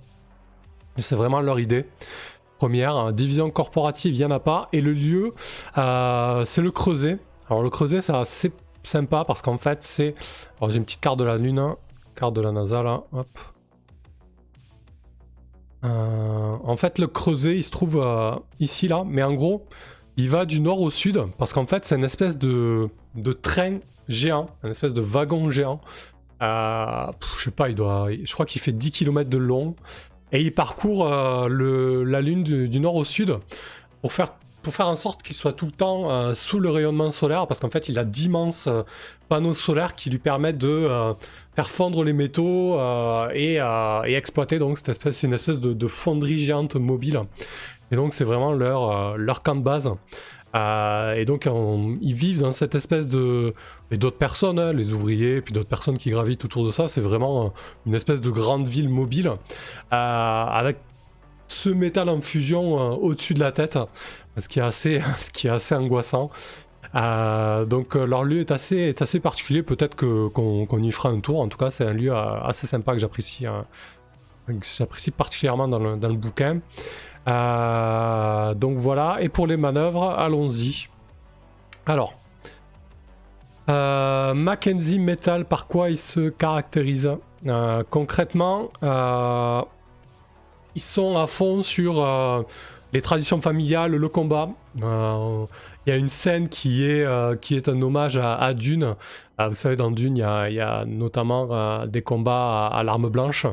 C'est 0.99 1.15
vraiment 1.15 1.41
leur 1.41 1.61
idée. 1.61 1.87
Première, 2.61 2.95
hein, 2.95 3.13
division 3.13 3.51
corporative, 3.51 4.15
il 4.15 4.19
n'y 4.19 4.25
en 4.27 4.31
a 4.31 4.39
pas. 4.39 4.69
Et 4.75 4.83
le 4.83 4.93
lieu, 4.93 5.33
euh, 5.79 6.45
c'est 6.45 6.61
le 6.61 6.71
creuset. 6.71 7.19
Alors 7.49 7.63
le 7.63 7.71
creuset, 7.71 8.03
c'est 8.03 8.13
assez 8.13 8.53
sympa 8.83 9.25
parce 9.27 9.41
qu'en 9.41 9.57
fait, 9.57 9.83
c'est... 9.83 10.13
Alors 10.59 10.71
j'ai 10.71 10.77
une 10.77 10.85
petite 10.85 11.01
carte 11.01 11.19
de 11.19 11.25
la 11.25 11.39
Lune, 11.39 11.59
hein. 11.59 11.79
carte 12.15 12.35
de 12.35 12.43
la 12.43 12.53
NASA 12.53 12.83
là, 12.83 13.05
hop. 13.13 13.39
Euh, 15.85 16.57
en 16.63 16.77
fait, 16.77 16.99
le 16.99 17.07
creuset, 17.07 17.57
il 17.57 17.65
se 17.65 17.71
trouve 17.71 17.99
euh, 18.05 18.33
ici, 18.59 18.89
là. 18.89 19.05
Mais 19.07 19.23
en 19.23 19.33
gros, 19.33 19.67
il 20.19 20.29
va 20.29 20.45
du 20.45 20.61
nord 20.61 20.83
au 20.83 20.91
sud 20.91 21.19
parce 21.39 21.55
qu'en 21.55 21.65
fait, 21.65 21.87
c'est 21.87 21.97
une 21.97 22.05
espèce 22.05 22.37
de, 22.37 22.91
de 23.15 23.33
train 23.33 23.79
géant, 24.07 24.51
une 24.65 24.71
espèce 24.71 24.93
de 24.93 25.01
wagon 25.01 25.49
géant. 25.49 25.81
je 26.43 27.11
sais 27.43 27.53
pas, 27.53 27.71
il 27.71 27.75
doit, 27.75 28.09
je 28.23 28.33
crois 28.35 28.45
qu'il 28.45 28.61
fait 28.61 28.73
10 28.73 28.91
km 28.91 29.31
de 29.31 29.39
long. 29.39 29.77
Et 30.33 30.43
il 30.43 30.53
parcourt 30.53 31.07
euh, 31.07 31.49
le, 31.49 32.05
la 32.05 32.21
Lune 32.21 32.43
du, 32.43 32.81
nord 32.81 32.95
au 32.95 33.05
sud 33.05 33.37
pour 34.01 34.13
faire, 34.13 34.35
pour 34.63 34.75
faire 34.75 34.89
en 34.89 34.97
sorte 34.97 35.23
qu'il 35.23 35.35
soit 35.35 35.53
tout 35.53 35.67
le 35.67 35.73
temps 35.73 36.11
euh, 36.11 36.35
sous 36.35 36.61
le 36.61 36.71
rayonnement 36.71 37.11
solaire, 37.11 37.47
parce 37.47 37.61
qu'en 37.61 37.71
fait 37.71 37.89
il 37.89 37.99
a 37.99 38.05
d'immenses 38.05 38.67
euh, 38.67 38.83
panneaux 39.29 39.53
solaires 39.53 39.95
qui 39.95 40.11
lui 40.11 40.19
permettent 40.19 40.59
de 40.59 40.89
faire 41.55 41.69
fondre 41.69 42.05
les 42.05 42.13
métaux 42.13 42.79
et, 43.33 43.55
et, 43.55 44.15
exploiter 44.15 44.59
donc 44.59 44.79
cette 44.79 44.91
espèce, 44.91 45.23
une 45.23 45.33
espèce 45.33 45.61
de, 45.61 45.73
de 45.73 45.89
fonderie 45.89 46.39
géante 46.39 46.75
mobile. 46.77 47.21
Et 47.93 47.97
donc 47.97 48.15
c'est 48.15 48.25
vraiment 48.25 48.53
leur, 48.53 49.17
leur 49.17 49.43
camp 49.43 49.57
de 49.57 49.63
base. 49.63 49.91
Euh, 50.55 51.15
et 51.15 51.25
donc 51.25 51.49
ils 52.01 52.15
vivent 52.15 52.41
dans 52.41 52.53
cette 52.53 52.75
espèce 52.75 53.07
de... 53.07 53.53
Et 53.91 53.97
d'autres 53.97 54.19
personnes, 54.19 54.59
hein, 54.59 54.73
les 54.73 54.93
ouvriers, 54.93 55.41
puis 55.41 55.53
d'autres 55.53 55.69
personnes 55.69 55.99
qui 55.99 56.11
gravitent 56.11 56.45
autour 56.45 56.65
de 56.65 56.71
ça, 56.71 56.89
c'est 56.89 57.01
vraiment 57.01 57.47
euh, 57.47 57.49
une 57.87 57.95
espèce 57.95 58.21
de 58.21 58.31
grande 58.31 58.67
ville 58.67 58.89
mobile, 58.89 59.29
euh, 59.29 59.35
avec 59.91 60.79
ce 61.49 61.71
métal 61.71 62.09
en 62.09 62.21
fusion 62.21 62.75
au-dessus 63.03 63.35
de 63.35 63.41
la 63.41 63.51
tête, 63.51 63.79
ce 64.39 64.49
qui 64.49 64.61
est 64.61 64.63
assez, 64.63 65.01
ce 65.19 65.31
qui 65.31 65.49
est 65.49 65.51
assez 65.51 65.75
angoissant. 65.75 66.31
donc 66.95 67.95
leur 67.95 68.23
lieu 68.23 68.41
est 68.41 68.53
assez, 68.53 68.77
est 68.77 69.03
assez 69.03 69.19
particulier, 69.19 69.65
peut-être 69.65 69.97
qu'on 69.97 70.83
y 70.83 70.93
fera 70.93 71.09
un 71.09 71.19
tour, 71.19 71.41
en 71.41 71.49
tout 71.49 71.59
cas 71.59 71.71
c'est 71.71 71.85
un 71.85 71.93
lieu 71.93 72.15
assez 72.15 72.69
sympa 72.69 72.93
que 72.93 73.01
j'apprécie 73.01 73.47
hein, 73.47 73.67
j'apprécie 74.79 75.11
particulièrement 75.11 75.69
dans 75.69 75.79
le 75.79 76.15
bouquin. 76.15 76.61
Euh, 77.29 78.55
donc 78.55 78.79
voilà, 78.79 79.19
et 79.21 79.29
pour 79.29 79.47
les 79.47 79.57
manœuvres, 79.57 80.11
allons-y. 80.11 80.89
Alors, 81.87 82.15
euh, 83.69 84.35
Mackenzie 84.35 84.99
Metal, 84.99 85.45
par 85.45 85.67
quoi 85.67 85.91
il 85.91 85.99
se 85.99 86.29
caractérise 86.31 87.11
euh, 87.47 87.83
Concrètement, 87.89 88.71
ils 90.75 90.83
sont 90.83 91.17
à 91.19 91.27
fond 91.27 91.63
sur 91.63 92.05
les 92.93 93.03
traditions 93.03 93.41
familiales, 93.41 93.93
le 93.93 94.09
combat. 94.09 94.51
Il 94.77 95.49
y 95.89 95.91
a 95.91 95.97
une 95.97 96.09
scène 96.09 96.49
qui 96.49 96.85
est, 96.85 97.07
qui 97.41 97.57
est 97.57 97.69
un 97.69 97.81
hommage 97.83 98.17
à, 98.17 98.55
Dune. 98.55 98.95
vous 99.39 99.55
savez, 99.55 99.77
dans 99.77 99.91
Dune, 99.91 100.17
il 100.17 100.55
y 100.55 100.61
a, 100.61 100.85
notamment 100.87 101.87
des 101.87 102.03
combats 102.03 102.69
à 102.69 102.83
l'arme 102.83 103.09
blanche. 103.09 103.47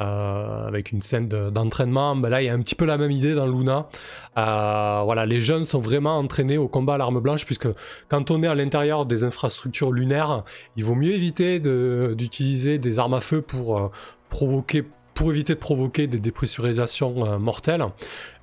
Euh, 0.00 0.66
avec 0.66 0.90
une 0.90 1.02
scène 1.02 1.28
d'entraînement. 1.28 2.16
Ben 2.16 2.28
là, 2.28 2.42
il 2.42 2.46
y 2.46 2.48
a 2.48 2.54
un 2.54 2.60
petit 2.60 2.74
peu 2.74 2.86
la 2.86 2.96
même 2.96 3.10
idée 3.10 3.34
dans 3.34 3.46
Luna. 3.46 3.88
Euh, 4.36 5.02
voilà, 5.04 5.26
les 5.26 5.40
jeunes 5.40 5.64
sont 5.64 5.80
vraiment 5.80 6.18
entraînés 6.18 6.58
au 6.58 6.66
combat 6.66 6.94
à 6.94 6.98
l'arme 6.98 7.20
blanche, 7.20 7.44
puisque 7.44 7.68
quand 8.08 8.30
on 8.30 8.42
est 8.42 8.46
à 8.46 8.54
l'intérieur 8.54 9.06
des 9.06 9.22
infrastructures 9.22 9.92
lunaires, 9.92 10.44
il 10.76 10.84
vaut 10.84 10.94
mieux 10.94 11.12
éviter 11.12 11.60
d'utiliser 11.60 12.78
des 12.78 12.98
armes 12.98 13.14
à 13.14 13.20
feu 13.20 13.42
pour 13.42 13.78
euh, 13.78 13.90
provoquer 14.28 14.84
pour 15.14 15.30
éviter 15.30 15.54
de 15.54 15.58
provoquer 15.58 16.06
des 16.06 16.18
dépressurisations 16.18 17.38
mortelles. 17.38 17.84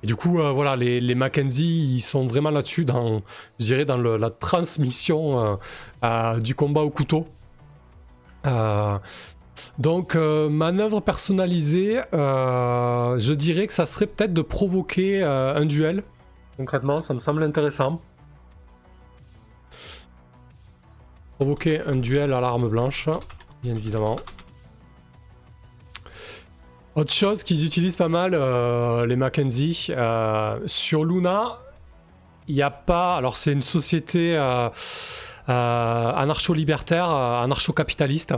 Du 0.04 0.14
coup, 0.14 0.34
voilà, 0.34 0.76
les, 0.76 1.00
les, 1.00 1.16
Mackenzie, 1.16 1.96
ils 1.96 2.00
sont 2.00 2.26
vraiment 2.26 2.50
là-dessus, 2.50 2.84
dans, 2.84 3.22
dirais, 3.58 3.84
dans 3.84 3.96
la 3.96 4.30
transmission 4.30 5.58
du 6.38 6.54
combat 6.54 6.82
au 6.82 6.90
couteau. 6.90 7.26
Donc, 9.78 10.14
euh, 10.14 10.48
manœuvre 10.48 11.00
personnalisée, 11.00 12.00
euh, 12.12 13.18
je 13.18 13.32
dirais 13.32 13.66
que 13.66 13.72
ça 13.72 13.86
serait 13.86 14.06
peut-être 14.06 14.32
de 14.32 14.42
provoquer 14.42 15.22
euh, 15.22 15.54
un 15.54 15.64
duel. 15.64 16.02
Concrètement, 16.56 17.00
ça 17.00 17.14
me 17.14 17.18
semble 17.18 17.42
intéressant. 17.42 18.00
Provoquer 21.36 21.80
un 21.80 21.96
duel 21.96 22.34
à 22.34 22.40
l'arme 22.40 22.68
blanche, 22.68 23.08
bien 23.62 23.74
évidemment. 23.74 24.16
Autre 26.94 27.12
chose 27.12 27.42
qu'ils 27.44 27.64
utilisent 27.64 27.96
pas 27.96 28.08
mal, 28.08 28.32
les 29.06 29.16
Mackenzie. 29.16 29.90
sur 30.66 31.04
Luna, 31.04 31.60
il 32.46 32.56
n'y 32.56 32.62
a 32.62 32.68
pas. 32.68 33.14
Alors, 33.14 33.38
c'est 33.38 33.52
une 33.52 33.62
société 33.62 34.36
anarcho-libertaire, 35.46 37.08
anarcho-capitaliste. 37.08 38.34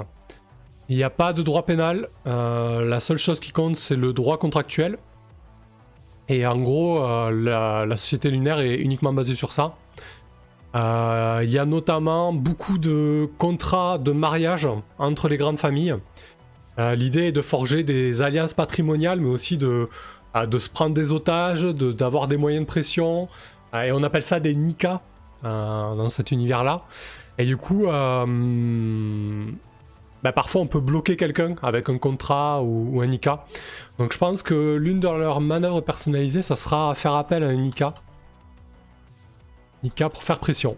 Il 0.89 0.97
n'y 0.97 1.05
a 1.05 1.11
pas 1.11 1.33
de 1.33 1.43
droit 1.43 1.65
pénal. 1.65 2.09
Euh, 2.27 2.85
la 2.85 3.01
seule 3.01 3.19
chose 3.19 3.41
qui 3.41 3.53
compte, 3.53 3.77
c'est 3.77 3.97
le 3.97 4.13
droit 4.13 4.39
contractuel. 4.39 4.99
Et 6.29 6.47
en 6.47 6.59
gros, 6.59 7.03
euh, 7.05 7.87
la, 7.87 7.97
société 7.97 8.31
lunaire 8.31 8.59
est 8.59 8.77
uniquement 8.77 9.13
basée 9.13 9.35
sur 9.35 9.53
ça. 9.53 9.75
Euh, 10.75 11.41
il 11.45 11.51
y 11.51 11.59
a 11.59 11.67
notamment 11.67 12.33
beaucoup 12.33 12.79
de 12.79 13.29
contrats 13.39 13.99
de 13.99 14.13
mariage 14.13 14.67
entre 14.99 15.29
les 15.29 15.37
grandes 15.37 15.59
familles. 15.59 15.97
L'idée 16.79 17.27
est 17.27 17.33
de 17.33 17.43
forger 17.43 17.85
des 17.85 18.23
alliances 18.23 18.55
patrimoniales, 18.55 19.21
mais 19.21 19.29
aussi 19.29 19.59
de, 19.59 19.89
de 20.35 20.59
se 20.59 20.71
prendre 20.71 20.95
des 20.95 21.13
otages, 21.13 21.63
d'avoir 21.63 22.29
des 22.29 22.39
moyens 22.39 22.65
de 22.65 22.67
pression. 22.67 23.29
Et 23.75 23.93
on 23.93 24.03
appelle 24.03 24.23
ça 24.23 24.41
des 24.41 24.55
Nika 24.55 25.03
dans 25.43 26.09
cet 26.09 26.31
univers-là. 26.33 26.83
Et 27.37 27.45
du 27.45 27.59
coup, 27.59 27.89
bah, 30.23 30.33
parfois 30.33 30.61
on 30.61 30.67
peut 30.67 30.81
bloquer 30.81 31.17
quelqu'un 31.17 31.57
avec 31.63 31.89
un 31.89 31.99
contrat 31.99 32.63
ou, 32.63 33.01
un 33.01 33.07
Nika. 33.07 33.45
Donc 33.99 34.13
je 34.13 34.19
pense 34.19 34.43
que 34.43 34.77
l'une 34.77 35.01
de 35.01 35.09
leurs 35.09 35.41
manœuvres 35.41 35.81
personnalisées, 35.81 36.43
ça 36.43 36.57
sera 36.57 36.95
faire 36.95 37.15
appel 37.15 37.43
à 37.43 37.49
un 37.49 37.57
Nika. 37.57 37.95
Nika 39.83 40.09
pour 40.09 40.23
faire 40.23 40.39
pression. 40.39 40.77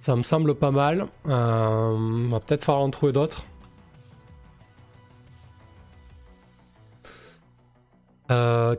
Ça 0.00 0.16
me 0.16 0.22
semble 0.22 0.54
pas 0.54 0.70
mal. 0.70 1.06
Euh, 1.28 2.28
va 2.30 2.40
peut-être 2.40 2.64
falloir 2.64 2.84
en 2.84 2.90
trouver 2.90 3.12
d'autres. 3.12 3.44
Euh, 8.30 8.76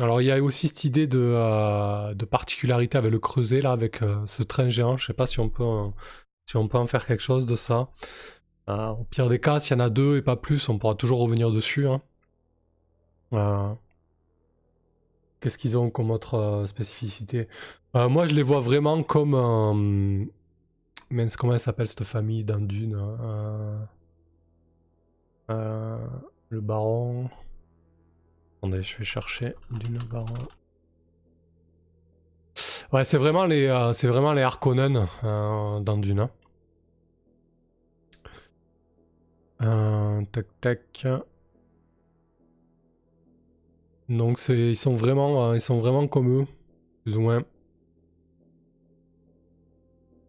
Alors 0.00 0.20
il 0.20 0.24
y 0.24 0.32
a 0.32 0.42
aussi 0.42 0.68
cette 0.68 0.84
idée 0.84 1.06
de, 1.06 1.20
euh, 1.20 2.14
particularité 2.30 2.98
avec 2.98 3.12
le 3.12 3.18
creuset 3.18 3.60
là, 3.60 3.72
avec 3.72 4.00
ce 4.26 4.42
train 4.42 4.68
géant. 4.68 4.96
Je 4.96 5.06
sais 5.06 5.12
pas 5.12 5.26
si 5.26 5.40
on 5.40 5.48
peut, 5.48 5.64
en 5.64 6.86
faire 6.86 7.06
quelque 7.06 7.22
chose 7.22 7.46
de 7.46 7.56
ça. 7.56 7.88
au 8.68 9.04
pire 9.10 9.28
des 9.28 9.40
cas, 9.40 9.60
s'il 9.60 9.76
y 9.76 9.80
en 9.80 9.84
a 9.84 9.90
deux 9.90 10.16
et 10.16 10.22
pas 10.22 10.36
plus, 10.36 10.68
on 10.68 10.78
pourra 10.78 10.94
toujours 10.94 11.20
revenir 11.20 11.50
dessus. 11.50 11.86
Hein. 11.86 13.78
Qu'est-ce 15.44 15.58
qu'ils 15.58 15.76
ont 15.76 15.90
comme 15.90 16.10
autre 16.10 16.64
spécificité? 16.66 17.48
Euh, 17.94 18.08
moi, 18.08 18.24
je 18.24 18.34
les 18.34 18.42
vois 18.42 18.60
vraiment 18.60 19.02
comme 19.02 19.34
un. 19.34 20.24
comment 21.36 21.52
elle 21.52 21.60
s'appelle 21.60 21.86
cette 21.86 22.04
famille 22.04 22.44
dans 22.44 22.60
Dune 22.60 22.96
euh, 22.96 23.78
euh, 25.50 25.98
Le 26.48 26.60
baron? 26.62 27.28
Attendez, 28.64 28.82
je 28.82 28.96
vais 28.96 29.04
chercher 29.04 29.54
baron. 30.10 30.32
Ouais, 32.94 33.04
c'est 33.04 33.18
vraiment 33.18 33.44
les, 33.44 33.90
c'est 33.92 34.06
vraiment 34.06 34.32
les 34.32 34.40
Harkonnen 34.40 35.04
dans 35.22 35.98
Dune. 35.98 36.30
Hein. 39.60 40.24
tac 40.32 40.46
tac. 40.62 41.06
Donc 44.08 44.40
ils 44.48 44.76
sont 44.76 44.96
vraiment, 44.96 45.52
ils 45.52 45.60
sont 45.60 45.78
vraiment 45.78 46.08
comme 46.08 46.40
eux, 46.40 46.46
plus 47.02 47.18
ou 47.18 47.20
moins. 47.20 47.44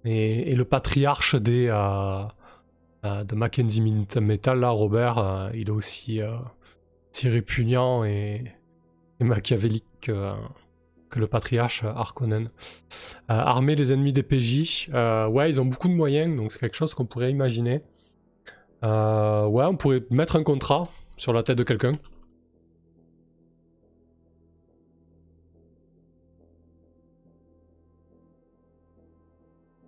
Et, 0.03 0.53
le 0.53 0.65
patriarche 0.65 1.35
des, 1.35 1.69
euh, 1.69 2.25
euh, 3.05 3.23
de 3.23 3.35
Mackenzie 3.35 3.81
Metal, 3.81 4.59
là, 4.59 4.71
Robert, 4.71 5.19
euh, 5.19 5.49
il 5.53 5.67
est 5.67 5.71
aussi, 5.71 6.19
si 7.15 7.29
répugnant 7.29 8.03
et, 8.03 8.43
machiavélique 9.19 9.85
que, 10.01 10.33
le 11.15 11.27
patriarche 11.27 11.85
Harkonnen. 11.85 12.49
armer 13.29 13.75
les 13.75 13.93
ennemis 13.93 14.11
des 14.11 14.21
PJ, 14.21 14.89
ouais, 14.93 15.49
ils 15.49 15.61
ont 15.61 15.65
beaucoup 15.65 15.87
de 15.87 15.93
moyens, 15.93 16.35
donc 16.35 16.51
c'est 16.51 16.59
quelque 16.59 16.75
chose 16.75 16.93
qu'on 16.93 17.05
pourrait 17.05 17.31
imaginer. 17.31 17.81
ouais, 18.83 19.65
on 19.65 19.77
pourrait 19.77 20.03
mettre 20.09 20.35
un 20.35 20.43
contrat 20.43 20.83
sur 21.15 21.31
la 21.31 21.43
tête 21.43 21.57
de 21.57 21.63
quelqu'un. 21.63 21.97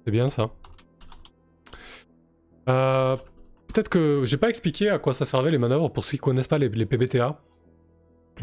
C'est 0.06 0.12
bien 0.12 0.30
ça. 0.30 0.50
Euh, 2.70 3.18
peut-être 3.68 3.90
que 3.90 4.24
j'ai 4.26 4.38
pas 4.38 4.50
expliqué 4.50 4.90
à 4.90 5.00
quoi 5.00 5.14
ça 5.14 5.26
servait 5.26 5.52
les 5.52 5.58
manœuvres 5.58 5.90
pour 5.90 6.06
ceux 6.06 6.12
qui 6.12 6.18
connaissent 6.18 6.48
pas 6.48 6.58
les, 6.58 6.70
PBTA. 6.70 7.40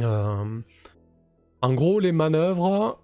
Euh, 0.00 0.60
en 1.62 1.72
gros, 1.72 2.00
les 2.00 2.12
manœuvres, 2.12 2.98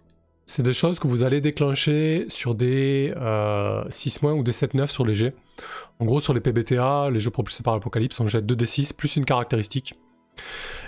c'est 0.47 0.63
des 0.63 0.73
choses 0.73 0.99
que 0.99 1.09
vous 1.09 1.23
allez 1.23 1.41
déclencher 1.41 2.27
sur 2.29 2.55
des 2.55 3.13
6 3.91 4.21
euh, 4.23 4.33
ou 4.33 4.43
des 4.43 4.53
7-9 4.53 4.87
sur 4.87 5.05
les 5.05 5.15
jets. 5.15 5.35
En 5.99 6.05
gros, 6.05 6.21
sur 6.21 6.35
les 6.35 6.41
PBTA, 6.41 7.11
les 7.11 7.21
jeux 7.21 7.31
propulsés 7.31 7.63
par 7.63 7.75
l'Apocalypse, 7.75 8.19
on 8.21 8.27
jette 8.27 8.47
2d6 8.47 8.95
plus 8.95 9.17
une 9.17 9.25
caractéristique. 9.25 9.95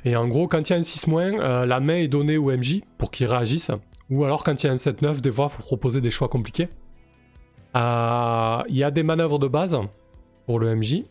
Et 0.05 0.17
en 0.17 0.29
gros, 0.29 0.49
quand 0.49 0.69
il 0.69 0.73
y 0.73 0.77
a 0.77 0.79
un 0.79 0.83
6 0.83 1.07
la 1.07 1.81
main 1.81 1.97
est 1.97 2.09
donnée 2.09 2.37
au 2.37 2.51
MJ 2.51 2.81
pour 2.99 3.11
qu'il 3.11 3.27
réagisse. 3.27 3.71
Ou 4.11 4.25
alors 4.25 4.45
quand 4.45 4.63
il 4.63 4.67
y 4.67 4.71
a 4.71 4.73
un 4.73 4.77
7-9, 4.77 5.21
des 5.21 5.33
fois, 5.33 5.49
pour 5.49 5.65
proposer 5.65 6.01
des 6.01 6.11
choix 6.11 6.29
compliqués. 6.29 6.69
Euh, 7.75 8.63
il 8.69 8.77
y 8.77 8.85
a 8.85 8.91
des 8.91 9.03
manœuvres 9.03 9.39
de 9.39 9.49
base 9.49 9.79
pour 10.47 10.59
le 10.59 10.75
MJ. 10.75 11.05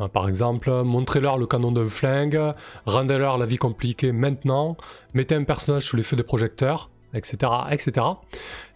Euh, 0.00 0.08
par 0.08 0.28
exemple, 0.28 0.70
montrez-leur 0.70 1.38
le 1.38 1.46
canon 1.46 1.72
de 1.72 1.86
flingue, 1.86 2.40
rendez-leur 2.86 3.38
la 3.38 3.46
vie 3.46 3.58
compliquée 3.58 4.12
maintenant, 4.12 4.76
mettez 5.14 5.34
un 5.34 5.44
personnage 5.44 5.84
sous 5.84 5.96
les 5.96 6.02
feux 6.02 6.16
des 6.16 6.22
projecteurs, 6.22 6.90
etc. 7.14 7.52
etc. 7.70 8.06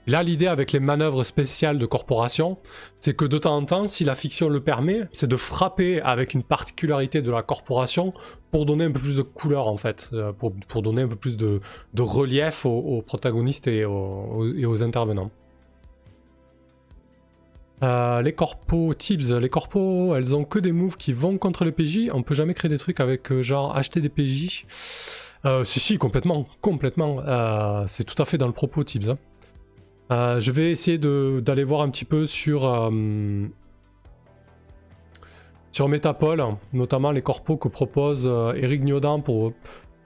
là, 0.07 0.23
l'idée 0.23 0.47
avec 0.47 0.73
les 0.73 0.81
manœuvres 0.81 1.25
spéciales 1.25 1.79
de 1.79 1.87
corporation, 1.87 2.59
c'est 3.01 3.17
que 3.17 3.25
de 3.25 3.39
temps 3.39 3.57
en 3.57 3.65
temps, 3.65 3.87
si 3.87 4.05
la 4.05 4.15
fiction 4.15 4.49
le 4.49 4.61
permet, 4.61 5.09
c'est 5.13 5.27
de 5.27 5.37
frapper 5.37 6.01
avec 6.03 6.35
une 6.35 6.43
particularité 6.43 7.23
de 7.23 7.31
la 7.31 7.43
corporation 7.43 8.13
pour 8.51 8.67
donner 8.67 8.85
un 8.85 8.91
peu 8.91 9.01
plus 9.01 9.17
de 9.17 9.23
couleur 9.23 9.69
en 9.69 9.77
fait, 9.77 10.11
euh, 10.13 10.33
pour, 10.33 10.83
donner 10.83 11.03
un 11.03 11.09
peu 11.09 11.17
plus 11.17 11.37
de, 11.37 11.61
relief 11.99 12.67
aux, 12.67 13.03
protagonistes 13.03 13.69
et 13.69 13.85
aux 13.85 14.83
intervenants. 14.83 15.31
Euh, 17.83 18.23
les 18.23 18.33
corpos 18.33 18.95
tips, 18.95 19.31
les 19.33 19.49
corpos, 19.51 20.15
elles 20.17 20.35
ont 20.35 20.45
que 20.45 20.59
des 20.59 20.73
moves 20.73 20.97
qui 20.97 21.13
vont 21.13 21.37
contre 21.37 21.65
les 21.65 21.73
PJ. 21.73 22.11
On 22.13 22.23
peut 22.23 22.35
jamais 22.35 22.55
créer 22.55 22.71
des 22.71 22.79
trucs 22.79 23.01
avec 23.01 23.31
euh, 23.31 23.43
genre 23.43 23.77
acheter 23.77 24.01
des 24.01 24.09
PJ. 24.09 24.65
Euh, 25.45 25.65
si, 25.65 25.79
si, 25.79 25.99
complètement, 25.99 26.47
complètement. 26.61 27.23
C'est 27.87 28.05
tout 28.05 28.21
à 28.21 28.25
fait 28.25 28.39
dans 28.39 28.47
le 28.47 28.53
propos 28.53 28.83
tips. 28.83 29.11
Hein. 29.11 30.39
je 30.39 30.51
vais 30.51 30.71
essayer 30.71 30.99
d'aller 30.99 31.65
voir 31.65 31.83
un 31.83 31.91
petit 31.91 32.05
peu 32.05 32.27
sur 32.27 32.61
sur 35.73 35.89
Metapol, 35.89 36.43
notamment 36.73 37.11
les 37.11 37.21
corpos 37.21 37.59
que 37.59 37.69
propose 37.69 38.27
Eric 38.27 38.83
Gnodan 38.83 39.21
pour 39.21 39.53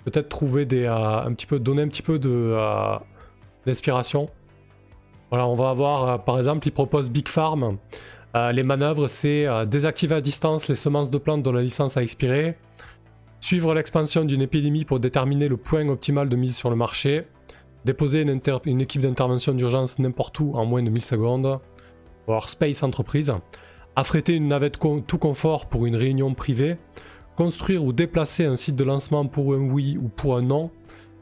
peut-être 0.04 0.28
trouver 0.28 0.66
des 0.66 0.87
un 0.87 1.33
petit 1.33 1.46
peu 1.46 1.61
donner 1.61 1.83
un 1.83 1.88
petit 1.88 2.02
peu 2.02 2.18
de 2.18 2.54
d'inspiration. 3.64 4.28
Voilà, 5.31 5.47
on 5.47 5.55
va 5.55 5.71
avoir, 5.71 6.09
euh, 6.09 6.19
par 6.19 6.38
exemple, 6.38 6.66
il 6.66 6.73
propose 6.73 7.09
Big 7.09 7.29
Farm. 7.29 7.79
Euh, 8.37 8.53
les 8.53 8.64
manœuvres, 8.64 9.09
c'est 9.09 9.47
euh, 9.47 9.64
désactiver 9.64 10.16
à 10.16 10.21
distance 10.21 10.69
les 10.69 10.75
semences 10.75 11.11
de 11.11 11.19
plantes 11.19 11.43
dont 11.43 11.53
la 11.53 11.62
licence 11.62 11.97
a 11.97 12.03
expiré, 12.03 12.57
suivre 13.40 13.73
l'expansion 13.75 14.25
d'une 14.25 14.43
épidémie 14.43 14.85
pour 14.85 14.99
déterminer 14.99 15.49
le 15.49 15.57
point 15.57 15.88
optimal 15.88 16.29
de 16.29 16.37
mise 16.37 16.57
sur 16.57 16.69
le 16.69 16.77
marché, 16.77 17.27
déposer 17.85 18.23
une, 18.23 18.81
équipe 18.81 19.03
d'intervention 19.03 19.55
d'urgence 19.55 19.99
n'importe 20.01 20.38
où 20.40 20.53
en 20.55 20.66
moins 20.66 20.83
de 20.83 20.90
1000 20.90 21.03
secondes, 21.03 21.61
voir 22.27 22.49
Space 22.49 22.83
Entreprise, 22.83 23.33
affréter 23.97 24.35
une 24.35 24.49
navette 24.49 24.79
tout 25.07 25.19
confort 25.19 25.66
pour 25.66 25.87
une 25.87 25.97
réunion 25.97 26.35
privée, 26.35 26.77
construire 27.37 27.85
ou 27.85 27.93
déplacer 27.93 28.45
un 28.45 28.57
site 28.57 28.77
de 28.77 28.85
lancement 28.85 29.27
pour 29.27 29.55
un 29.55 29.71
oui 29.71 29.97
ou 30.01 30.09
pour 30.09 30.37
un 30.37 30.43
non, 30.43 30.71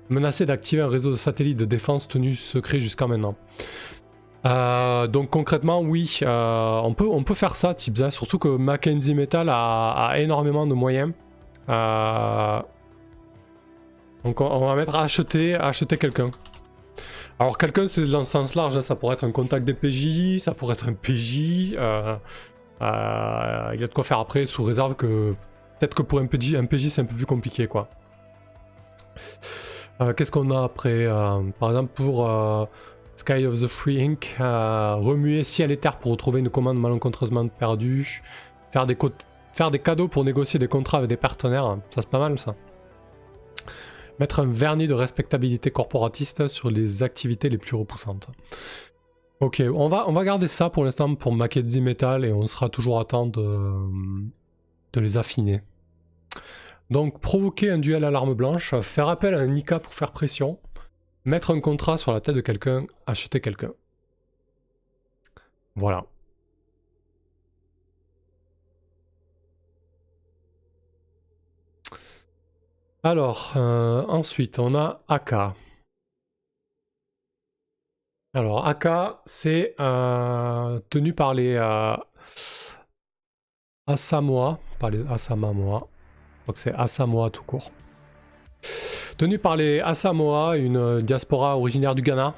menacer 0.08 0.46
d'activer 0.46 0.82
un 0.82 0.88
réseau 0.88 1.10
de 1.10 1.16
satellites 1.16 1.58
de 1.58 1.64
défense 1.64 2.08
tenu 2.08 2.34
secret 2.34 2.80
jusqu'à 2.80 3.06
maintenant. 3.06 3.36
Euh, 4.46 5.06
donc 5.06 5.30
concrètement, 5.30 5.80
oui, 5.80 6.20
euh, 6.22 6.80
on, 6.84 6.94
peut, 6.94 7.08
on 7.08 7.24
peut 7.24 7.34
faire 7.34 7.56
ça, 7.56 7.74
Tibza, 7.74 8.10
surtout 8.10 8.38
que 8.38 8.48
Mackenzie 8.48 9.14
Metal 9.14 9.48
a, 9.50 10.14
énormément 10.18 10.66
de 10.66 10.74
moyens. 10.74 11.12
Euh, 11.68 12.60
donc 14.24 14.40
on, 14.40 14.66
va 14.66 14.74
mettre 14.74 14.96
acheter, 14.96 15.54
acheter 15.54 15.96
quelqu'un. 15.96 16.30
Alors 17.38 17.58
quelqu'un, 17.58 17.86
c'est 17.88 18.06
dans 18.06 18.20
le 18.20 18.24
sens 18.24 18.54
large, 18.54 18.76
hein, 18.76 18.82
ça 18.82 18.96
pourrait 18.96 19.14
être 19.14 19.24
un 19.24 19.32
contact 19.32 19.64
des 19.64 19.74
PJ, 19.74 20.38
ça 20.40 20.54
pourrait 20.54 20.74
être 20.74 20.88
un 20.88 20.94
PJ. 20.94 21.36
il 21.36 21.72
y 21.74 21.76
a 21.78 23.74
de 23.76 23.92
quoi 23.92 24.04
faire 24.04 24.18
après, 24.18 24.46
sous 24.46 24.62
réserve 24.62 24.94
que 24.94 25.34
peut-être 25.78 25.94
que 25.94 26.02
pour 26.02 26.20
un 26.20 26.26
PJ, 26.26 26.54
un 26.54 26.66
PJ 26.66 26.88
c'est 26.88 27.02
un 27.02 27.06
peu 27.06 27.14
plus 27.16 27.26
compliqué, 27.26 27.66
quoi. 27.66 27.88
Qu'est-ce 30.16 30.30
qu'on 30.30 30.50
a 30.52 30.62
après 30.62 31.08
Par 31.58 31.70
exemple, 31.70 31.92
pour 31.92 32.28
Sky 33.18 33.46
of 33.46 33.60
the 33.60 33.66
Free 33.66 34.00
Inc. 34.00 34.36
remuer 34.38 35.42
ciel 35.42 35.72
et 35.72 35.76
terre 35.76 35.98
pour 35.98 36.12
retrouver 36.12 36.38
une 36.38 36.50
commande 36.50 36.78
malencontreusement 36.78 37.48
perdue. 37.48 38.22
Faire 38.70 38.86
des, 38.86 39.78
cadeaux 39.80 40.06
pour 40.06 40.24
négocier 40.24 40.60
des 40.60 40.68
contrats 40.68 40.98
avec 40.98 41.08
des 41.10 41.16
partenaires. 41.16 41.78
Ça, 41.90 42.02
c'est 42.02 42.10
pas 42.10 42.20
mal, 42.20 42.38
ça. 42.38 42.54
Mettre 44.20 44.40
un 44.40 44.46
vernis 44.46 44.86
de 44.86 44.94
respectabilité 44.94 45.70
corporatiste 45.70 46.46
sur 46.46 46.70
les 46.70 47.02
activités 47.02 47.48
les 47.48 47.58
plus 47.58 47.76
repoussantes. 47.76 48.28
Ok, 49.40 49.62
on 49.74 49.88
va, 49.88 50.24
garder 50.24 50.48
ça 50.48 50.70
pour 50.70 50.84
l'instant 50.84 51.14
pour 51.16 51.32
Mackenzie 51.32 51.80
Metal 51.80 52.24
et 52.24 52.32
on 52.32 52.46
sera 52.46 52.68
toujours 52.68 53.00
à 53.00 53.04
temps 53.04 53.26
de, 53.26 53.40
de 54.92 55.00
les 55.00 55.16
affiner. 55.16 55.62
Donc, 56.90 57.20
provoquer 57.20 57.70
un 57.70 57.78
duel 57.78 58.04
à 58.04 58.10
l'arme 58.10 58.34
blanche, 58.34 58.74
faire 58.80 59.08
appel 59.08 59.34
à 59.34 59.40
un 59.40 59.46
Nika 59.46 59.78
pour 59.78 59.92
faire 59.92 60.12
pression, 60.12 60.58
Mettre 61.28 61.50
un 61.54 61.60
contrat 61.60 61.98
sur 61.98 62.10
la 62.14 62.22
tête 62.22 62.34
de 62.34 62.40
quelqu'un, 62.40 62.86
acheter 63.06 63.42
quelqu'un. 63.42 63.72
Voilà. 65.76 66.06
Alors, 73.02 73.52
euh, 73.56 74.06
ensuite, 74.08 74.58
on 74.58 74.74
a 74.74 75.00
Aka. 75.08 75.54
Alors, 78.32 78.66
Aka, 78.66 79.20
c'est 79.26 79.74
euh, 79.80 80.80
tenu 80.88 81.12
par 81.12 81.34
les 81.34 81.56
euh, 81.56 81.94
Asamoah, 83.86 84.58
par 84.78 84.88
les 84.88 85.06
Asamamoa. 85.06 85.88
Donc 86.46 86.56
c'est 86.56 86.72
Asamoah 86.72 87.28
tout 87.28 87.42
court. 87.42 87.70
Tenu 89.16 89.38
par 89.38 89.56
les 89.56 89.80
Asamoah, 89.80 90.56
une 90.56 91.00
diaspora 91.00 91.56
originaire 91.56 91.94
du 91.94 92.02
Ghana. 92.02 92.34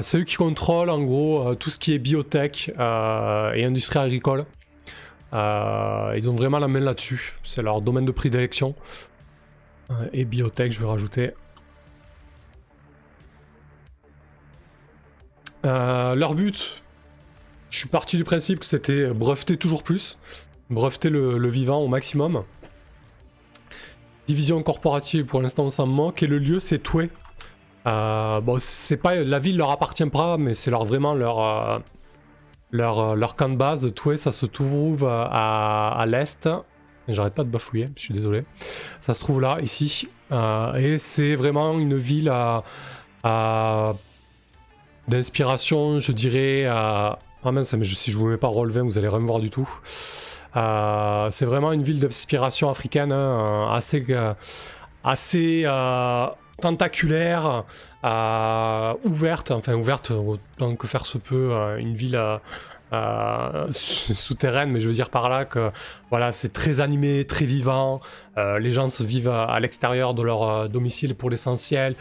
c'est 0.00 0.18
eux 0.18 0.24
qui 0.24 0.36
contrôlent 0.36 0.90
en 0.90 1.02
gros 1.02 1.54
tout 1.56 1.70
ce 1.70 1.78
qui 1.78 1.94
est 1.94 1.98
biotech 1.98 2.70
et 2.70 3.64
industrie 3.64 3.98
agricole. 3.98 4.46
ils 5.32 6.28
ont 6.28 6.34
vraiment 6.34 6.58
la 6.58 6.68
main 6.68 6.80
là-dessus. 6.80 7.34
C'est 7.44 7.62
leur 7.62 7.80
domaine 7.82 8.06
de 8.06 8.12
prédilection 8.12 8.74
et 10.12 10.24
biotech, 10.24 10.72
je 10.72 10.80
vais 10.80 10.86
rajouter. 10.86 11.32
Euh, 15.64 16.14
leur 16.14 16.34
but, 16.34 16.82
je 17.70 17.78
suis 17.78 17.88
parti 17.88 18.16
du 18.16 18.24
principe 18.24 18.60
que 18.60 18.66
c'était 18.66 19.08
breveter 19.08 19.56
toujours 19.56 19.82
plus, 19.82 20.18
breveter 20.70 21.10
le, 21.10 21.48
vivant 21.48 21.78
au 21.78 21.88
maximum. 21.88 22.44
Division 24.26 24.62
corporative, 24.62 25.24
pour 25.24 25.42
l'instant, 25.42 25.68
ça 25.70 25.86
me 25.86 25.92
manque. 25.92 26.22
Et 26.22 26.26
le 26.26 26.38
lieu, 26.38 26.60
c'est 26.60 26.78
Toué. 26.78 27.10
Euh, 27.86 28.40
bon, 28.40 28.56
c'est 28.58 28.96
pas 28.96 29.16
la 29.16 29.38
ville 29.38 29.56
leur 29.56 29.70
appartient 29.70 30.06
pas, 30.06 30.36
mais 30.38 30.54
c'est 30.54 30.70
leur 30.70 30.84
vraiment 30.84 31.14
leur 31.14 31.40
euh, 31.40 31.78
leur, 32.70 33.16
leur 33.16 33.34
camp 33.34 33.48
de 33.48 33.56
base. 33.56 33.92
Toué, 33.94 34.16
ça 34.16 34.32
se 34.32 34.46
trouve 34.46 35.04
à, 35.04 35.88
à 35.88 36.06
l'est 36.06 36.48
J'arrête 37.08 37.34
pas 37.34 37.44
de 37.44 37.48
bafouiller, 37.48 37.88
je 37.96 38.02
suis 38.02 38.14
désolé. 38.14 38.44
Ça 39.00 39.14
se 39.14 39.20
trouve 39.20 39.40
là, 39.40 39.58
ici. 39.60 40.08
Euh, 40.30 40.74
et 40.74 40.98
c'est 40.98 41.34
vraiment 41.34 41.78
une 41.78 41.96
ville 41.96 42.30
à, 42.30 43.94
d'inspiration, 45.08 46.00
je 46.00 46.12
dirais. 46.12 46.64
À... 46.66 47.18
Ah 47.44 47.50
mince, 47.50 47.74
mais 47.74 47.84
si 47.84 48.12
je 48.12 48.18
vous 48.18 48.28
mets 48.28 48.36
pas 48.36 48.46
relevé, 48.46 48.80
vous 48.80 48.98
allez 48.98 49.08
rien 49.08 49.18
me 49.18 49.26
voir 49.26 49.40
du 49.40 49.50
tout. 49.50 49.68
Euh, 50.56 51.30
c'est 51.30 51.44
vraiment 51.44 51.72
une 51.72 51.82
ville 51.82 52.00
d'inspiration 52.00 52.68
africaine, 52.68 53.12
hein, 53.12 53.70
assez, 53.72 54.04
euh, 54.10 54.34
assez 55.04 55.64
tentaculaire, 56.60 57.64
ouverte, 59.04 59.50
enfin 59.50 59.74
ouverte 59.74 60.10
autant 60.10 60.76
que 60.76 60.86
faire 60.86 61.06
se 61.06 61.18
peut, 61.18 61.52
une 61.78 61.94
ville 61.94 62.18
euh, 62.92 63.68
souterraine, 63.72 64.70
mais 64.70 64.80
je 64.80 64.88
veux 64.88 64.94
dire 64.94 65.08
par 65.08 65.28
là 65.30 65.44
que 65.44 65.70
voilà, 66.10 66.30
c'est 66.30 66.52
très 66.52 66.80
animé, 66.80 67.24
très 67.24 67.46
vivant. 67.46 68.00
Euh, 68.36 68.58
les 68.58 68.70
gens 68.70 68.90
se 68.90 69.02
vivent 69.02 69.30
à, 69.30 69.58
l'extérieur 69.60 70.12
de 70.14 70.22
leur 70.22 70.42
euh, 70.42 70.68
domicile 70.68 71.14
pour 71.14 71.30
l'essentiel. 71.30 71.94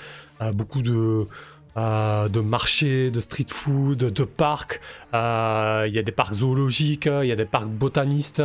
beaucoup 0.54 0.82
de 0.82 1.28
de 1.76 2.40
marchés, 2.42 3.12
de 3.12 3.20
street 3.20 3.46
food, 3.50 3.98
de 3.98 4.24
parcs. 4.24 4.80
Il 5.14 5.92
y 5.94 6.00
a 6.00 6.04
des 6.04 6.12
parcs 6.12 6.36
zoologiques, 6.36 7.06
il 7.06 7.28
y 7.28 7.32
a 7.32 7.36
des 7.36 7.46
parcs 7.46 7.70
botanistes. 7.70 8.44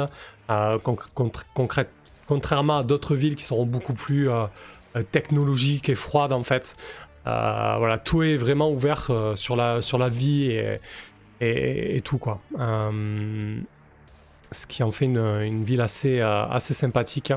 contrairement 2.27 2.79
à 2.79 2.83
d'autres 2.85 3.15
villes 3.15 3.37
qui 3.37 3.45
seront 3.45 3.67
beaucoup 3.67 3.95
plus 3.95 4.29
technologiques 5.11 5.89
et 5.89 5.95
froides 5.95 6.33
en 6.33 6.45
fait. 6.45 6.77
voilà, 7.25 7.99
tout 7.99 8.23
est 8.23 8.37
vraiment 8.37 8.71
ouvert 8.71 9.11
sur, 9.35 9.57
la, 9.57 9.83
sur 9.83 9.99
la 9.99 10.09
vie 10.09 10.57
et, 11.41 12.01
tout 12.03 12.19
quoi. 12.19 12.41
Euh, 12.59 13.61
ce 14.53 14.67
qui 14.67 14.83
en 14.83 14.93
fait 14.93 15.07
une, 15.07 15.65
ville 15.65 15.81
assez, 15.81 16.21
euh, 16.21 16.47
assez 16.47 16.75
sympathique. 16.75 17.33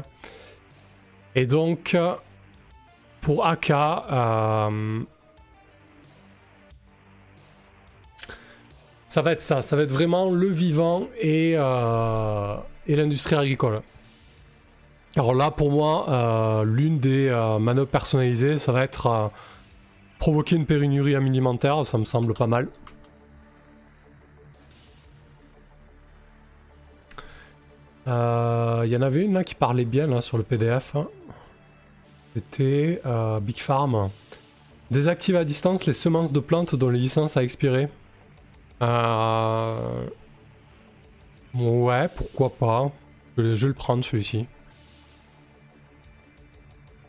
Et 1.36 1.45
donc, 1.45 1.97
pour 3.21 3.45
Aka, 3.45 4.69
ça 9.10 9.22
va 9.22 9.34
être 9.34 9.41
ça, 9.41 9.62
ça 9.62 9.76
va 9.76 9.82
être 9.82 9.91
vraiment 9.91 10.32
le 10.32 10.48
vivant 10.48 11.08
et, 11.19 11.52
et 11.54 12.95
l'industrie 12.95 13.36
agricole. 13.36 13.82
Alors 15.17 15.34
là, 15.34 15.52
pour 15.52 15.72
moi, 15.72 16.63
l'une 16.63 17.00
des 17.00 17.30
manœuvres 17.60 17.89
personnalisées, 17.89 18.58
ça 18.60 18.72
va 18.72 18.84
être 18.84 19.32
provoquer 20.19 20.56
une 20.56 20.65
pénurie 20.65 21.15
alimentaire, 21.15 21.86
ça 21.86 21.98
me 21.98 22.06
semble 22.06 22.34
pas 22.34 22.48
mal. 22.48 22.67
Il 28.10 28.12
euh, 28.12 28.88
y 28.88 28.98
en 28.98 29.04
avait 29.04 29.24
une 29.24 29.34
là 29.34 29.43
qui 29.43 29.54
parlait 29.54 29.86
bien 29.86 30.08
là, 30.08 30.22
sur 30.22 30.39
le 30.39 30.43
PDF. 30.43 30.95
Hein. 30.95 31.08
C'était 32.34 33.02
euh, 33.06 33.39
Big 33.39 33.58
Farm. 33.58 34.10
Désactive 34.89 35.36
à 35.36 35.43
distance 35.45 35.86
les 35.86 35.93
semences 35.93 36.34
de 36.34 36.39
plantes 36.39 36.74
dont 36.74 36.89
les 36.89 36.98
licences 36.98 37.38
a 37.38 37.43
expiré. 37.43 37.88
Euh, 38.82 40.08
ouais, 41.54 42.08
pourquoi 42.15 42.50
pas. 42.50 42.92
Je 43.38 43.44
vais, 43.44 43.68
le 43.68 43.74
prendre 43.74 44.04
celui-ci. 44.04 44.46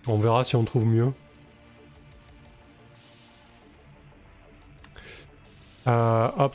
On 0.07 0.19
verra 0.19 0.45
si 0.45 0.57
on 0.57 0.65
trouve 0.65 0.87
mieux. 0.87 1.13
hop. 5.87 6.55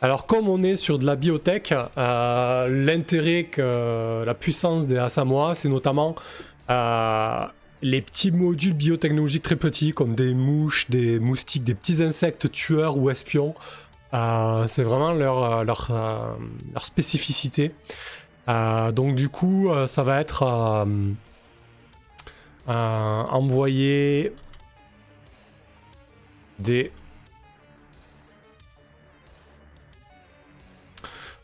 Alors 0.00 0.26
comme 0.26 0.48
on 0.48 0.62
est 0.62 0.76
sur 0.76 0.98
de 0.98 1.04
la 1.04 1.16
biotech, 1.16 1.74
euh, 1.96 2.68
l'intérêt 2.68 3.44
que 3.44 4.22
la 4.24 4.34
puissance 4.34 4.86
des 4.86 4.96
Asamoah, 4.96 5.54
c'est 5.54 5.68
notamment 5.68 6.14
euh, 6.70 7.40
les 7.82 8.02
petits 8.02 8.30
modules 8.30 8.74
biotechnologiques 8.74 9.42
très 9.42 9.56
petits, 9.56 9.92
comme 9.92 10.14
des 10.14 10.34
mouches, 10.34 10.90
des 10.90 11.18
moustiques, 11.18 11.64
des 11.64 11.74
petits 11.74 12.02
insectes 12.02 12.50
tueurs 12.50 12.96
ou 12.96 13.10
espions. 13.10 13.54
Euh, 14.14 14.66
c'est 14.66 14.82
vraiment 14.82 15.12
leur, 15.12 15.64
leur, 15.64 15.90
leur 16.72 16.86
spécificité. 16.86 17.72
donc 18.46 19.14
du 19.14 19.28
coup, 19.28 19.70
ça 19.86 20.02
va 20.02 20.20
être 20.20 20.86
envoyer 22.66 24.32
des 26.58 26.90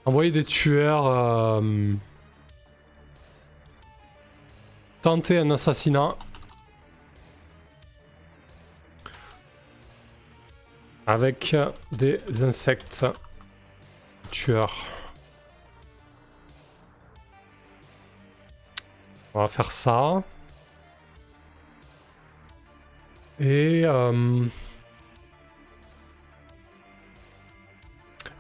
Envoyer 0.07 0.31
des 0.31 0.45
tueurs. 0.45 1.07
Euh, 1.07 1.95
tenter 5.01 5.39
un 5.39 5.51
assassinat. 5.51 6.15
Avec 11.07 11.55
des 11.93 12.21
insectes 12.43 13.05
tueurs. 14.31 14.87
On 19.35 19.41
va 19.41 19.49
faire 19.49 19.73
ça. 19.73 20.23
Et... 23.41 23.83
Euh, 23.85 24.45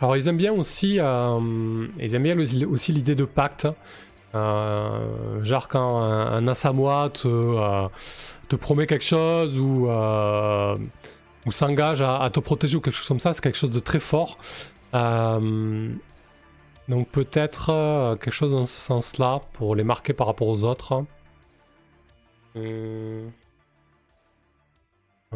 Alors 0.01 0.17
ils 0.17 0.29
aiment 0.29 0.37
bien 0.37 0.53
aussi, 0.53 0.99
euh, 1.01 1.87
ils 1.99 2.15
aiment 2.15 2.25
bien 2.25 2.39
aussi 2.39 2.93
l'idée 2.93 3.15
de 3.15 3.25
pacte. 3.25 3.67
Euh, 4.35 5.45
genre 5.45 5.69
quand 5.69 6.03
un, 6.03 6.47
un 6.47 7.09
te, 7.09 7.87
te, 8.49 8.57
promet 8.57 8.87
quelque 8.87 9.05
chose 9.05 9.57
ou, 9.59 9.89
ou 11.47 11.53
s'engage 11.53 12.03
à, 12.03 12.29
te 12.33 12.41
protéger 12.41 12.77
ou 12.77 12.81
quelque 12.81 12.97
chose 12.97 13.09
comme 13.09 13.21
ça, 13.21 13.33
c'est 13.33 13.43
quelque 13.43 13.59
chose 13.59 13.71
de 13.71 13.81
très 13.81 14.01
fort. 14.01 14.39
donc 14.93 17.09
peut-être 17.09 18.17
quelque 18.21 18.33
chose 18.33 18.53
dans 18.53 18.67
ce 18.67 18.81
sens-là 18.81 19.41
pour 19.55 19.75
les 19.75 19.85
marquer 19.85 20.13
par 20.13 20.27
rapport 20.27 20.49
aux 20.49 20.65
autres. 20.65 21.05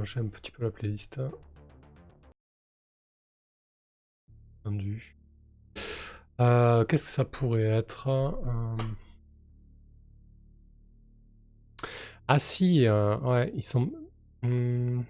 J'ai 0.04 0.20
un 0.20 0.28
petit 0.28 0.50
peu 0.50 0.62
la 0.62 0.70
playlist. 0.70 1.20
Euh, 6.40 6.84
qu'est-ce 6.84 7.04
que 7.04 7.10
ça 7.10 7.24
pourrait 7.24 7.62
être 7.62 8.08
euh? 8.08 8.76
Ah 12.28 12.38
si, 12.38 12.86
euh, 12.86 13.16
ouais, 13.18 13.52
ils 13.56 13.62
sont... 13.62 13.90
Hmm. 14.42 15.02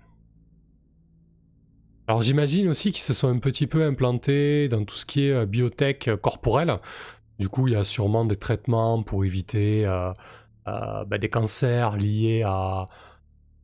Alors 2.08 2.22
j'imagine 2.22 2.68
aussi 2.68 2.90
qu'ils 2.90 3.02
se 3.02 3.12
sont 3.12 3.28
un 3.28 3.38
petit 3.38 3.66
peu 3.66 3.84
implantés 3.84 4.68
dans 4.68 4.82
tout 4.84 4.96
ce 4.96 5.04
qui 5.04 5.26
est 5.26 5.44
biotech 5.44 6.08
corporelle. 6.22 6.78
Du 7.38 7.50
coup, 7.50 7.68
il 7.68 7.74
y 7.74 7.76
a 7.76 7.84
sûrement 7.84 8.24
des 8.24 8.36
traitements 8.36 9.02
pour 9.02 9.26
éviter 9.26 9.84
bah, 10.64 11.18
des 11.20 11.28
cancers 11.28 11.96
liés 11.96 12.44
à, 12.46 12.86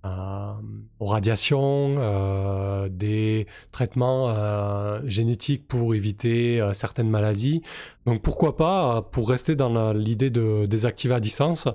aux 0.05 1.07
radiations, 1.07 2.86
des 2.90 3.47
traitements 3.72 5.01
génétiques 5.07 5.66
pour 5.66 5.95
éviter 5.95 6.62
certaines 6.74 7.09
maladies. 7.09 7.62
Donc 8.05 8.20
pourquoi 8.20 8.57
pas, 8.57 9.01
pour 9.01 9.30
rester 9.30 9.57
dans 9.57 9.95
l'idée 9.95 10.28
de 10.28 10.66
désactiver 10.66 11.14
à 11.14 11.20
distance, 11.20 11.66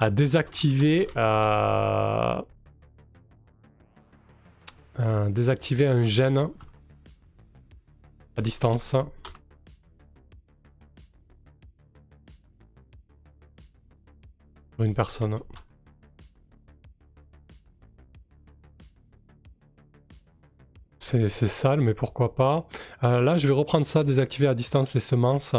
à 0.00 0.10
désactiver, 0.10 1.06
désactiver 5.30 5.86
un 5.86 6.04
gène 6.04 6.48
à 8.36 8.42
distance. 8.42 8.94
une 14.84 14.94
personne. 14.94 15.36
C'est 20.98 21.28
sale, 21.28 21.80
mais 21.80 21.94
pourquoi 21.94 22.34
pas. 22.34 22.66
Euh, 23.04 23.20
là, 23.20 23.36
je 23.36 23.46
vais 23.46 23.54
reprendre 23.54 23.86
ça, 23.86 24.02
désactiver 24.02 24.48
à 24.48 24.54
distance 24.54 24.92
les 24.92 25.00
semences. 25.00 25.52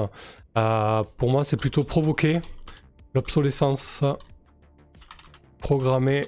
Euh, 0.58 1.04
pour 1.16 1.32
moi, 1.32 1.46
c'est 1.46 1.56
plutôt 1.56 1.86
provoquer 1.86 2.42
l'obsolescence 3.14 4.04
programmée 5.60 6.28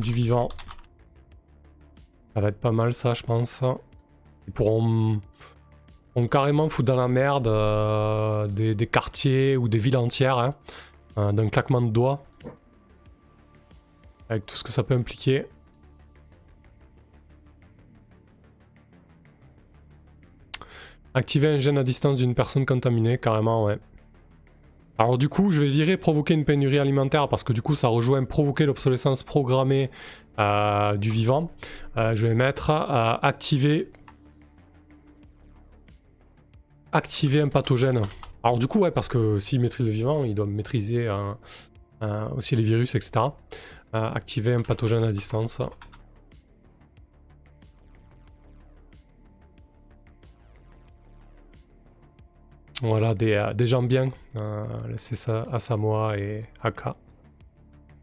du 0.00 0.12
vivant. 0.12 0.48
Ça 2.38 2.42
va 2.42 2.50
être 2.50 2.60
pas 2.60 2.70
mal, 2.70 2.94
ça, 2.94 3.14
je 3.14 3.24
pense. 3.24 3.64
Ils 4.46 4.52
pourront, 4.52 5.20
carrément 6.30 6.68
foutre 6.68 6.86
dans 6.86 6.94
la 6.94 7.08
merde 7.08 7.48
euh, 7.48 8.46
des, 8.46 8.86
quartiers 8.86 9.56
ou 9.56 9.66
des 9.66 9.78
villes 9.78 9.96
entières 9.96 10.54
hein, 11.16 11.32
d'un 11.32 11.48
claquement 11.48 11.82
de 11.82 11.90
doigts. 11.90 12.22
Avec 14.28 14.46
tout 14.46 14.54
ce 14.54 14.62
que 14.62 14.70
ça 14.70 14.84
peut 14.84 14.94
impliquer. 14.94 15.46
Activer 21.12 21.48
un 21.48 21.58
gène 21.58 21.78
à 21.78 21.82
distance 21.82 22.18
d'une 22.18 22.36
personne 22.36 22.64
contaminée, 22.64 23.18
carrément, 23.18 23.64
ouais. 23.64 23.80
Alors 25.00 25.16
du 25.16 25.28
coup, 25.28 25.52
je 25.52 25.60
vais 25.60 25.68
virer 25.68 25.96
provoquer 25.96 26.34
une 26.34 26.44
pénurie 26.44 26.78
alimentaire 26.78 27.28
parce 27.28 27.44
que 27.44 27.52
du 27.52 27.62
coup, 27.62 27.76
ça 27.76 27.86
rejoint 27.86 28.24
provoquer 28.24 28.66
l'obsolescence 28.66 29.22
programmée 29.22 29.90
euh, 30.40 30.96
du 30.96 31.10
vivant. 31.10 31.52
Euh, 31.96 32.16
je 32.16 32.26
vais 32.26 32.34
mettre 32.34 32.70
euh, 32.70 33.14
activer 33.22 33.92
activer 36.90 37.40
un 37.40 37.48
pathogène. 37.48 38.02
Alors 38.42 38.58
du 38.58 38.66
coup, 38.66 38.80
ouais, 38.80 38.90
parce 38.90 39.08
que 39.08 39.38
s'il 39.38 39.60
maîtrise 39.60 39.86
le 39.86 39.92
vivant, 39.92 40.24
il 40.24 40.34
doit 40.34 40.46
maîtriser 40.46 41.08
aussi 42.36 42.56
les 42.56 42.62
virus, 42.62 42.94
etc. 42.94 43.26
activer 43.92 44.54
un 44.54 44.62
pathogène 44.62 45.04
à 45.04 45.12
distance. 45.12 45.60
Voilà, 52.82 53.14
des, 53.14 53.32
euh, 53.32 53.52
des 53.54 53.66
gens 53.66 53.82
bien. 53.82 54.10
Euh, 54.36 54.64
laissez 54.88 55.16
ça 55.16 55.46
à 55.50 55.58
Samoa 55.58 56.16
et 56.16 56.44
Aka. 56.62 56.94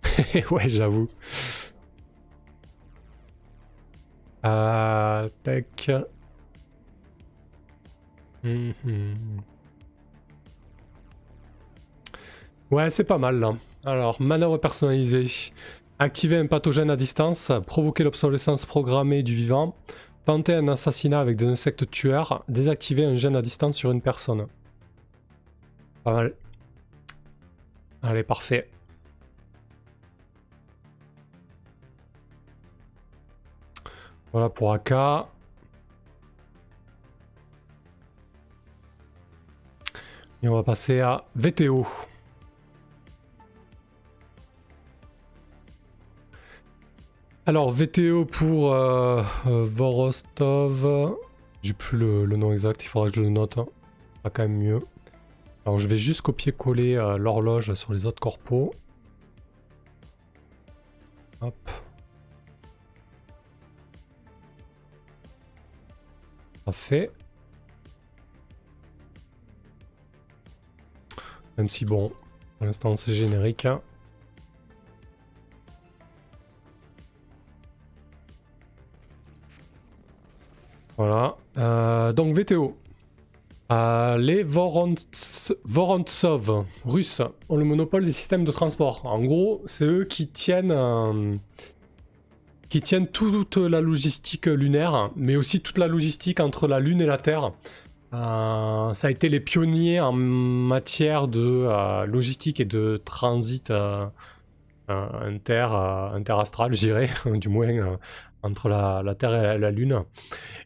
ouais, 0.52 0.68
j'avoue. 0.68 1.08
Euh, 4.46 5.30
tech. 5.44 5.90
Mhm. 8.44 9.42
Ouais, 12.70 12.90
c'est 12.90 13.04
pas 13.06 13.18
mal 13.18 13.40
là. 13.40 13.54
Alors, 13.86 14.22
manœuvre 14.22 14.58
personnalisée. 14.58 15.28
Activer 16.00 16.38
un 16.38 16.48
pathogène 16.48 16.90
à 16.90 16.98
distance, 16.98 17.52
provoquer 17.66 18.04
l'obsolescence 18.04 18.66
programmée 18.66 19.24
du 19.24 19.34
vivant, 19.34 19.76
tenter 20.26 20.54
un 20.54 20.68
assassinat 20.68 21.22
avec 21.22 21.38
des 21.38 21.46
insectes 21.46 21.90
tueurs, 21.90 22.44
désactiver 22.50 23.06
un 23.06 23.16
gène 23.16 23.36
à 23.38 23.42
distance 23.42 23.78
sur 23.78 23.92
une 23.92 24.02
personne. 24.02 24.48
Pas 26.06 26.14
mal. 26.14 26.36
Allez, 28.04 28.24
parfait. 28.24 28.70
Voilà 34.32 34.50
pour 34.50 34.72
AK. 34.72 34.92
Et 40.44 40.48
on 40.48 40.54
va 40.54 40.62
passer 40.62 41.00
à 41.00 41.26
VTO. 41.36 41.88
Alors 47.48 47.72
VTO 47.72 48.26
pour 48.26 48.74
euh, 48.74 49.24
euh, 49.48 49.66
Vorostov. 49.66 51.18
J'ai 51.64 51.74
plus 51.74 51.98
le, 51.98 52.26
le, 52.26 52.38
nom 52.38 52.52
exact, 52.52 52.84
il 52.84 52.88
faudra 52.90 53.10
que 53.10 53.16
je 53.16 53.22
le 53.22 53.30
note. 53.30 53.58
Hein. 53.58 53.66
Pas 54.22 54.30
quand 54.30 54.44
même 54.44 54.58
mieux. 54.60 54.82
Alors 55.66 55.80
je 55.80 55.88
vais 55.88 55.98
juste 55.98 56.22
copier-coller 56.22 56.96
euh, 56.96 57.18
l'horloge 57.18 57.74
sur 57.74 57.94
les 57.94 58.06
autres 58.06 58.20
corpos. 58.20 58.72
Hop. 61.42 61.56
fait. 66.72 67.12
Même 71.58 71.70
si 71.70 71.86
bon, 71.86 72.12
pour 72.58 72.66
l'instant 72.66 72.96
c'est 72.96 73.14
générique. 73.14 73.66
Hein. 73.66 73.82
Voilà. 80.98 81.38
Euh, 81.58 82.14
donc 82.14 82.36
VTO. 82.36 82.78
Euh, 83.72 84.18
les 84.18 84.44
Vorontsov 84.44 85.06
russes 86.86 87.22
ont 87.50 87.58
le 87.58 87.66
monopole 87.66 88.06
des 88.06 88.12
systèmes 88.12 88.46
de 88.46 88.52
transport. 88.52 89.02
En 89.06 89.24
gros, 89.24 89.64
c'est 89.66 89.86
eux 89.86 90.06
qui 90.06 90.28
tiennent, 90.28 90.72
euh, 90.72 91.36
qui 92.70 92.82
tiennent 92.82 93.08
toute 93.08 93.58
la 93.58 93.82
logistique 93.82 94.46
lunaire, 94.46 95.10
mais 95.16 95.36
aussi 95.36 95.62
toute 95.62 95.80
la 95.80 95.88
logistique 95.88 96.40
entre 96.40 96.68
la 96.68 96.80
Lune 96.80 97.02
et 97.02 97.08
la 97.08 97.18
Terre. 97.18 97.54
Euh, 98.14 98.94
ça 98.94 99.08
a 99.08 99.12
été 99.12 99.30
les 99.30 99.40
pionniers 99.40 100.00
en 100.00 100.14
matière 100.14 101.28
de 101.28 102.06
logistique 102.06 102.60
et 102.60 102.66
de 102.66 103.02
transit 103.04 103.74
inter, 104.88 105.68
interastral, 106.14 106.74
je 106.74 106.80
dirais, 106.80 107.10
du 107.26 107.50
moins 107.50 107.98
entre 108.46 108.70
la, 108.70 109.16
Terre 109.18 109.56
et 109.56 109.58
la, 109.58 109.72
Lune. 109.72 110.04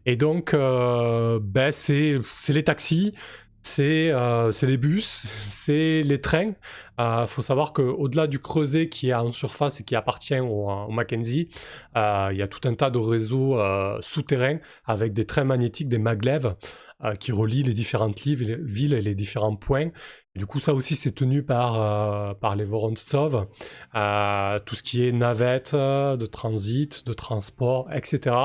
Et 0.06 0.16
donc, 0.16 0.54
euh, 0.54 1.40
ben, 1.42 1.72
c'est 1.72 2.20
les 2.50 2.64
taxis, 2.64 3.14
c'est 3.62 4.10
euh, 4.12 4.52
les 4.62 4.78
bus, 4.78 5.26
c'est 5.48 6.02
les 6.02 6.22
trains. 6.22 6.54
Il 6.98 7.02
euh, 7.02 7.28
faut 7.28 7.42
savoir 7.42 7.74
qu'au-delà 7.74 8.28
du 8.28 8.40
creuset 8.40 8.90
qui 8.90 9.10
est 9.10 9.14
en 9.14 9.32
surface 9.32 9.80
et 9.80 9.84
qui 9.84 9.96
appartient 9.96 10.40
au, 10.40 10.70
au 10.70 10.92
Mackenzie, 10.92 11.50
il 11.96 12.36
y 12.36 12.42
a 12.42 12.48
tout 12.48 12.68
un 12.68 12.74
tas 12.74 12.90
de 12.90 12.98
réseaux 12.98 13.58
souterrains 14.02 14.60
avec 14.86 15.14
des 15.14 15.26
trains 15.26 15.44
magnétiques, 15.44 15.90
des 15.90 16.00
maglevs, 16.00 16.56
qui 17.20 17.32
relient 17.32 17.64
les 17.64 17.74
différentes 17.74 18.20
villes 18.20 18.94
et 18.94 19.02
les 19.02 19.16
différents 19.16 19.56
points. 19.56 19.90
Du 20.40 20.46
coup, 20.46 20.62
ça 20.62 20.74
aussi, 20.74 20.96
c'est 20.96 21.12
tenu 21.12 21.44
par, 21.44 21.82
euh, 21.82 22.56
les 22.56 22.64
Vorontsov. 22.64 23.48
Euh, 23.96 24.60
tout 24.66 24.76
ce 24.76 24.84
qui 24.84 25.06
est 25.06 25.12
navette, 25.12 25.76
de 25.76 26.26
transit, 26.26 27.06
de 27.06 27.12
transport, 27.14 27.92
etc. 27.92 28.36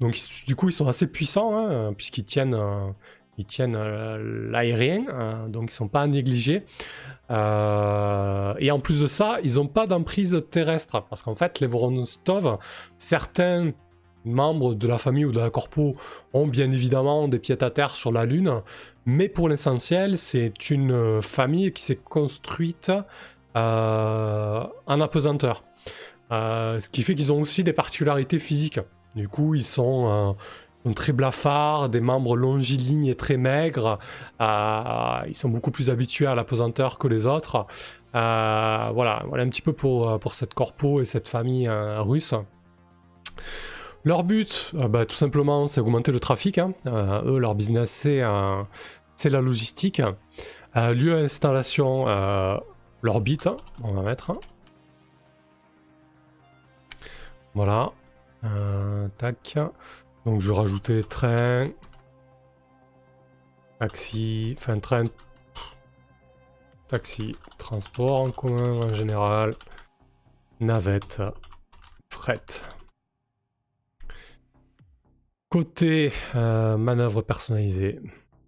Donc, 0.00 0.18
du 0.46 0.56
coup, 0.56 0.70
ils 0.70 0.72
sont 0.72 0.88
assez 0.88 1.06
puissants, 1.06 1.54
hein, 1.54 1.92
puisqu'ils 1.92 2.24
tiennent, 2.24 2.54
euh, 2.54 2.88
ils 3.38 3.46
tiennent 3.46 3.76
l'aérien. 4.50 5.46
donc, 5.48 5.70
ils 5.70 5.74
sont 5.74 5.88
pas 5.88 6.02
à 6.02 6.06
négliger. 6.06 6.64
et 7.30 8.70
en 8.70 8.80
plus 8.80 9.00
de 9.00 9.06
ça, 9.06 9.38
ils 9.42 9.54
n'ont 9.54 9.66
pas 9.66 9.86
d'emprise 9.86 10.40
terrestre. 10.50 11.04
Parce 11.08 11.22
qu'en 11.22 11.34
fait, 11.34 11.60
les 11.60 11.66
Vorontsov, 11.66 12.58
certains 12.98 13.72
membres 14.24 14.74
de 14.74 14.88
la 14.88 14.98
famille 14.98 15.24
ou 15.24 15.32
de 15.32 15.40
la 15.40 15.50
corpo 15.50 15.92
ont 16.32 16.46
bien 16.46 16.70
évidemment 16.70 17.28
des 17.28 17.38
pieds 17.38 17.62
à 17.62 17.70
terre 17.70 17.90
sur 17.90 18.12
la 18.12 18.24
Lune, 18.24 18.62
mais 19.06 19.28
pour 19.28 19.48
l'essentiel, 19.48 20.18
c'est 20.18 20.70
une 20.70 20.92
euh, 20.92 21.22
famille 21.22 21.72
qui 21.72 21.82
s'est 21.82 21.96
construite 22.02 22.90
euh, 23.56 24.64
en 24.86 25.00
apesanteur. 25.00 25.64
Euh, 26.32 26.80
ce 26.80 26.88
qui 26.88 27.02
fait 27.02 27.14
qu'ils 27.14 27.32
ont 27.32 27.40
aussi 27.40 27.64
des 27.64 27.72
particularités 27.72 28.38
physiques. 28.38 28.80
Du 29.14 29.28
coup, 29.28 29.54
ils 29.54 29.64
sont, 29.64 30.34
très 30.92 31.14
blafards, 31.14 31.88
des 31.88 32.00
membres 32.00 32.36
longilignes 32.36 33.06
et 33.06 33.14
très 33.14 33.38
maigres. 33.38 33.98
ils 34.40 35.34
sont 35.34 35.48
beaucoup 35.48 35.70
plus 35.70 35.88
habitués 35.88 36.26
à 36.26 36.34
l'apesanteur 36.34 36.98
que 36.98 37.08
les 37.08 37.26
autres. 37.26 37.66
voilà, 38.12 39.22
voilà 39.26 39.44
un 39.44 39.48
petit 39.48 39.62
peu 39.62 39.72
pour, 39.72 40.18
pour 40.18 40.34
cette 40.34 40.52
corpo 40.52 41.00
et 41.00 41.06
cette 41.06 41.28
famille 41.28 41.68
russe. 41.68 42.34
Leur 44.04 44.22
but, 44.22 44.72
euh, 44.74 44.86
bah, 44.86 45.06
tout 45.06 45.16
simplement, 45.16 45.66
c'est 45.66 45.80
augmenter 45.80 46.12
le 46.12 46.20
trafic. 46.20 46.58
Hein. 46.58 46.74
Euh, 46.86 47.22
eux, 47.24 47.38
leur 47.38 47.54
business, 47.54 47.90
c'est 47.90 48.20
euh, 48.20 48.62
la 49.24 49.40
logistique. 49.40 50.02
lieu 50.76 51.22
d'installation, 51.22 52.04
l'orbite, 53.02 53.48
on 53.82 53.92
va 53.92 54.02
mettre. 54.02 54.32
Voilà. 57.54 57.92
Euh, 58.44 59.08
tac. 59.16 59.56
Donc 60.24 60.40
je 60.40 60.50
vais 60.50 60.56
rajouter 60.56 61.02
train. 61.02 61.70
Taxi. 63.78 64.54
Enfin 64.58 64.78
train. 64.78 65.04
Taxi. 66.88 67.36
Transport 67.58 68.20
en 68.20 68.30
commun 68.30 68.84
en 68.84 68.94
général. 68.94 69.54
Navette. 70.60 71.22
Fret. 72.08 72.44
Côté 75.50 76.12
euh, 76.34 76.76
manœuvre 76.76 77.22
personnalisée. 77.22 78.00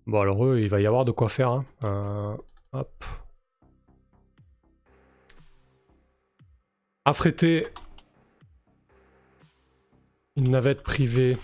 Bon 0.06 0.20
alors 0.20 0.44
eux, 0.44 0.60
il 0.60 0.68
va 0.68 0.80
y 0.80 0.86
avoir 0.86 1.04
de 1.04 1.12
quoi 1.12 1.28
faire. 1.28 1.50
Hein. 1.50 1.64
Euh, 1.84 2.36
hop. 2.72 3.04
Affréter 7.04 7.68
une 10.36 10.50
navette 10.50 10.82
privée. 10.82 11.36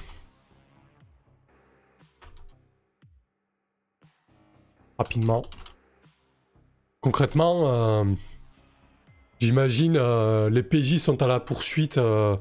Concrètement, 7.02 7.62
euh, 7.64 8.04
j'imagine 9.40 9.96
euh, 9.96 10.48
les 10.50 10.62
PJ 10.62 10.98
sont 10.98 11.20
à 11.20 11.26
la 11.26 11.40
poursuite 11.40 11.98
euh, 11.98 12.36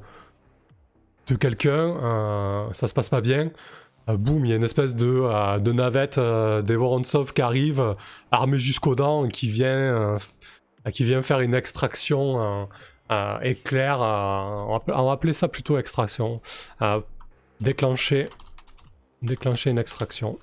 de 1.27 1.35
quelqu'un. 1.35 2.69
ça 2.71 2.87
se 2.87 2.93
passe 2.93 3.09
pas 3.09 3.21
bien. 3.21 3.51
boum, 4.07 4.45
il 4.45 4.49
y 4.49 4.53
a 4.53 4.57
une 4.57 4.63
espèce 4.63 4.95
de, 4.95 5.59
de 5.59 5.71
navette 5.71 6.19
des 6.19 6.75
Vorontsov 6.75 7.33
qui 7.33 7.41
arrive, 7.41 7.93
armée 8.31 8.59
jusqu'aux 8.59 8.95
dents, 8.95 9.27
qui 9.27 9.47
vient, 9.47 10.17
qui 10.91 11.03
vient 11.03 11.21
faire 11.21 11.39
une 11.39 11.55
extraction 11.55 12.67
éclair, 13.41 13.99
on, 14.01 14.79
va, 14.85 15.11
appeler 15.11 15.33
ça 15.33 15.47
plutôt 15.47 15.77
extraction. 15.77 16.41
Déclencher, 17.61 18.27
déclencher 19.21 19.69
une 19.69 19.79
extraction. 19.79 20.37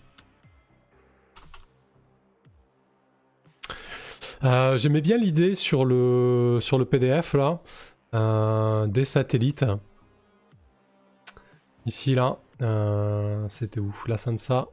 J'aimais 4.43 5.01
bien 5.01 5.17
l'idée 5.19 5.55
sur 5.55 5.85
le, 5.85 6.59
sur 6.61 6.79
le 6.79 6.85
PDF 6.85 7.35
là, 7.35 8.87
des 8.87 9.05
satellites. 9.05 9.65
Ici 11.87 12.15
là, 12.15 12.39
c'était 13.49 13.81
où? 13.81 13.95
La 14.07 14.17
Sansa. 14.19 14.67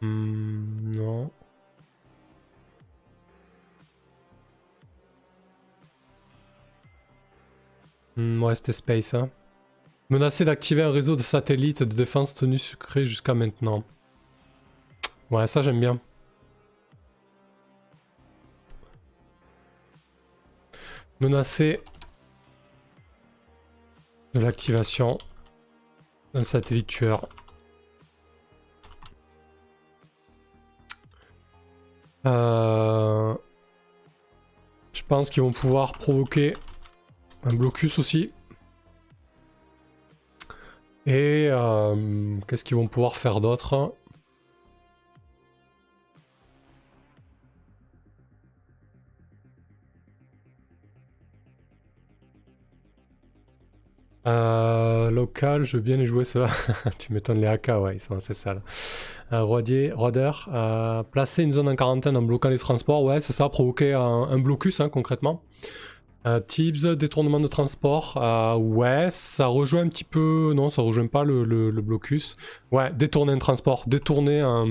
Hmm, 0.00 0.92
non. 0.96 1.30
Hmm, 8.16 8.42
ouais, 8.42 8.54
c'était 8.54 8.72
Space. 8.72 9.14
Hein. 9.14 9.30
D'activer 10.10 10.82
un 10.82 10.90
réseau 10.90 11.16
de 11.16 11.22
satellites 11.22 11.82
de 11.82 11.94
défense 11.94 12.34
tenu 12.34 12.58
secret 12.58 13.04
jusqu'à 13.04 13.34
maintenant. 13.34 13.84
Ouais, 15.30 15.46
ça 15.46 15.62
j'aime 15.62 15.80
bien. 15.80 16.00
Menacé 21.20 21.80
de 24.34 24.40
l'activation 24.40 25.18
d'un 26.32 26.44
satellite 26.44 26.86
tueur. 26.86 27.28
Euh, 32.26 33.34
je 34.92 35.02
pense 35.02 35.30
qu'ils 35.30 35.42
vont 35.42 35.52
pouvoir 35.52 35.92
provoquer 35.92 36.54
un 37.44 37.54
blocus 37.54 37.98
aussi. 37.98 38.32
Et 41.06 41.48
euh, 41.50 42.38
qu'est-ce 42.46 42.64
qu'ils 42.64 42.76
vont 42.76 42.88
pouvoir 42.88 43.16
faire 43.16 43.40
d'autre? 43.40 43.94
Euh, 54.28 55.10
local, 55.10 55.64
je 55.64 55.78
veux 55.78 55.82
bien 55.82 55.96
les 55.96 56.06
jouer 56.06 56.24
cela. 56.24 56.48
tu 56.98 57.12
m'étonnes 57.12 57.40
les 57.40 57.46
AK, 57.46 57.70
ouais, 57.80 57.94
ils 57.96 58.00
sont 58.00 58.14
assez 58.14 58.34
sales. 58.34 58.62
Euh, 59.32 59.42
Roidier, 59.42 59.92
euh, 59.92 61.02
placer 61.02 61.42
une 61.42 61.52
zone 61.52 61.68
en 61.68 61.76
quarantaine 61.76 62.16
en 62.16 62.22
bloquant 62.22 62.50
les 62.50 62.58
transports, 62.58 63.02
ouais, 63.04 63.20
c'est 63.20 63.32
ça, 63.32 63.48
provoquer 63.48 63.94
un, 63.94 64.38
blocus 64.38 64.80
hein, 64.80 64.88
concrètement. 64.88 65.42
Tips, 66.46 66.82
détournement 66.82 67.40
de 67.40 67.46
transport, 67.46 68.18
ouais, 68.60 69.08
ça 69.10 69.46
rejoint 69.46 69.80
un 69.80 69.88
petit 69.88 70.04
peu... 70.04 70.52
Non, 70.54 70.68
ça 70.68 70.82
rejoint 70.82 71.06
pas 71.06 71.24
le, 71.24 71.70
blocus. 71.80 72.36
Ouais, 72.70 72.92
détourner 72.92 73.32
un 73.32 73.38
transport, 73.38 73.84
détourner 73.86 74.40
un, 74.40 74.66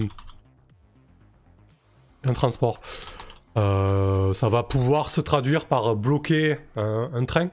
un 2.25 2.33
transport. 2.33 2.79
Ça 3.55 4.47
va 4.49 4.61
pouvoir 4.61 5.09
se 5.09 5.19
traduire 5.19 5.65
par 5.65 5.95
bloquer 5.95 6.57
un, 6.75 7.25
train 7.25 7.49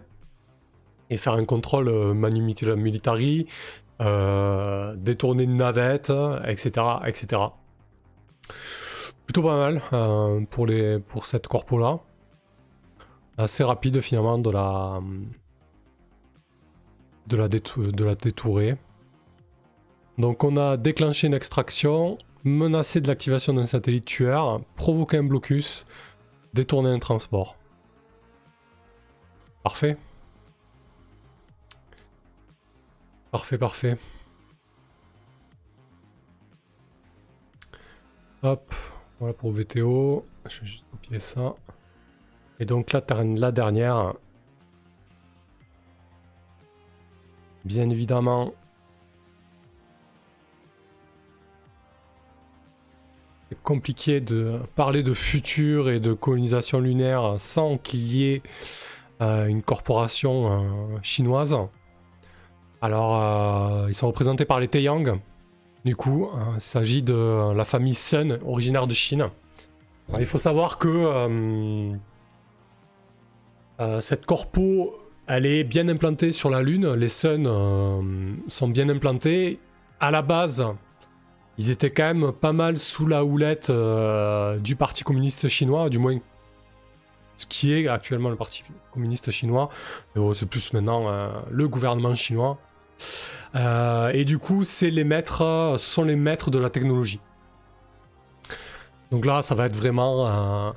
faire 1.17 1.35
un 1.35 1.45
contrôle 1.45 1.91
manu 2.15 2.43
military, 2.43 3.47
détourner 4.01 5.45
une 5.45 5.57
navette, 5.57 6.13
etc., 6.47 6.87
etc. 7.07 7.43
Plutôt 9.27 9.43
pas 9.43 9.57
mal 9.57 10.47
pour, 10.51 10.67
les, 10.67 10.99
pour 10.99 11.27
cette 11.27 11.49
corpo-là 11.49 12.01
assez 13.37 13.65
rapide 13.65 14.01
finalement 14.01 14.39
de 14.39 14.51
la 14.51 15.01
de 17.29 17.37
la, 17.37 17.49
de 17.49 18.05
la 18.05 18.15
détourer. 18.15 18.77
Donc 20.19 20.45
on 20.45 20.57
a 20.57 20.77
déclenché 20.77 21.27
une 21.27 21.35
extraction, 21.35 22.19
menacé 22.45 23.01
de 23.01 23.09
l'activation 23.09 23.55
d'un 23.55 23.67
satellite 23.67 24.05
tueur, 24.05 24.61
provoqué 24.77 25.17
un 25.17 25.25
blocus, 25.25 25.87
détourné 26.53 26.91
un 26.91 26.99
transport. 26.99 27.57
Parfait. 29.63 29.97
Parfait, 33.35 33.59
parfait. 33.59 33.97
Hop, 38.45 38.73
voilà 39.19 39.35
pour 39.35 39.51
VTO. 39.51 40.25
Je 40.49 40.61
vais 40.61 40.67
juste 40.67 40.85
copier 40.93 41.19
ça. 41.19 41.57
Et 42.61 42.65
donc 42.65 42.93
là, 42.93 43.03
la 43.11 43.51
dernière, 43.51 44.15
bien 47.65 47.91
évidemment, 47.91 48.55
c'est 53.49 53.61
compliqué 53.65 54.21
de 54.21 54.61
parler 54.77 55.03
de 55.03 55.13
futur 55.13 55.91
et 55.91 55.99
de 55.99 56.13
colonisation 56.13 56.79
lunaire 56.79 57.35
sans 57.39 57.79
qu'il 57.79 58.07
y 58.15 58.31
ait 58.31 58.43
euh, 59.21 59.47
une 59.47 59.65
corporation 59.65 60.93
euh, 60.95 60.99
chinoise. 61.03 61.57
Alors, 62.85 63.17
euh, 63.17 63.87
ils 63.89 63.95
sont 63.95 64.07
représentés 64.07 64.45
par 64.45 64.61
les 64.61 64.69
Taeyang. 64.69 65.19
Du 65.87 65.97
coup, 65.97 66.29
il 66.55 66.61
s'agit 66.61 67.03
de 67.03 67.55
la 67.55 67.65
famille 67.65 67.95
Sun, 67.95 68.39
originaire 68.45 68.87
de 68.87 68.93
Chine. 68.95 69.29
il 70.19 70.27
faut 70.27 70.39
savoir 70.39 70.79
que 70.79 71.95
euh, 73.81 74.01
cette 74.01 74.25
corpo, 74.25 74.95
elle 75.27 75.47
est 75.47 75.65
bien 75.65 75.89
implantée 75.89 76.33
sur 76.33 76.51
la 76.51 76.63
Lune. 76.63 76.95
Les 76.95 77.27
euh, 77.27 78.35
sont 78.49 78.69
bien 78.69 78.89
implantés. 78.89 79.59
À 80.01 80.11
la 80.11 80.23
base, 80.23 80.65
ils 81.59 81.71
étaient 81.71 81.91
quand 81.91 82.15
même 82.15 82.33
pas 82.33 82.53
mal 82.53 82.79
sous 82.79 83.07
la 83.07 83.25
houlette 83.25 83.71
euh, 83.71 84.59
du 84.59 84.77
Parti 84.77 85.03
communiste 85.03 85.49
chinois, 85.49 85.89
du 85.89 85.99
moins 85.99 86.19
ce 87.37 87.47
qui 87.47 87.73
est 87.73 87.89
actuellement 87.89 88.29
le 88.29 88.37
Parti 88.37 88.63
communiste 88.93 89.31
chinois. 89.33 89.71
C'est 90.35 90.49
plus 90.49 90.73
maintenant 90.73 91.33
le 91.51 91.69
gouvernement 91.69 92.15
chinois. 92.15 92.59
Et 93.55 94.25
du 94.25 94.39
coup, 94.39 94.65
c'est 94.65 94.91
les 94.91 95.05
maîtres, 95.05 95.77
ce 95.79 95.87
sont 95.87 96.05
les 96.05 96.17
maîtres 96.17 96.51
de 96.51 96.59
la 96.59 96.71
technologie. 96.71 97.21
Donc 99.11 99.27
là, 99.27 99.43
ça 99.43 99.55
va 99.55 99.67
être 99.67 99.77
vraiment 99.77 100.75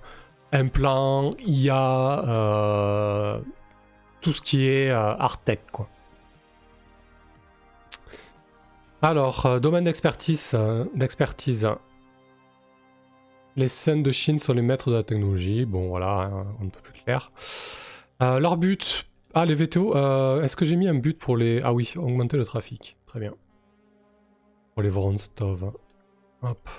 un 0.52 0.68
plan, 0.68 1.32
il 1.46 1.60
y 1.60 1.70
a 1.70 3.42
tout 4.22 4.34
ce 4.34 4.42
qui 4.42 4.68
est 4.68 4.90
euh, 4.90 5.16
art 5.16 5.38
tech 5.40 5.60
quoi. 5.72 5.88
Alors, 9.02 9.46
euh, 9.46 9.60
domaine 9.60 9.84
d'expertise, 9.84 10.52
euh, 10.54 10.84
d'expertise. 10.96 11.68
Les 13.56 13.68
scènes 13.68 14.04
de 14.04 14.12
Chine 14.12 14.40
sont 14.40 14.54
les 14.54 14.62
maîtres 14.62 14.90
de 14.90 14.96
la 14.96 15.04
technologie. 15.04 15.66
Bon, 15.66 15.88
voilà, 15.88 16.24
hein, 16.24 16.46
on 16.60 16.66
ne 16.66 16.70
peut 16.70 16.82
plus 16.82 17.02
clair. 17.04 17.30
leur 18.20 18.58
but. 18.58 19.08
Ah, 19.40 19.46
les 19.46 19.56
VTO. 19.56 19.96
Est-ce 20.42 20.56
que 20.56 20.66
j'ai 20.66 20.76
mis 20.76 20.88
un 20.88 20.96
but 20.96 21.18
pour 21.18 21.38
les. 21.38 21.62
Ah 21.64 21.74
oui, 21.74 21.94
augmenter 21.96 22.38
le 22.38 22.46
trafic. 22.46 22.98
Très 23.06 23.20
bien. 23.20 23.34
Pour 24.74 24.84
les 24.84 24.90
Voronstov. 24.90 25.72
Hop 26.42 26.70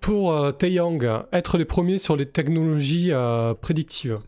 pour 0.00 0.32
euh, 0.32 0.50
Taeyang, 0.50 1.24
être 1.32 1.58
les 1.58 1.64
premiers 1.64 1.98
sur 1.98 2.16
les 2.16 2.26
technologies 2.26 3.12
euh, 3.12 3.54
prédictives. 3.54 4.18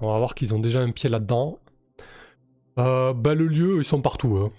On 0.00 0.12
va 0.12 0.16
voir 0.16 0.34
qu'ils 0.34 0.54
ont 0.54 0.58
déjà 0.58 0.80
un 0.80 0.90
pied 0.90 1.08
là-dedans. 1.08 1.58
Euh, 2.78 3.12
bah, 3.12 3.34
le 3.34 3.46
lieu, 3.46 3.78
ils 3.78 3.84
sont 3.84 4.00
partout. 4.00 4.36
Hein. 4.38 4.50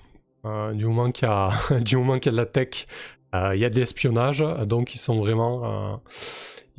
Euh, 0.46 0.74
du 0.74 0.86
moment 0.86 1.12
qu'il 1.12 1.28
y, 1.28 1.32
a... 1.32 1.52
y 1.70 1.76
a 1.76 2.32
de 2.32 2.36
la 2.36 2.46
tech, 2.46 2.86
il 3.34 3.60
y 3.60 3.66
a 3.66 3.70
de 3.70 3.80
l'espionnage. 3.80 4.44
Donc 4.66 4.94
ils 4.94 5.00
sont 5.00 5.20
vraiment... 5.20 6.02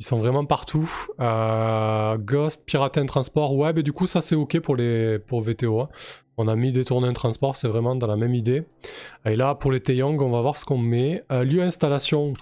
Ils 0.03 0.05
sont 0.05 0.17
vraiment 0.17 0.43
partout. 0.43 0.91
Ghost, 1.17 2.65
Piraten, 2.65 3.05
Transport, 3.05 3.55
ouais, 3.55 3.71
du 3.71 3.93
coup 3.93 4.05
ça 4.05 4.19
c'est 4.19 4.35
ok 4.35 4.59
pour 4.59 4.75
les 4.75 5.17
pour 5.17 5.39
VTO. 5.39 5.79
Hein. 5.79 5.89
On 6.35 6.49
a 6.49 6.57
mis 6.57 6.73
détourner 6.73 7.07
un 7.07 7.13
transport, 7.13 7.55
c'est 7.55 7.69
vraiment 7.69 7.95
dans 7.95 8.07
la 8.07 8.17
même 8.17 8.35
idée. 8.35 8.65
Et 9.23 9.37
là 9.37 9.55
pour 9.55 9.71
les 9.71 9.79
Taeyong, 9.79 10.21
on 10.21 10.29
va 10.29 10.41
voir 10.41 10.57
ce 10.57 10.65
qu'on 10.65 10.77
met. 10.77 11.23
lieu 11.29 11.63
installation, 11.63 12.33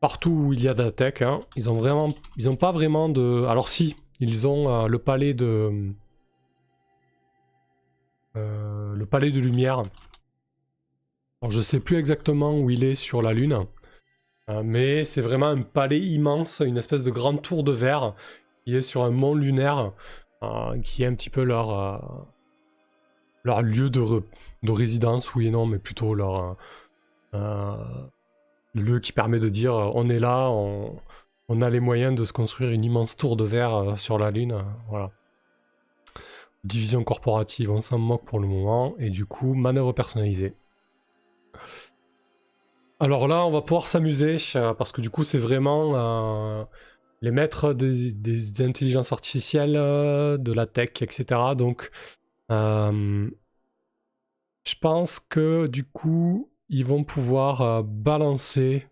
partout 0.00 0.30
où 0.30 0.52
il 0.54 0.62
y 0.62 0.68
a 0.68 0.72
de 0.72 0.82
la 0.82 0.90
tech. 0.90 1.20
Hein. 1.20 1.42
Ils 1.54 1.68
ont 1.68 1.74
vraiment, 1.74 2.14
ils 2.38 2.48
ont 2.48 2.56
pas 2.56 2.72
vraiment 2.72 3.10
de. 3.10 3.44
Alors 3.44 3.68
si, 3.68 3.94
ils 4.18 4.46
ont 4.46 4.70
euh, 4.70 4.86
le 4.86 4.98
palais 4.98 5.34
de, 5.34 5.92
euh, 8.36 8.94
le 8.94 9.04
palais 9.04 9.32
de 9.32 9.38
lumière. 9.38 9.82
Alors 11.42 11.52
je 11.52 11.60
sais 11.60 11.78
plus 11.78 11.98
exactement 11.98 12.58
où 12.58 12.70
il 12.70 12.84
est 12.84 12.94
sur 12.94 13.20
la 13.20 13.32
lune, 13.32 13.66
euh, 14.52 14.62
mais 14.64 15.04
c'est 15.04 15.20
vraiment 15.20 15.46
un 15.46 15.62
palais 15.62 16.00
immense, 16.00 16.60
une 16.64 16.78
espèce 16.78 17.04
de 17.04 17.10
grande 17.10 17.42
tour 17.42 17.64
de 17.64 17.72
verre 17.72 18.14
qui 18.64 18.76
est 18.76 18.82
sur 18.82 19.02
un 19.04 19.10
mont 19.10 19.34
lunaire, 19.34 19.92
qui 20.84 21.02
est 21.02 21.06
un 21.06 21.14
petit 21.14 21.30
peu 21.30 21.42
leur 21.42 22.28
leur 23.44 23.62
lieu 23.62 23.90
de, 23.90 24.22
de 24.62 24.72
résidence, 24.72 25.34
oui 25.34 25.48
et 25.48 25.50
non, 25.50 25.66
mais 25.66 25.78
plutôt 25.78 26.14
leur 26.14 26.56
le 28.74 29.00
qui 29.00 29.12
permet 29.12 29.38
de 29.38 29.48
dire 29.48 29.74
euh, 29.74 29.90
on 29.94 30.08
est 30.08 30.18
là, 30.18 30.50
on, 30.50 31.60
a 31.60 31.68
les 31.68 31.80
moyens 31.80 32.14
de 32.14 32.24
se 32.24 32.32
construire 32.32 32.70
une 32.70 32.84
immense 32.84 33.16
tour 33.16 33.36
de 33.36 33.44
verre 33.44 33.74
euh, 33.74 33.96
sur 33.96 34.18
la 34.18 34.30
Lune. 34.30 34.52
Euh, 34.52 34.62
voilà. 34.88 35.10
Division 36.64 37.04
corporative, 37.04 37.70
on 37.70 37.80
s'en 37.80 37.98
moque 37.98 38.24
pour 38.24 38.40
le 38.40 38.46
moment. 38.46 38.94
Et 38.98 39.10
du 39.10 39.26
coup, 39.26 39.54
manœuvre 39.54 39.92
personnalisée. 39.92 40.54
Alors 43.02 43.26
là, 43.28 43.44
on 43.46 43.50
va 43.50 43.60
pouvoir 43.62 43.86
s'amuser 43.88 44.36
parce 44.54 44.92
que 44.92 45.00
du 45.00 45.10
coup, 45.10 45.24
c'est 45.24 45.38
vraiment 45.38 46.66
les 47.20 47.30
maîtres 47.30 47.74
des, 47.74 48.62
intelligences 48.62 49.12
artificielles, 49.12 49.74
de 49.74 50.52
la 50.52 50.66
tech, 50.66 51.02
etc. 51.02 51.54
Donc, 51.56 51.90
je 54.64 54.74
pense 54.80 55.20
que 55.20 55.66
du 55.66 55.84
coup, 55.84 56.50
ils 56.68 56.84
vont 56.84 57.04
pouvoir 57.04 57.60
euh, 57.60 57.82
balancer 57.84 58.86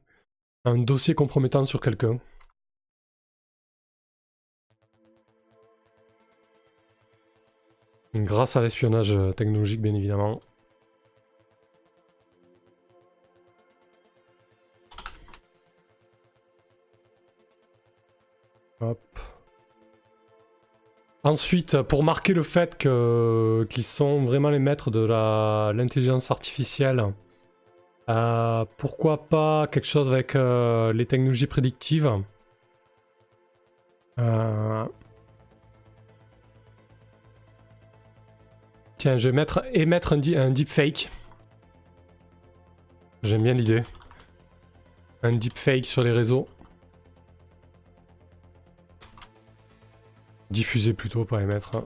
un 0.65 0.79
dossier 0.79 1.15
compromettant 1.15 1.65
sur 1.65 1.81
quelqu'un. 1.81 2.19
Grâce 8.15 8.57
à 8.57 8.61
l'espionnage 8.61 9.13
euh, 9.13 9.33
technologique, 9.33 9.81
bien 9.81 9.95
évidemment. 9.95 10.41
Ensuite, 21.23 21.83
pour 21.83 22.03
marquer 22.03 22.33
le 22.33 22.43
fait 22.43 22.79
qu'ils 22.79 23.85
sont 23.85 24.25
vraiment 24.25 24.51
les 24.51 24.59
maîtres 24.59 24.91
de 24.91 25.01
l'intelligence 25.73 26.31
artificielle, 26.31 27.13
euh, 28.09 28.65
pourquoi 28.79 29.29
pas 29.29 29.67
quelque 29.67 29.87
chose 29.87 30.11
avec 30.11 30.35
euh, 30.35 30.93
les 30.93 31.07
technologies 31.07 31.47
prédictives? 31.47 32.11
Euh, 34.19 34.85
Tiens, 38.97 39.17
je 39.17 39.29
vais 39.29 39.35
mettre, 39.35 39.63
émettre 39.73 40.13
un, 40.13 40.21
un 40.37 40.51
deepfake. 40.51 41.09
J'aime 43.23 43.43
bien 43.43 43.55
l'idée. 43.55 43.83
Un 45.23 45.33
deepfake 45.33 45.87
sur 45.87 46.03
les 46.03 46.13
réseaux. 46.13 46.49
Diffuser 50.51 50.95
plutôt, 50.95 51.25
pas 51.25 51.43
émettre. 51.43 51.85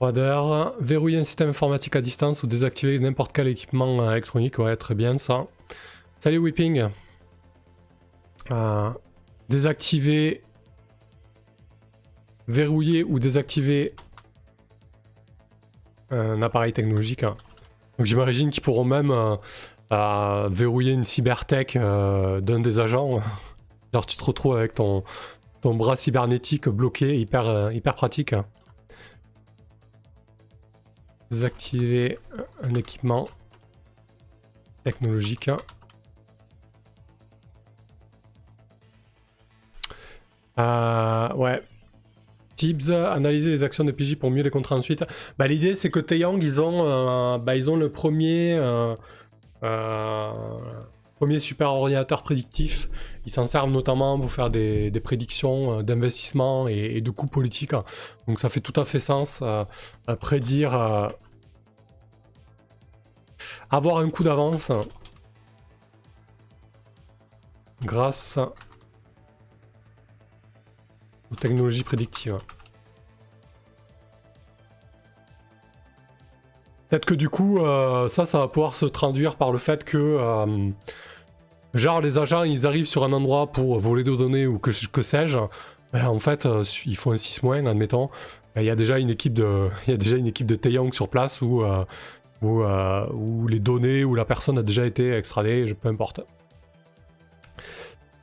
Froideur, 0.00 0.74
verrouiller 0.80 1.18
un 1.18 1.24
système 1.24 1.50
informatique 1.50 1.94
à 1.94 2.00
distance 2.00 2.42
ou 2.42 2.46
désactiver 2.46 2.98
n'importe 2.98 3.32
quel 3.32 3.48
équipement 3.48 4.00
euh, 4.00 4.12
électronique, 4.12 4.58
ouais 4.58 4.74
très 4.74 4.94
bien 4.94 5.18
ça. 5.18 5.46
Salut 6.18 6.38
Whipping. 6.38 6.88
Euh, 8.50 8.90
désactiver, 9.50 10.42
verrouiller 12.48 13.04
ou 13.04 13.18
désactiver 13.18 13.94
un 16.08 16.40
appareil 16.40 16.72
technologique. 16.72 17.20
Donc 17.22 18.06
j'imagine 18.06 18.48
qu'ils 18.48 18.62
pourront 18.62 18.84
même 18.84 19.10
euh, 19.92 20.48
verrouiller 20.50 20.94
une 20.94 21.04
cybertech 21.04 21.76
d'un 21.76 22.60
des 22.60 22.80
agents. 22.80 23.20
Genre 23.92 24.06
tu 24.06 24.16
te 24.16 24.24
retrouves 24.24 24.56
avec 24.56 24.74
ton, 24.74 25.04
ton 25.60 25.74
bras 25.74 25.96
cybernétique 25.96 26.68
bloqué, 26.68 27.18
hyper, 27.18 27.72
hyper 27.72 27.94
pratique. 27.94 28.34
Désactiver 31.30 32.18
un 32.62 32.74
équipement 32.74 33.28
technologique. 34.84 35.50
Euh, 40.58 41.34
ouais. 41.34 41.62
Tips, 42.56 42.90
analyser 42.90 43.50
les 43.50 43.64
actions 43.64 43.84
de 43.84 43.92
PJ 43.92 44.16
pour 44.16 44.30
mieux 44.30 44.42
les 44.42 44.50
contrer 44.50 44.74
ensuite. 44.74 45.04
Bah, 45.38 45.46
L'idée 45.46 45.74
c'est 45.74 45.90
que 45.90 46.00
Taeyang, 46.00 46.38
ils 46.42 46.60
ont, 46.60 46.84
euh, 46.86 47.38
bah, 47.38 47.56
ils 47.56 47.70
ont 47.70 47.76
le 47.76 47.90
premier, 47.90 48.54
euh, 48.54 48.94
premier 51.16 51.38
super 51.38 51.70
ordinateur 51.70 52.22
prédictif. 52.22 52.88
Ils 53.26 53.32
s'en 53.32 53.46
servent 53.46 53.70
notamment 53.70 54.18
pour 54.18 54.32
faire 54.32 54.50
des, 54.50 54.90
prédictions 55.02 55.82
d'investissement 55.82 56.68
et, 56.68 57.00
de 57.00 57.10
coûts 57.10 57.26
politiques. 57.26 57.72
Donc 58.26 58.40
ça 58.40 58.48
fait 58.48 58.60
tout 58.60 58.78
à 58.80 58.84
fait 58.84 58.98
sens. 58.98 59.42
prédire 60.20 61.08
avoir 63.70 63.98
un 63.98 64.10
coup 64.10 64.24
d'avance 64.24 64.70
grâce 67.82 68.38
aux 71.30 71.36
technologies 71.36 71.84
prédictives. 71.84 72.38
Peut-être 76.88 77.04
que 77.04 77.14
du 77.14 77.28
coup, 77.28 77.58
euh, 77.58 78.08
ça, 78.08 78.26
ça 78.26 78.38
va 78.38 78.48
pouvoir 78.48 78.74
se 78.74 78.84
traduire 78.84 79.36
par 79.36 79.52
le 79.52 79.58
fait 79.58 79.84
que, 79.84 79.96
euh, 79.96 80.70
genre, 81.74 82.00
les 82.00 82.18
agents, 82.18 82.42
ils 82.42 82.66
arrivent 82.66 82.86
sur 82.86 83.04
un 83.04 83.12
endroit 83.12 83.48
pour 83.48 83.78
voler 83.78 84.04
des 84.04 84.16
données 84.16 84.46
ou 84.46 84.58
que, 84.58 84.72
sais-je. 84.72 85.38
Ben, 85.92 86.06
en 86.06 86.18
fait, 86.18 86.46
euh, 86.46 86.64
ils 86.86 86.96
font 86.96 87.12
un 87.12 87.16
6 87.16 87.42
moins, 87.42 87.66
admettons. 87.66 88.10
Ben, 88.54 88.62
il 88.62 88.66
y 88.66 88.70
a 88.70 88.76
déjà 88.76 88.98
une 88.98 89.10
équipe 89.10 89.34
de, 89.34 89.68
il 89.88 89.96
de 89.98 90.54
Taeyong 90.54 90.92
sur 90.92 91.08
place 91.08 91.42
où 91.42 91.64
euh, 92.42 93.06
ou, 93.12 93.48
les 93.48 93.60
données 93.60 94.04
ou 94.04 94.14
la 94.14 94.24
personne 94.24 94.58
a 94.58 94.62
déjà 94.62 94.86
été 94.86 95.12
extradée, 95.12 95.74
peu 95.80 95.88
importe. 95.88 96.20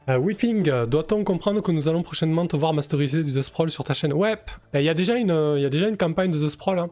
Euh, 0.10 0.18
Whipping, 0.18 0.64
doit-on 0.86 1.24
comprendre 1.24 1.62
que 1.62 1.72
nous 1.72 1.88
allons 1.88 2.02
prochainement 2.02 2.48
te 2.48 2.56
voir 2.56 2.74
masteriser 2.74 3.24
du 3.24 3.34
The 3.34 3.42
Sprawl 3.42 3.70
sur 3.70 3.84
ta 3.84 3.94
chaîne? 3.94 4.14
Ouais, 4.14 4.36
il 4.74 4.82
y, 4.82 4.90
a 4.90 4.94
déjà 4.94 5.18
une, 5.18 5.98
campagne 5.98 6.32
de 6.32 6.38
The 6.38 6.50
Sprawl. 6.50 6.80
Hein. 6.80 6.90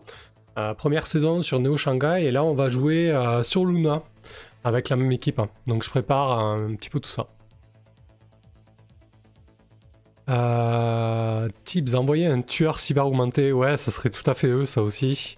Euh, 0.58 0.74
première 0.74 1.08
saison 1.08 1.42
sur 1.42 1.60
Neo 1.60 1.78
Shanghai, 1.78 2.26
et 2.26 2.32
là 2.32 2.44
on 2.44 2.54
va 2.54 2.70
jouer 2.70 3.14
sur 3.44 3.66
Luna 3.66 4.04
avec 4.66 4.90
la 4.90 4.98
même 4.98 5.12
équipe. 5.14 5.40
Hein. 5.40 5.48
Donc 5.68 5.84
je 5.84 5.90
prépare 5.90 6.38
un 6.38 6.76
petit 6.76 6.90
peu 6.90 7.00
tout 7.00 7.10
ça. 7.10 7.28
tips, 11.64 11.94
envoyer 11.94 12.26
un 12.26 12.42
tueur 12.42 12.80
cyber 12.80 13.08
augmenté, 13.08 13.54
ouais, 13.54 13.78
ça 13.78 13.92
serait 13.92 14.10
tout 14.10 14.30
à 14.30 14.34
fait 14.34 14.48
eux, 14.48 14.66
ça 14.66 14.82
aussi. 14.82 15.38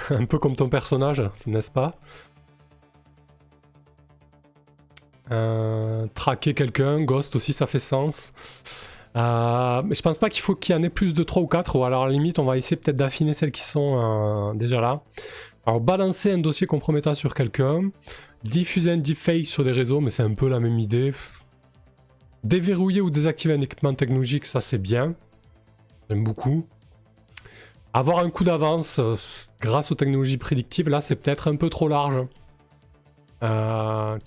un 0.10 0.24
peu 0.24 0.38
comme 0.38 0.56
ton 0.56 0.68
personnage, 0.68 1.22
n'est-ce 1.46 1.70
pas? 1.70 1.90
Euh, 5.30 6.06
Traquer 6.14 6.54
quelqu'un, 6.54 7.02
Ghost 7.02 7.36
aussi, 7.36 7.52
ça 7.52 7.66
fait 7.66 7.78
sens. 7.78 8.32
Euh, 9.16 9.82
mais 9.84 9.94
je 9.94 10.02
pense 10.02 10.18
pas 10.18 10.28
qu'il 10.28 10.42
faut 10.42 10.54
qu'il 10.54 10.74
y 10.74 10.78
en 10.78 10.82
ait 10.82 10.90
plus 10.90 11.14
de 11.14 11.22
3 11.22 11.42
ou 11.42 11.46
4, 11.46 11.76
ou 11.76 11.84
alors 11.84 12.04
à 12.04 12.06
la 12.06 12.12
limite, 12.12 12.38
on 12.38 12.44
va 12.44 12.56
essayer 12.56 12.76
peut-être 12.76 12.96
d'affiner 12.96 13.32
celles 13.32 13.50
qui 13.50 13.62
sont 13.62 14.52
euh, 14.52 14.54
déjà 14.54 14.80
là. 14.80 15.02
Alors, 15.70 15.80
balancer 15.80 16.32
un 16.32 16.38
dossier 16.38 16.66
compromettant 16.66 17.14
sur 17.14 17.32
quelqu'un, 17.32 17.92
diffuser 18.42 18.90
un 18.90 18.96
deepfake 18.96 19.46
sur 19.46 19.62
des 19.62 19.70
réseaux, 19.70 20.00
mais 20.00 20.10
c'est 20.10 20.24
un 20.24 20.34
peu 20.34 20.48
la 20.48 20.58
même 20.58 20.80
idée. 20.80 21.12
Déverrouiller 22.42 23.00
ou 23.00 23.08
désactiver 23.08 23.54
un 23.54 23.60
équipement 23.60 23.94
technologique, 23.94 24.46
ça 24.46 24.60
c'est 24.60 24.78
bien. 24.78 25.14
J'aime 26.08 26.24
beaucoup. 26.24 26.66
Avoir 27.92 28.18
un 28.18 28.30
coup 28.30 28.42
d'avance 28.42 28.98
euh, 28.98 29.14
grâce 29.60 29.92
aux 29.92 29.94
technologies 29.94 30.38
prédictives, 30.38 30.88
là, 30.88 31.00
c'est 31.00 31.14
peut-être 31.14 31.46
un 31.46 31.54
peu 31.54 31.70
trop 31.70 31.86
large. 31.86 32.26
Euh, 33.44 34.18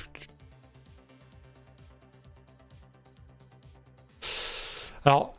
Alors, 5.03 5.32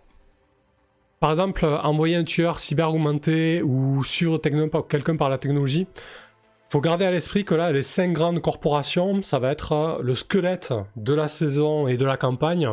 par 1.24 1.30
exemple, 1.30 1.64
envoyer 1.64 2.16
un 2.16 2.24
tueur 2.24 2.58
cyber 2.58 2.90
augmenté 2.90 3.62
ou 3.62 4.04
suivre 4.04 4.36
quelqu'un 4.36 5.16
par 5.16 5.30
la 5.30 5.38
technologie, 5.38 5.86
faut 6.68 6.82
garder 6.82 7.06
à 7.06 7.10
l'esprit 7.10 7.46
que 7.46 7.54
là, 7.54 7.72
les 7.72 7.80
cinq 7.80 8.12
grandes 8.12 8.42
corporations, 8.42 9.22
ça 9.22 9.38
va 9.38 9.50
être 9.50 9.72
euh, 9.72 10.02
le 10.02 10.14
squelette 10.14 10.74
de 10.96 11.14
la 11.14 11.26
saison 11.26 11.88
et 11.88 11.96
de 11.96 12.04
la 12.04 12.18
campagne. 12.18 12.68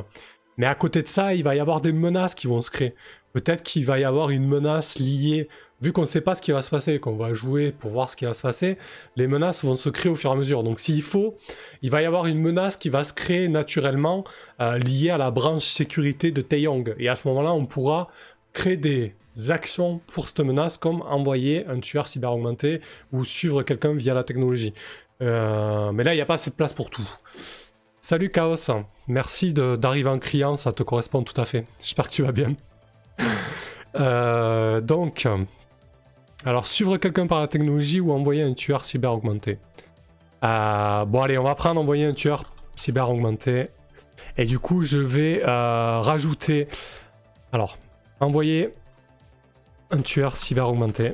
Mais 0.58 0.66
à 0.66 0.76
côté 0.76 1.02
de 1.02 1.08
ça, 1.08 1.34
il 1.34 1.46
va 1.46 1.56
y 1.56 1.62
avoir 1.62 1.80
des 1.80 1.94
menaces 1.94 2.36
qui 2.36 2.48
vont 2.48 2.62
se 2.62 2.70
créer. 2.70 2.94
Peut-être 3.32 3.64
qu'il 3.64 3.86
va 3.86 4.00
y 4.00 4.04
avoir 4.04 4.32
une 4.32 4.46
menace 4.46 5.00
liée, 5.00 5.48
vu 5.82 5.94
qu'on 5.94 6.02
ne 6.02 6.06
sait 6.06 6.20
pas 6.20 6.36
ce 6.36 6.42
qui 6.42 6.52
va 6.52 6.62
se 6.62 6.70
passer, 6.70 7.00
qu'on 7.00 7.16
va 7.16 7.34
jouer 7.34 7.72
pour 7.72 7.92
voir 7.92 8.10
ce 8.10 8.18
qui 8.18 8.26
va 8.26 8.34
se 8.34 8.42
passer, 8.42 8.78
les 9.16 9.28
menaces 9.28 9.64
vont 9.64 9.78
se 9.78 9.88
créer 9.88 10.12
au 10.12 10.16
fur 10.16 10.30
et 10.30 10.34
à 10.34 10.36
mesure. 10.36 10.64
Donc 10.64 10.82
s'il 10.82 11.04
faut, 11.04 11.38
il 11.82 11.90
va 11.90 12.02
y 12.02 12.06
avoir 12.06 12.26
une 12.26 12.38
menace 12.38 12.76
qui 12.76 12.90
va 12.90 13.06
se 13.06 13.14
créer 13.14 13.48
naturellement 13.48 14.26
euh, 14.60 14.78
liée 14.78 15.10
à 15.10 15.18
la 15.18 15.32
branche 15.32 15.64
sécurité 15.64 16.32
de 16.32 16.42
Taeyong. 16.42 16.94
Et 17.00 17.08
à 17.08 17.16
ce 17.16 17.30
moment-là, 17.30 17.54
on 17.54 17.66
pourra 17.66 18.10
créer 18.54 18.78
des 18.78 19.16
actions 19.50 20.02
pour 20.14 20.28
cette 20.28 20.40
menace, 20.42 20.78
comme 20.78 21.02
envoyer 21.04 21.66
un 21.68 21.80
tueur 21.80 22.08
cyber 22.08 22.34
augmenté 22.34 22.82
ou 23.12 23.24
suivre 23.24 23.64
quelqu'un 23.64 23.94
via 23.94 24.14
la 24.14 24.24
technologie. 24.24 24.74
Euh, 25.22 25.92
mais 25.92 26.04
là, 26.04 26.14
il 26.14 26.18
n'y 26.18 26.22
a 26.22 26.26
pas 26.26 26.36
assez 26.36 26.50
de 26.50 26.56
place 26.56 26.74
pour 26.74 26.90
tout. 26.90 27.08
Salut 28.02 28.32
Chaos, 28.32 28.56
merci 29.08 29.54
d'arriver 29.54 30.10
en 30.10 30.18
criant, 30.18 30.56
ça 30.56 30.72
te 30.72 30.82
correspond 30.82 31.24
tout 31.24 31.40
à 31.40 31.46
fait. 31.46 31.66
J'espère 31.80 32.08
que 32.08 32.14
tu 32.14 32.24
vas 32.24 32.32
bien. 32.32 32.56
Euh, 34.00 34.80
donc, 34.80 35.28
alors 36.46 36.66
suivre 36.66 36.96
quelqu'un 36.96 37.28
par 37.28 37.42
la 37.42 37.48
technologie 37.48 38.00
ou 38.00 38.14
envoyer 38.14 38.42
un 38.42 38.54
tueur 38.54 38.86
cyber 38.86 39.14
augmenté. 39.14 39.60
Euh, 40.44 41.06
bon 41.06 41.22
allez, 41.22 41.38
on 41.38 41.44
va 41.44 41.56
prendre 41.56 41.80
envoyer 41.80 42.06
un 42.06 42.14
tueur 42.14 42.46
cyber 42.76 43.10
augmenté. 43.10 43.70
Et 44.38 44.46
du 44.46 44.60
coup, 44.60 44.84
je 44.84 44.98
vais 44.98 45.44
euh, 45.44 46.00
rajouter... 46.00 46.68
Alors, 47.52 47.78
envoyer 48.22 48.74
un 49.90 50.02
tueur 50.02 50.38
cyber 50.38 50.70
augmenté. 50.70 51.14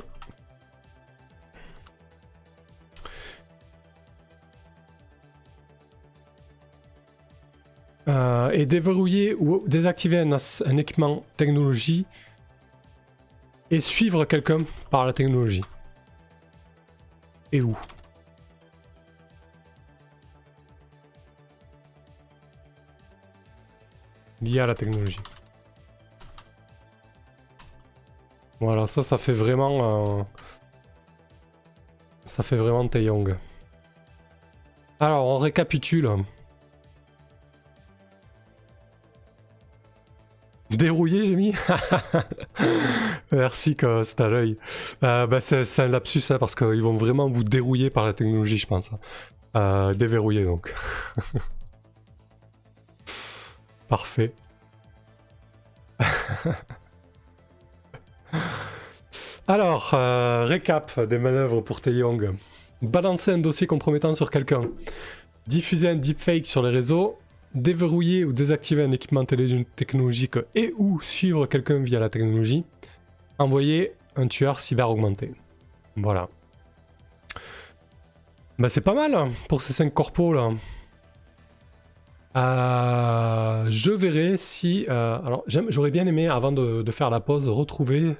Euh, 8.06 8.50
et 8.52 8.64
déverrouiller 8.64 9.34
ou 9.34 9.64
désactiver 9.66 10.18
un, 10.18 10.76
équipement 10.78 11.24
technologie 11.36 12.06
et 13.70 13.80
suivre 13.80 14.24
quelqu'un 14.24 14.58
par 14.90 15.04
la 15.04 15.12
technologie. 15.12 15.64
Et 17.52 17.60
où? 17.60 17.76
Via 24.40 24.64
la 24.64 24.74
technologie. 24.74 25.18
Voilà, 28.60 28.86
ça, 28.86 29.02
ça 29.02 29.18
fait 29.18 29.32
vraiment... 29.32 30.20
Euh, 30.20 30.22
ça 32.26 32.42
fait 32.42 32.56
vraiment 32.56 32.86
Taeyong. 32.88 33.36
Alors, 35.00 35.26
on 35.26 35.38
récapitule. 35.38 36.08
Dérouillé, 40.70 41.24
j'ai 41.24 41.36
mis 41.36 41.54
Merci, 43.32 43.76
c'est 44.04 44.20
à 44.20 44.28
l'œil. 44.28 44.58
Euh, 45.02 45.26
bah, 45.26 45.40
c'est 45.40 45.80
un 45.80 45.88
lapsus, 45.88 46.22
hein, 46.30 46.36
parce 46.38 46.54
qu'ils 46.54 46.82
vont 46.82 46.94
vraiment 46.94 47.30
vous 47.30 47.44
dérouiller 47.44 47.88
par 47.88 48.04
la 48.04 48.12
technologie, 48.12 48.58
je 48.58 48.66
pense. 48.66 48.92
Hein. 48.92 48.98
Euh, 49.56 49.94
déverrouiller, 49.94 50.42
donc. 50.42 50.74
Parfait. 53.88 54.34
Alors, 59.48 59.90
euh, 59.94 60.44
récap 60.44 61.00
des 61.00 61.18
manœuvres 61.18 61.62
pour 61.62 61.80
Taeyong. 61.80 62.36
Balancer 62.82 63.32
un 63.32 63.38
dossier 63.38 63.66
compromettant 63.66 64.14
sur 64.14 64.30
quelqu'un. 64.30 64.70
Diffuser 65.46 65.88
un 65.88 65.96
deepfake 65.96 66.46
sur 66.46 66.62
les 66.62 66.70
réseaux 66.70 67.18
déverrouiller 67.54 68.24
ou 68.24 68.32
désactiver 68.32 68.82
un 68.82 68.90
équipement 68.90 69.24
technologique 69.24 70.38
et 70.54 70.72
ou 70.76 71.00
suivre 71.00 71.46
quelqu'un 71.46 71.78
via 71.78 71.98
la 71.98 72.08
technologie, 72.08 72.64
envoyer 73.38 73.92
un 74.16 74.26
tueur 74.26 74.60
cyber 74.60 74.90
augmenté. 74.90 75.30
Voilà. 75.96 76.28
Bah 78.58 78.68
c'est 78.68 78.80
pas 78.80 78.94
mal 78.94 79.14
hein, 79.14 79.28
pour 79.48 79.62
ces 79.62 79.72
5 79.72 79.92
corpos 79.94 80.32
là. 80.34 80.50
Euh, 82.36 83.66
je 83.70 83.90
verrai 83.90 84.36
si... 84.36 84.84
Euh, 84.88 85.18
alors 85.24 85.44
j'aurais 85.46 85.90
bien 85.90 86.06
aimé, 86.06 86.28
avant 86.28 86.52
de, 86.52 86.90
faire 86.90 87.10
la 87.10 87.20
pause, 87.20 87.48
retrouver 87.48 88.14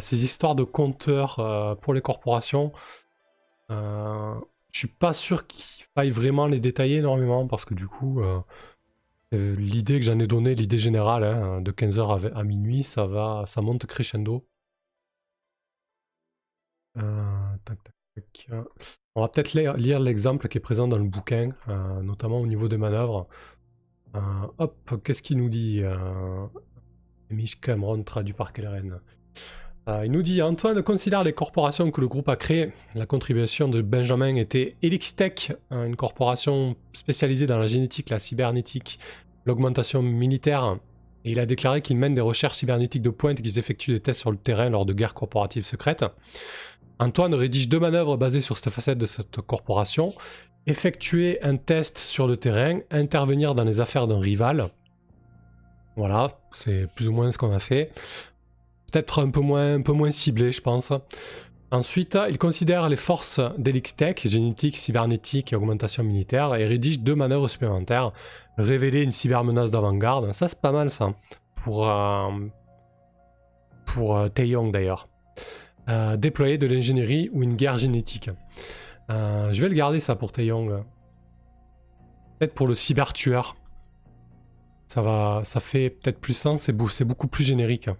ces 0.00 0.24
histoires 0.24 0.54
de 0.54 0.64
compteurs 0.64 1.78
pour 1.80 1.94
les 1.94 2.00
corporations. 2.02 2.72
je 3.70 4.38
suis 4.72 4.88
pas 4.88 5.12
sûr 5.12 5.46
qu'il 5.46 5.78
faille 5.98 6.10
vraiment 6.10 6.46
les 6.46 6.60
détailler 6.60 6.98
énormément 6.98 7.48
parce 7.48 7.64
que 7.64 7.74
du 7.74 7.88
coup, 7.88 8.20
euh, 8.22 8.40
euh, 9.34 9.56
l'idée 9.56 9.98
que 9.98 10.06
j'en 10.06 10.18
ai 10.20 10.28
donnée, 10.28 10.54
l'idée 10.54 10.78
générale, 10.78 11.24
hein, 11.24 11.60
de 11.60 11.72
15h 11.72 12.32
à, 12.34 12.44
minuit, 12.44 12.84
ça 12.84 13.06
va, 13.06 13.42
ça 13.46 13.60
monte 13.62 13.86
crescendo. 13.86 14.46
Euh, 16.96 17.56
On 19.14 19.20
va 19.22 19.28
peut-être 19.28 19.54
lire 19.54 20.00
l'exemple 20.00 20.48
qui 20.48 20.58
est 20.58 20.60
présent 20.60 20.86
dans 20.86 20.98
le 20.98 21.04
bouquin, 21.04 21.50
notamment 22.02 22.40
au 22.40 22.46
niveau 22.46 22.68
des 22.68 22.78
manœuvres. 22.78 23.26
hop, 24.58 25.02
qu'est-ce 25.04 25.22
qu'il 25.22 25.38
nous 25.38 25.48
dit 25.48 25.82
Mich 27.30 27.60
Cameron 27.60 28.02
traduit 28.04 28.34
par 28.34 28.52
Kelleren. 28.52 29.00
Euh, 29.88 30.02
il 30.04 30.12
nous 30.12 30.22
dit 30.22 30.42
Antoine 30.42 30.82
considère 30.82 31.24
les 31.24 31.32
corporations 31.32 31.90
que 31.90 32.00
le 32.00 32.08
groupe 32.08 32.28
a 32.28 32.36
créées. 32.36 32.72
La 32.94 33.06
contribution 33.06 33.68
de 33.68 33.80
Benjamin 33.80 34.36
était 34.36 34.76
Elixtech, 34.82 35.52
hein, 35.70 35.86
une 35.86 35.96
corporation 35.96 36.76
spécialisée 36.92 37.46
dans 37.46 37.58
la 37.58 37.66
génétique, 37.66 38.10
la 38.10 38.18
cybernétique, 38.18 38.98
l'augmentation 39.46 40.02
militaire. 40.02 40.76
Et 41.24 41.32
il 41.32 41.40
a 41.40 41.46
déclaré 41.46 41.80
qu'il 41.80 41.96
mène 41.96 42.12
des 42.12 42.20
recherches 42.20 42.58
cybernétiques 42.58 43.02
de 43.02 43.10
pointe 43.10 43.40
et 43.40 43.42
qu'ils 43.42 43.58
effectuent 43.58 43.92
des 43.92 44.00
tests 44.00 44.20
sur 44.20 44.30
le 44.30 44.36
terrain 44.36 44.68
lors 44.68 44.84
de 44.84 44.92
guerres 44.92 45.14
corporatives 45.14 45.64
secrètes. 45.64 46.04
Antoine 46.98 47.34
rédige 47.34 47.68
deux 47.68 47.80
manœuvres 47.80 48.18
basées 48.18 48.42
sur 48.42 48.58
cette 48.58 48.72
facette 48.72 48.98
de 48.98 49.06
cette 49.06 49.40
corporation. 49.40 50.12
Effectuer 50.66 51.42
un 51.42 51.56
test 51.56 51.96
sur 51.96 52.26
le 52.26 52.36
terrain, 52.36 52.80
intervenir 52.90 53.54
dans 53.54 53.64
les 53.64 53.80
affaires 53.80 54.06
d'un 54.06 54.20
rival. 54.20 54.68
Voilà, 55.96 56.38
c'est 56.52 56.88
plus 56.94 57.08
ou 57.08 57.12
moins 57.12 57.32
ce 57.32 57.38
qu'on 57.38 57.52
a 57.52 57.58
fait 57.58 57.90
peut-être 58.90 59.22
un 59.22 59.30
peu 59.30 59.40
moins, 59.40 60.10
ciblé, 60.10 60.52
je 60.52 60.60
pense. 60.60 60.92
Ensuite, 61.70 62.18
il 62.30 62.38
considère 62.38 62.88
les 62.88 62.96
forces 62.96 63.40
d'Elixtech, 63.58 64.26
génétique, 64.26 64.78
cybernétique 64.78 65.52
et 65.52 65.56
augmentation 65.56 66.02
militaire, 66.02 66.54
et 66.54 66.66
rédige 66.66 67.00
deux 67.00 67.14
manœuvres 67.14 67.48
supplémentaires. 67.48 68.12
Révéler 68.56 69.02
une 69.02 69.12
cybermenace 69.12 69.70
d'avant-garde, 69.70 70.32
ça 70.32 70.48
c'est 70.48 70.60
pas 70.60 70.72
mal 70.72 70.90
ça, 70.90 71.14
pour, 71.56 71.88
euh, 71.88 72.30
pour 73.84 74.16
euh, 74.16 74.28
Taeyong 74.28 74.72
d'ailleurs. 74.72 75.08
Euh, 75.88 76.16
déployer 76.16 76.58
de 76.58 76.66
l'ingénierie 76.66 77.30
ou 77.32 77.42
une 77.42 77.56
guerre 77.56 77.78
génétique. 77.78 78.30
je 79.08 79.60
vais 79.60 79.68
le 79.68 79.74
garder 79.74 80.00
ça 80.00 80.16
pour 80.16 80.32
Taeyong. 80.32 80.82
Peut-être 82.38 82.54
pour 82.54 82.66
le 82.66 82.74
cybertueur. 82.74 83.56
Ça, 84.86 85.42
ça 85.44 85.60
fait 85.60 85.90
peut-être 85.90 86.18
plus 86.18 86.34
sens, 86.34 86.62
c'est 86.62 87.04
beaucoup 87.04 87.28
plus 87.28 87.44
générique 87.44 87.90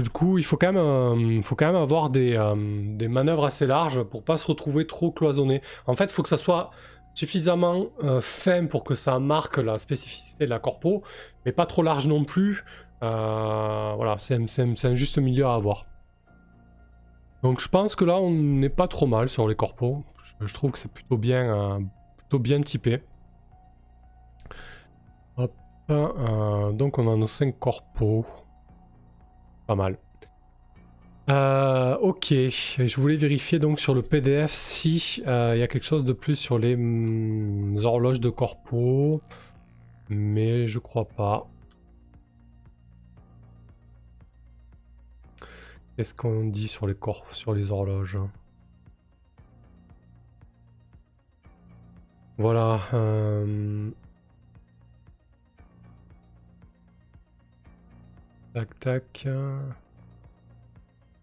du 0.00 0.10
coup, 0.10 0.38
il 0.38 0.44
faut 0.44 0.56
quand 0.56 0.72
même, 0.72 0.76
euh, 0.76 1.42
faut 1.42 1.54
quand 1.54 1.66
même 1.66 1.76
avoir 1.76 2.10
des, 2.10 2.36
euh, 2.36 2.54
des, 2.96 3.08
manœuvres 3.08 3.44
assez 3.44 3.66
larges 3.66 4.02
pour 4.02 4.24
pas 4.24 4.36
se 4.36 4.46
retrouver 4.46 4.86
trop 4.86 5.12
cloisonné. 5.12 5.62
En 5.86 5.94
fait, 5.94 6.04
il 6.04 6.10
faut 6.10 6.22
que 6.22 6.28
ça 6.28 6.36
soit 6.36 6.66
suffisamment 7.14 7.86
euh, 8.02 8.20
fin 8.20 8.66
pour 8.66 8.82
que 8.82 8.94
ça 8.94 9.18
marque 9.18 9.58
la 9.58 9.78
spécificité 9.78 10.46
de 10.46 10.50
la 10.50 10.58
corpo, 10.58 11.02
mais 11.46 11.52
pas 11.52 11.66
trop 11.66 11.82
large 11.82 12.08
non 12.08 12.24
plus. 12.24 12.64
voilà, 13.00 14.16
c'est 14.18 14.34
un 14.84 14.94
juste 14.94 15.18
milieu 15.18 15.46
à 15.46 15.54
avoir. 15.54 15.86
Donc 17.42 17.60
je 17.60 17.68
pense 17.68 17.94
que 17.94 18.04
là, 18.04 18.16
on 18.16 18.30
n'est 18.30 18.70
pas 18.70 18.88
trop 18.88 19.06
mal 19.06 19.28
sur 19.28 19.46
les 19.46 19.54
corpos. 19.54 19.98
Je, 20.40 20.54
trouve 20.54 20.72
que 20.72 20.78
c'est 20.78 20.90
plutôt 20.90 21.18
bien, 21.18 21.80
plutôt 22.16 22.38
bien 22.38 22.60
typé. 22.62 23.02
Donc 25.88 26.98
on 26.98 27.12
a 27.12 27.16
nos 27.16 27.26
5 27.26 27.58
corpos. 27.58 28.24
Pas 29.66 29.74
mal. 29.74 29.98
Euh, 31.30 31.96
ok, 31.96 32.26
je 32.32 33.00
voulais 33.00 33.16
vérifier 33.16 33.58
donc 33.58 33.80
sur 33.80 33.94
le 33.94 34.02
PDF 34.02 34.50
si 34.52 35.22
euh, 35.26 35.52
il 35.56 35.60
y 35.60 35.62
a 35.62 35.68
quelque 35.68 35.84
chose 35.84 36.04
de 36.04 36.12
plus 36.12 36.36
sur 36.36 36.58
les 36.58 36.76
mm, 36.76 37.78
horloges 37.82 38.20
de 38.20 38.28
corpo, 38.28 39.22
mais 40.10 40.68
je 40.68 40.78
crois 40.78 41.06
pas. 41.06 41.48
Qu'est-ce 45.96 46.14
qu'on 46.14 46.44
dit 46.44 46.68
sur 46.68 46.86
les 46.86 46.94
corps, 46.94 47.24
sur 47.30 47.54
les 47.54 47.70
horloges? 47.70 48.18
Voilà. 52.36 52.80
Euh, 52.92 53.90
Tac, 58.54 58.78
tac. 58.78 59.26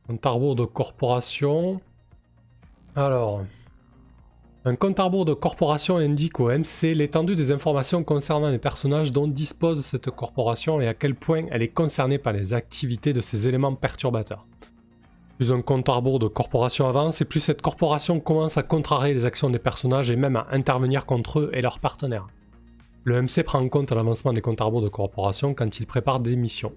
Un 0.09 0.17
tarbour 0.17 0.57
de 0.57 0.65
corporation. 0.65 1.79
Alors. 2.93 3.45
Un 4.65 4.75
compte 4.75 4.99
à 4.99 5.05
rebours 5.05 5.23
de 5.23 5.33
corporation 5.33 5.95
indique 5.95 6.41
au 6.41 6.49
MC 6.49 6.93
l'étendue 6.93 7.35
des 7.35 7.53
informations 7.53 8.03
concernant 8.03 8.49
les 8.49 8.59
personnages 8.59 9.13
dont 9.13 9.29
dispose 9.29 9.79
cette 9.79 10.09
corporation 10.09 10.81
et 10.81 10.89
à 10.89 10.93
quel 10.93 11.15
point 11.15 11.45
elle 11.51 11.61
est 11.61 11.69
concernée 11.69 12.17
par 12.17 12.33
les 12.33 12.53
activités 12.53 13.13
de 13.13 13.21
ces 13.21 13.47
éléments 13.47 13.75
perturbateurs. 13.75 14.45
Plus 15.37 15.53
un 15.53 15.61
compte 15.61 15.87
à 15.87 15.93
rebours 15.93 16.19
de 16.19 16.27
corporation 16.27 16.85
avance 16.85 17.21
et 17.21 17.25
plus 17.25 17.39
cette 17.39 17.61
corporation 17.61 18.19
commence 18.19 18.57
à 18.57 18.63
contrarier 18.63 19.13
les 19.13 19.23
actions 19.23 19.49
des 19.49 19.57
personnages 19.57 20.11
et 20.11 20.17
même 20.17 20.35
à 20.35 20.47
intervenir 20.51 21.05
contre 21.05 21.39
eux 21.39 21.51
et 21.53 21.61
leurs 21.61 21.79
partenaires. 21.79 22.27
Le 23.05 23.21
MC 23.21 23.43
prend 23.43 23.59
en 23.59 23.69
compte 23.69 23.93
l'avancement 23.93 24.33
des 24.33 24.41
comptes 24.41 24.59
à 24.59 24.65
rebours 24.65 24.81
de 24.81 24.89
corporation 24.89 25.53
quand 25.53 25.79
il 25.79 25.87
prépare 25.87 26.19
des 26.19 26.35
missions. 26.35 26.73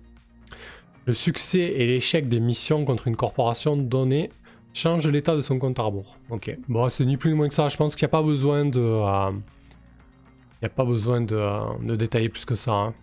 Le 1.07 1.15
succès 1.15 1.61
et 1.61 1.87
l'échec 1.87 2.29
des 2.29 2.41
missions 2.41 2.85
contre 2.85 3.09
une 3.09 3.17
corporation 3.17 3.77
donnée 3.77 4.31
change 4.75 5.07
l'état 5.07 5.37
de 5.37 5.41
son 5.41 5.59
compte 5.59 5.79
à 5.79 5.83
rebours. 5.83 6.19
Ok. 6.31 6.57
Bon, 6.69 6.89
c'est 6.89 7.05
ni 7.05 7.17
plus 7.17 7.31
ni 7.31 7.37
moins 7.37 7.49
que 7.49 7.55
ça. 7.55 7.69
Je 7.69 7.77
pense 7.77 7.95
qu'il 7.95 8.05
n'y 8.05 8.11
a 8.11 8.17
pas 8.17 8.23
besoin 8.23 8.65
de. 8.65 8.81
Euh, 8.81 9.31
il 9.31 10.65
n'y 10.65 10.67
a 10.67 10.71
pas 10.71 10.85
besoin 10.85 11.21
de, 11.21 11.37
euh, 11.37 11.97
détailler 11.97 12.29
plus 12.29 12.45
que 12.45 12.55
ça. 12.55 12.73
Hein. 12.73 12.95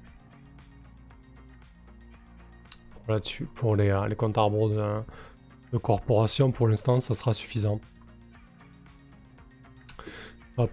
Là-dessus, 3.07 3.45
pour 3.55 3.75
les, 3.75 3.89
euh, 3.89 4.15
comptes 4.15 4.37
à 4.37 4.41
rebours 4.41 4.69
de, 4.69 5.77
corporation, 5.77 6.51
pour 6.51 6.67
l'instant, 6.67 6.99
ça 6.99 7.13
sera 7.13 7.33
suffisant. 7.33 7.79
Hop. 10.57 10.71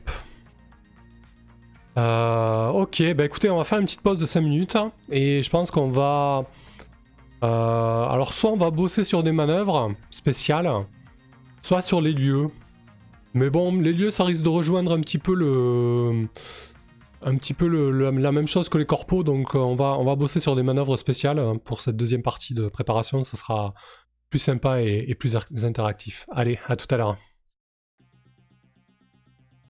ok, 1.97 3.14
bah 3.14 3.24
écoutez, 3.24 3.51
on 3.51 3.57
va 3.57 3.64
faire 3.64 3.79
une 3.79 3.85
petite 3.85 4.03
pause 4.03 4.18
de 4.18 4.26
5 4.26 4.41
minutes. 4.41 4.76
Hein, 4.76 4.93
et 5.11 5.43
je 5.43 5.51
pense 5.51 5.70
qu'on 5.70 5.91
va 5.91 6.47
euh, 7.43 8.05
alors 8.07 8.32
soit 8.32 8.51
on 8.51 8.57
va 8.57 8.70
bosser 8.70 9.05
sur 9.05 9.22
des 9.22 9.32
manœuvres 9.32 9.93
spéciales, 10.11 10.70
soit 11.62 11.82
sur 11.82 12.01
les 12.01 12.12
lieux. 12.12 12.49
Mais 13.34 13.51
bon, 13.51 13.78
les 13.80 13.93
lieux, 13.93 14.11
ça 14.11 14.24
risque 14.24 14.43
de 14.43 14.49
rejoindre 14.49 14.93
un 14.93 15.01
petit 15.01 15.18
peu 15.18 15.34
le... 15.34 16.26
Un 17.20 17.36
petit 17.36 17.53
peu 17.53 17.66
la 17.66 18.30
même 18.30 18.47
chose 18.47 18.68
que 18.68 18.78
les 18.78 18.86
corpos, 18.86 19.24
donc 19.24 19.57
euh, 19.57 19.59
on 19.59 19.74
va, 19.74 19.99
on 19.99 20.05
va 20.05 20.14
bosser 20.14 20.39
sur 20.39 20.55
des 20.55 20.62
manœuvres 20.62 20.97
spéciales 20.97 21.59
pour 21.64 21.80
cette 21.80 21.97
deuxième 21.97 22.22
partie 22.22 22.55
de 22.55 22.68
préparation, 22.68 23.24
ça 23.24 23.36
sera 23.36 23.74
plus 24.30 24.39
sympa 24.39 24.82
et 24.82 25.16
plus 25.16 25.36
interactif. 25.64 26.26
Allez, 26.30 26.61
à 26.68 26.76
tout 26.76 26.86
à 26.95 26.97
l'heure. 26.97 27.16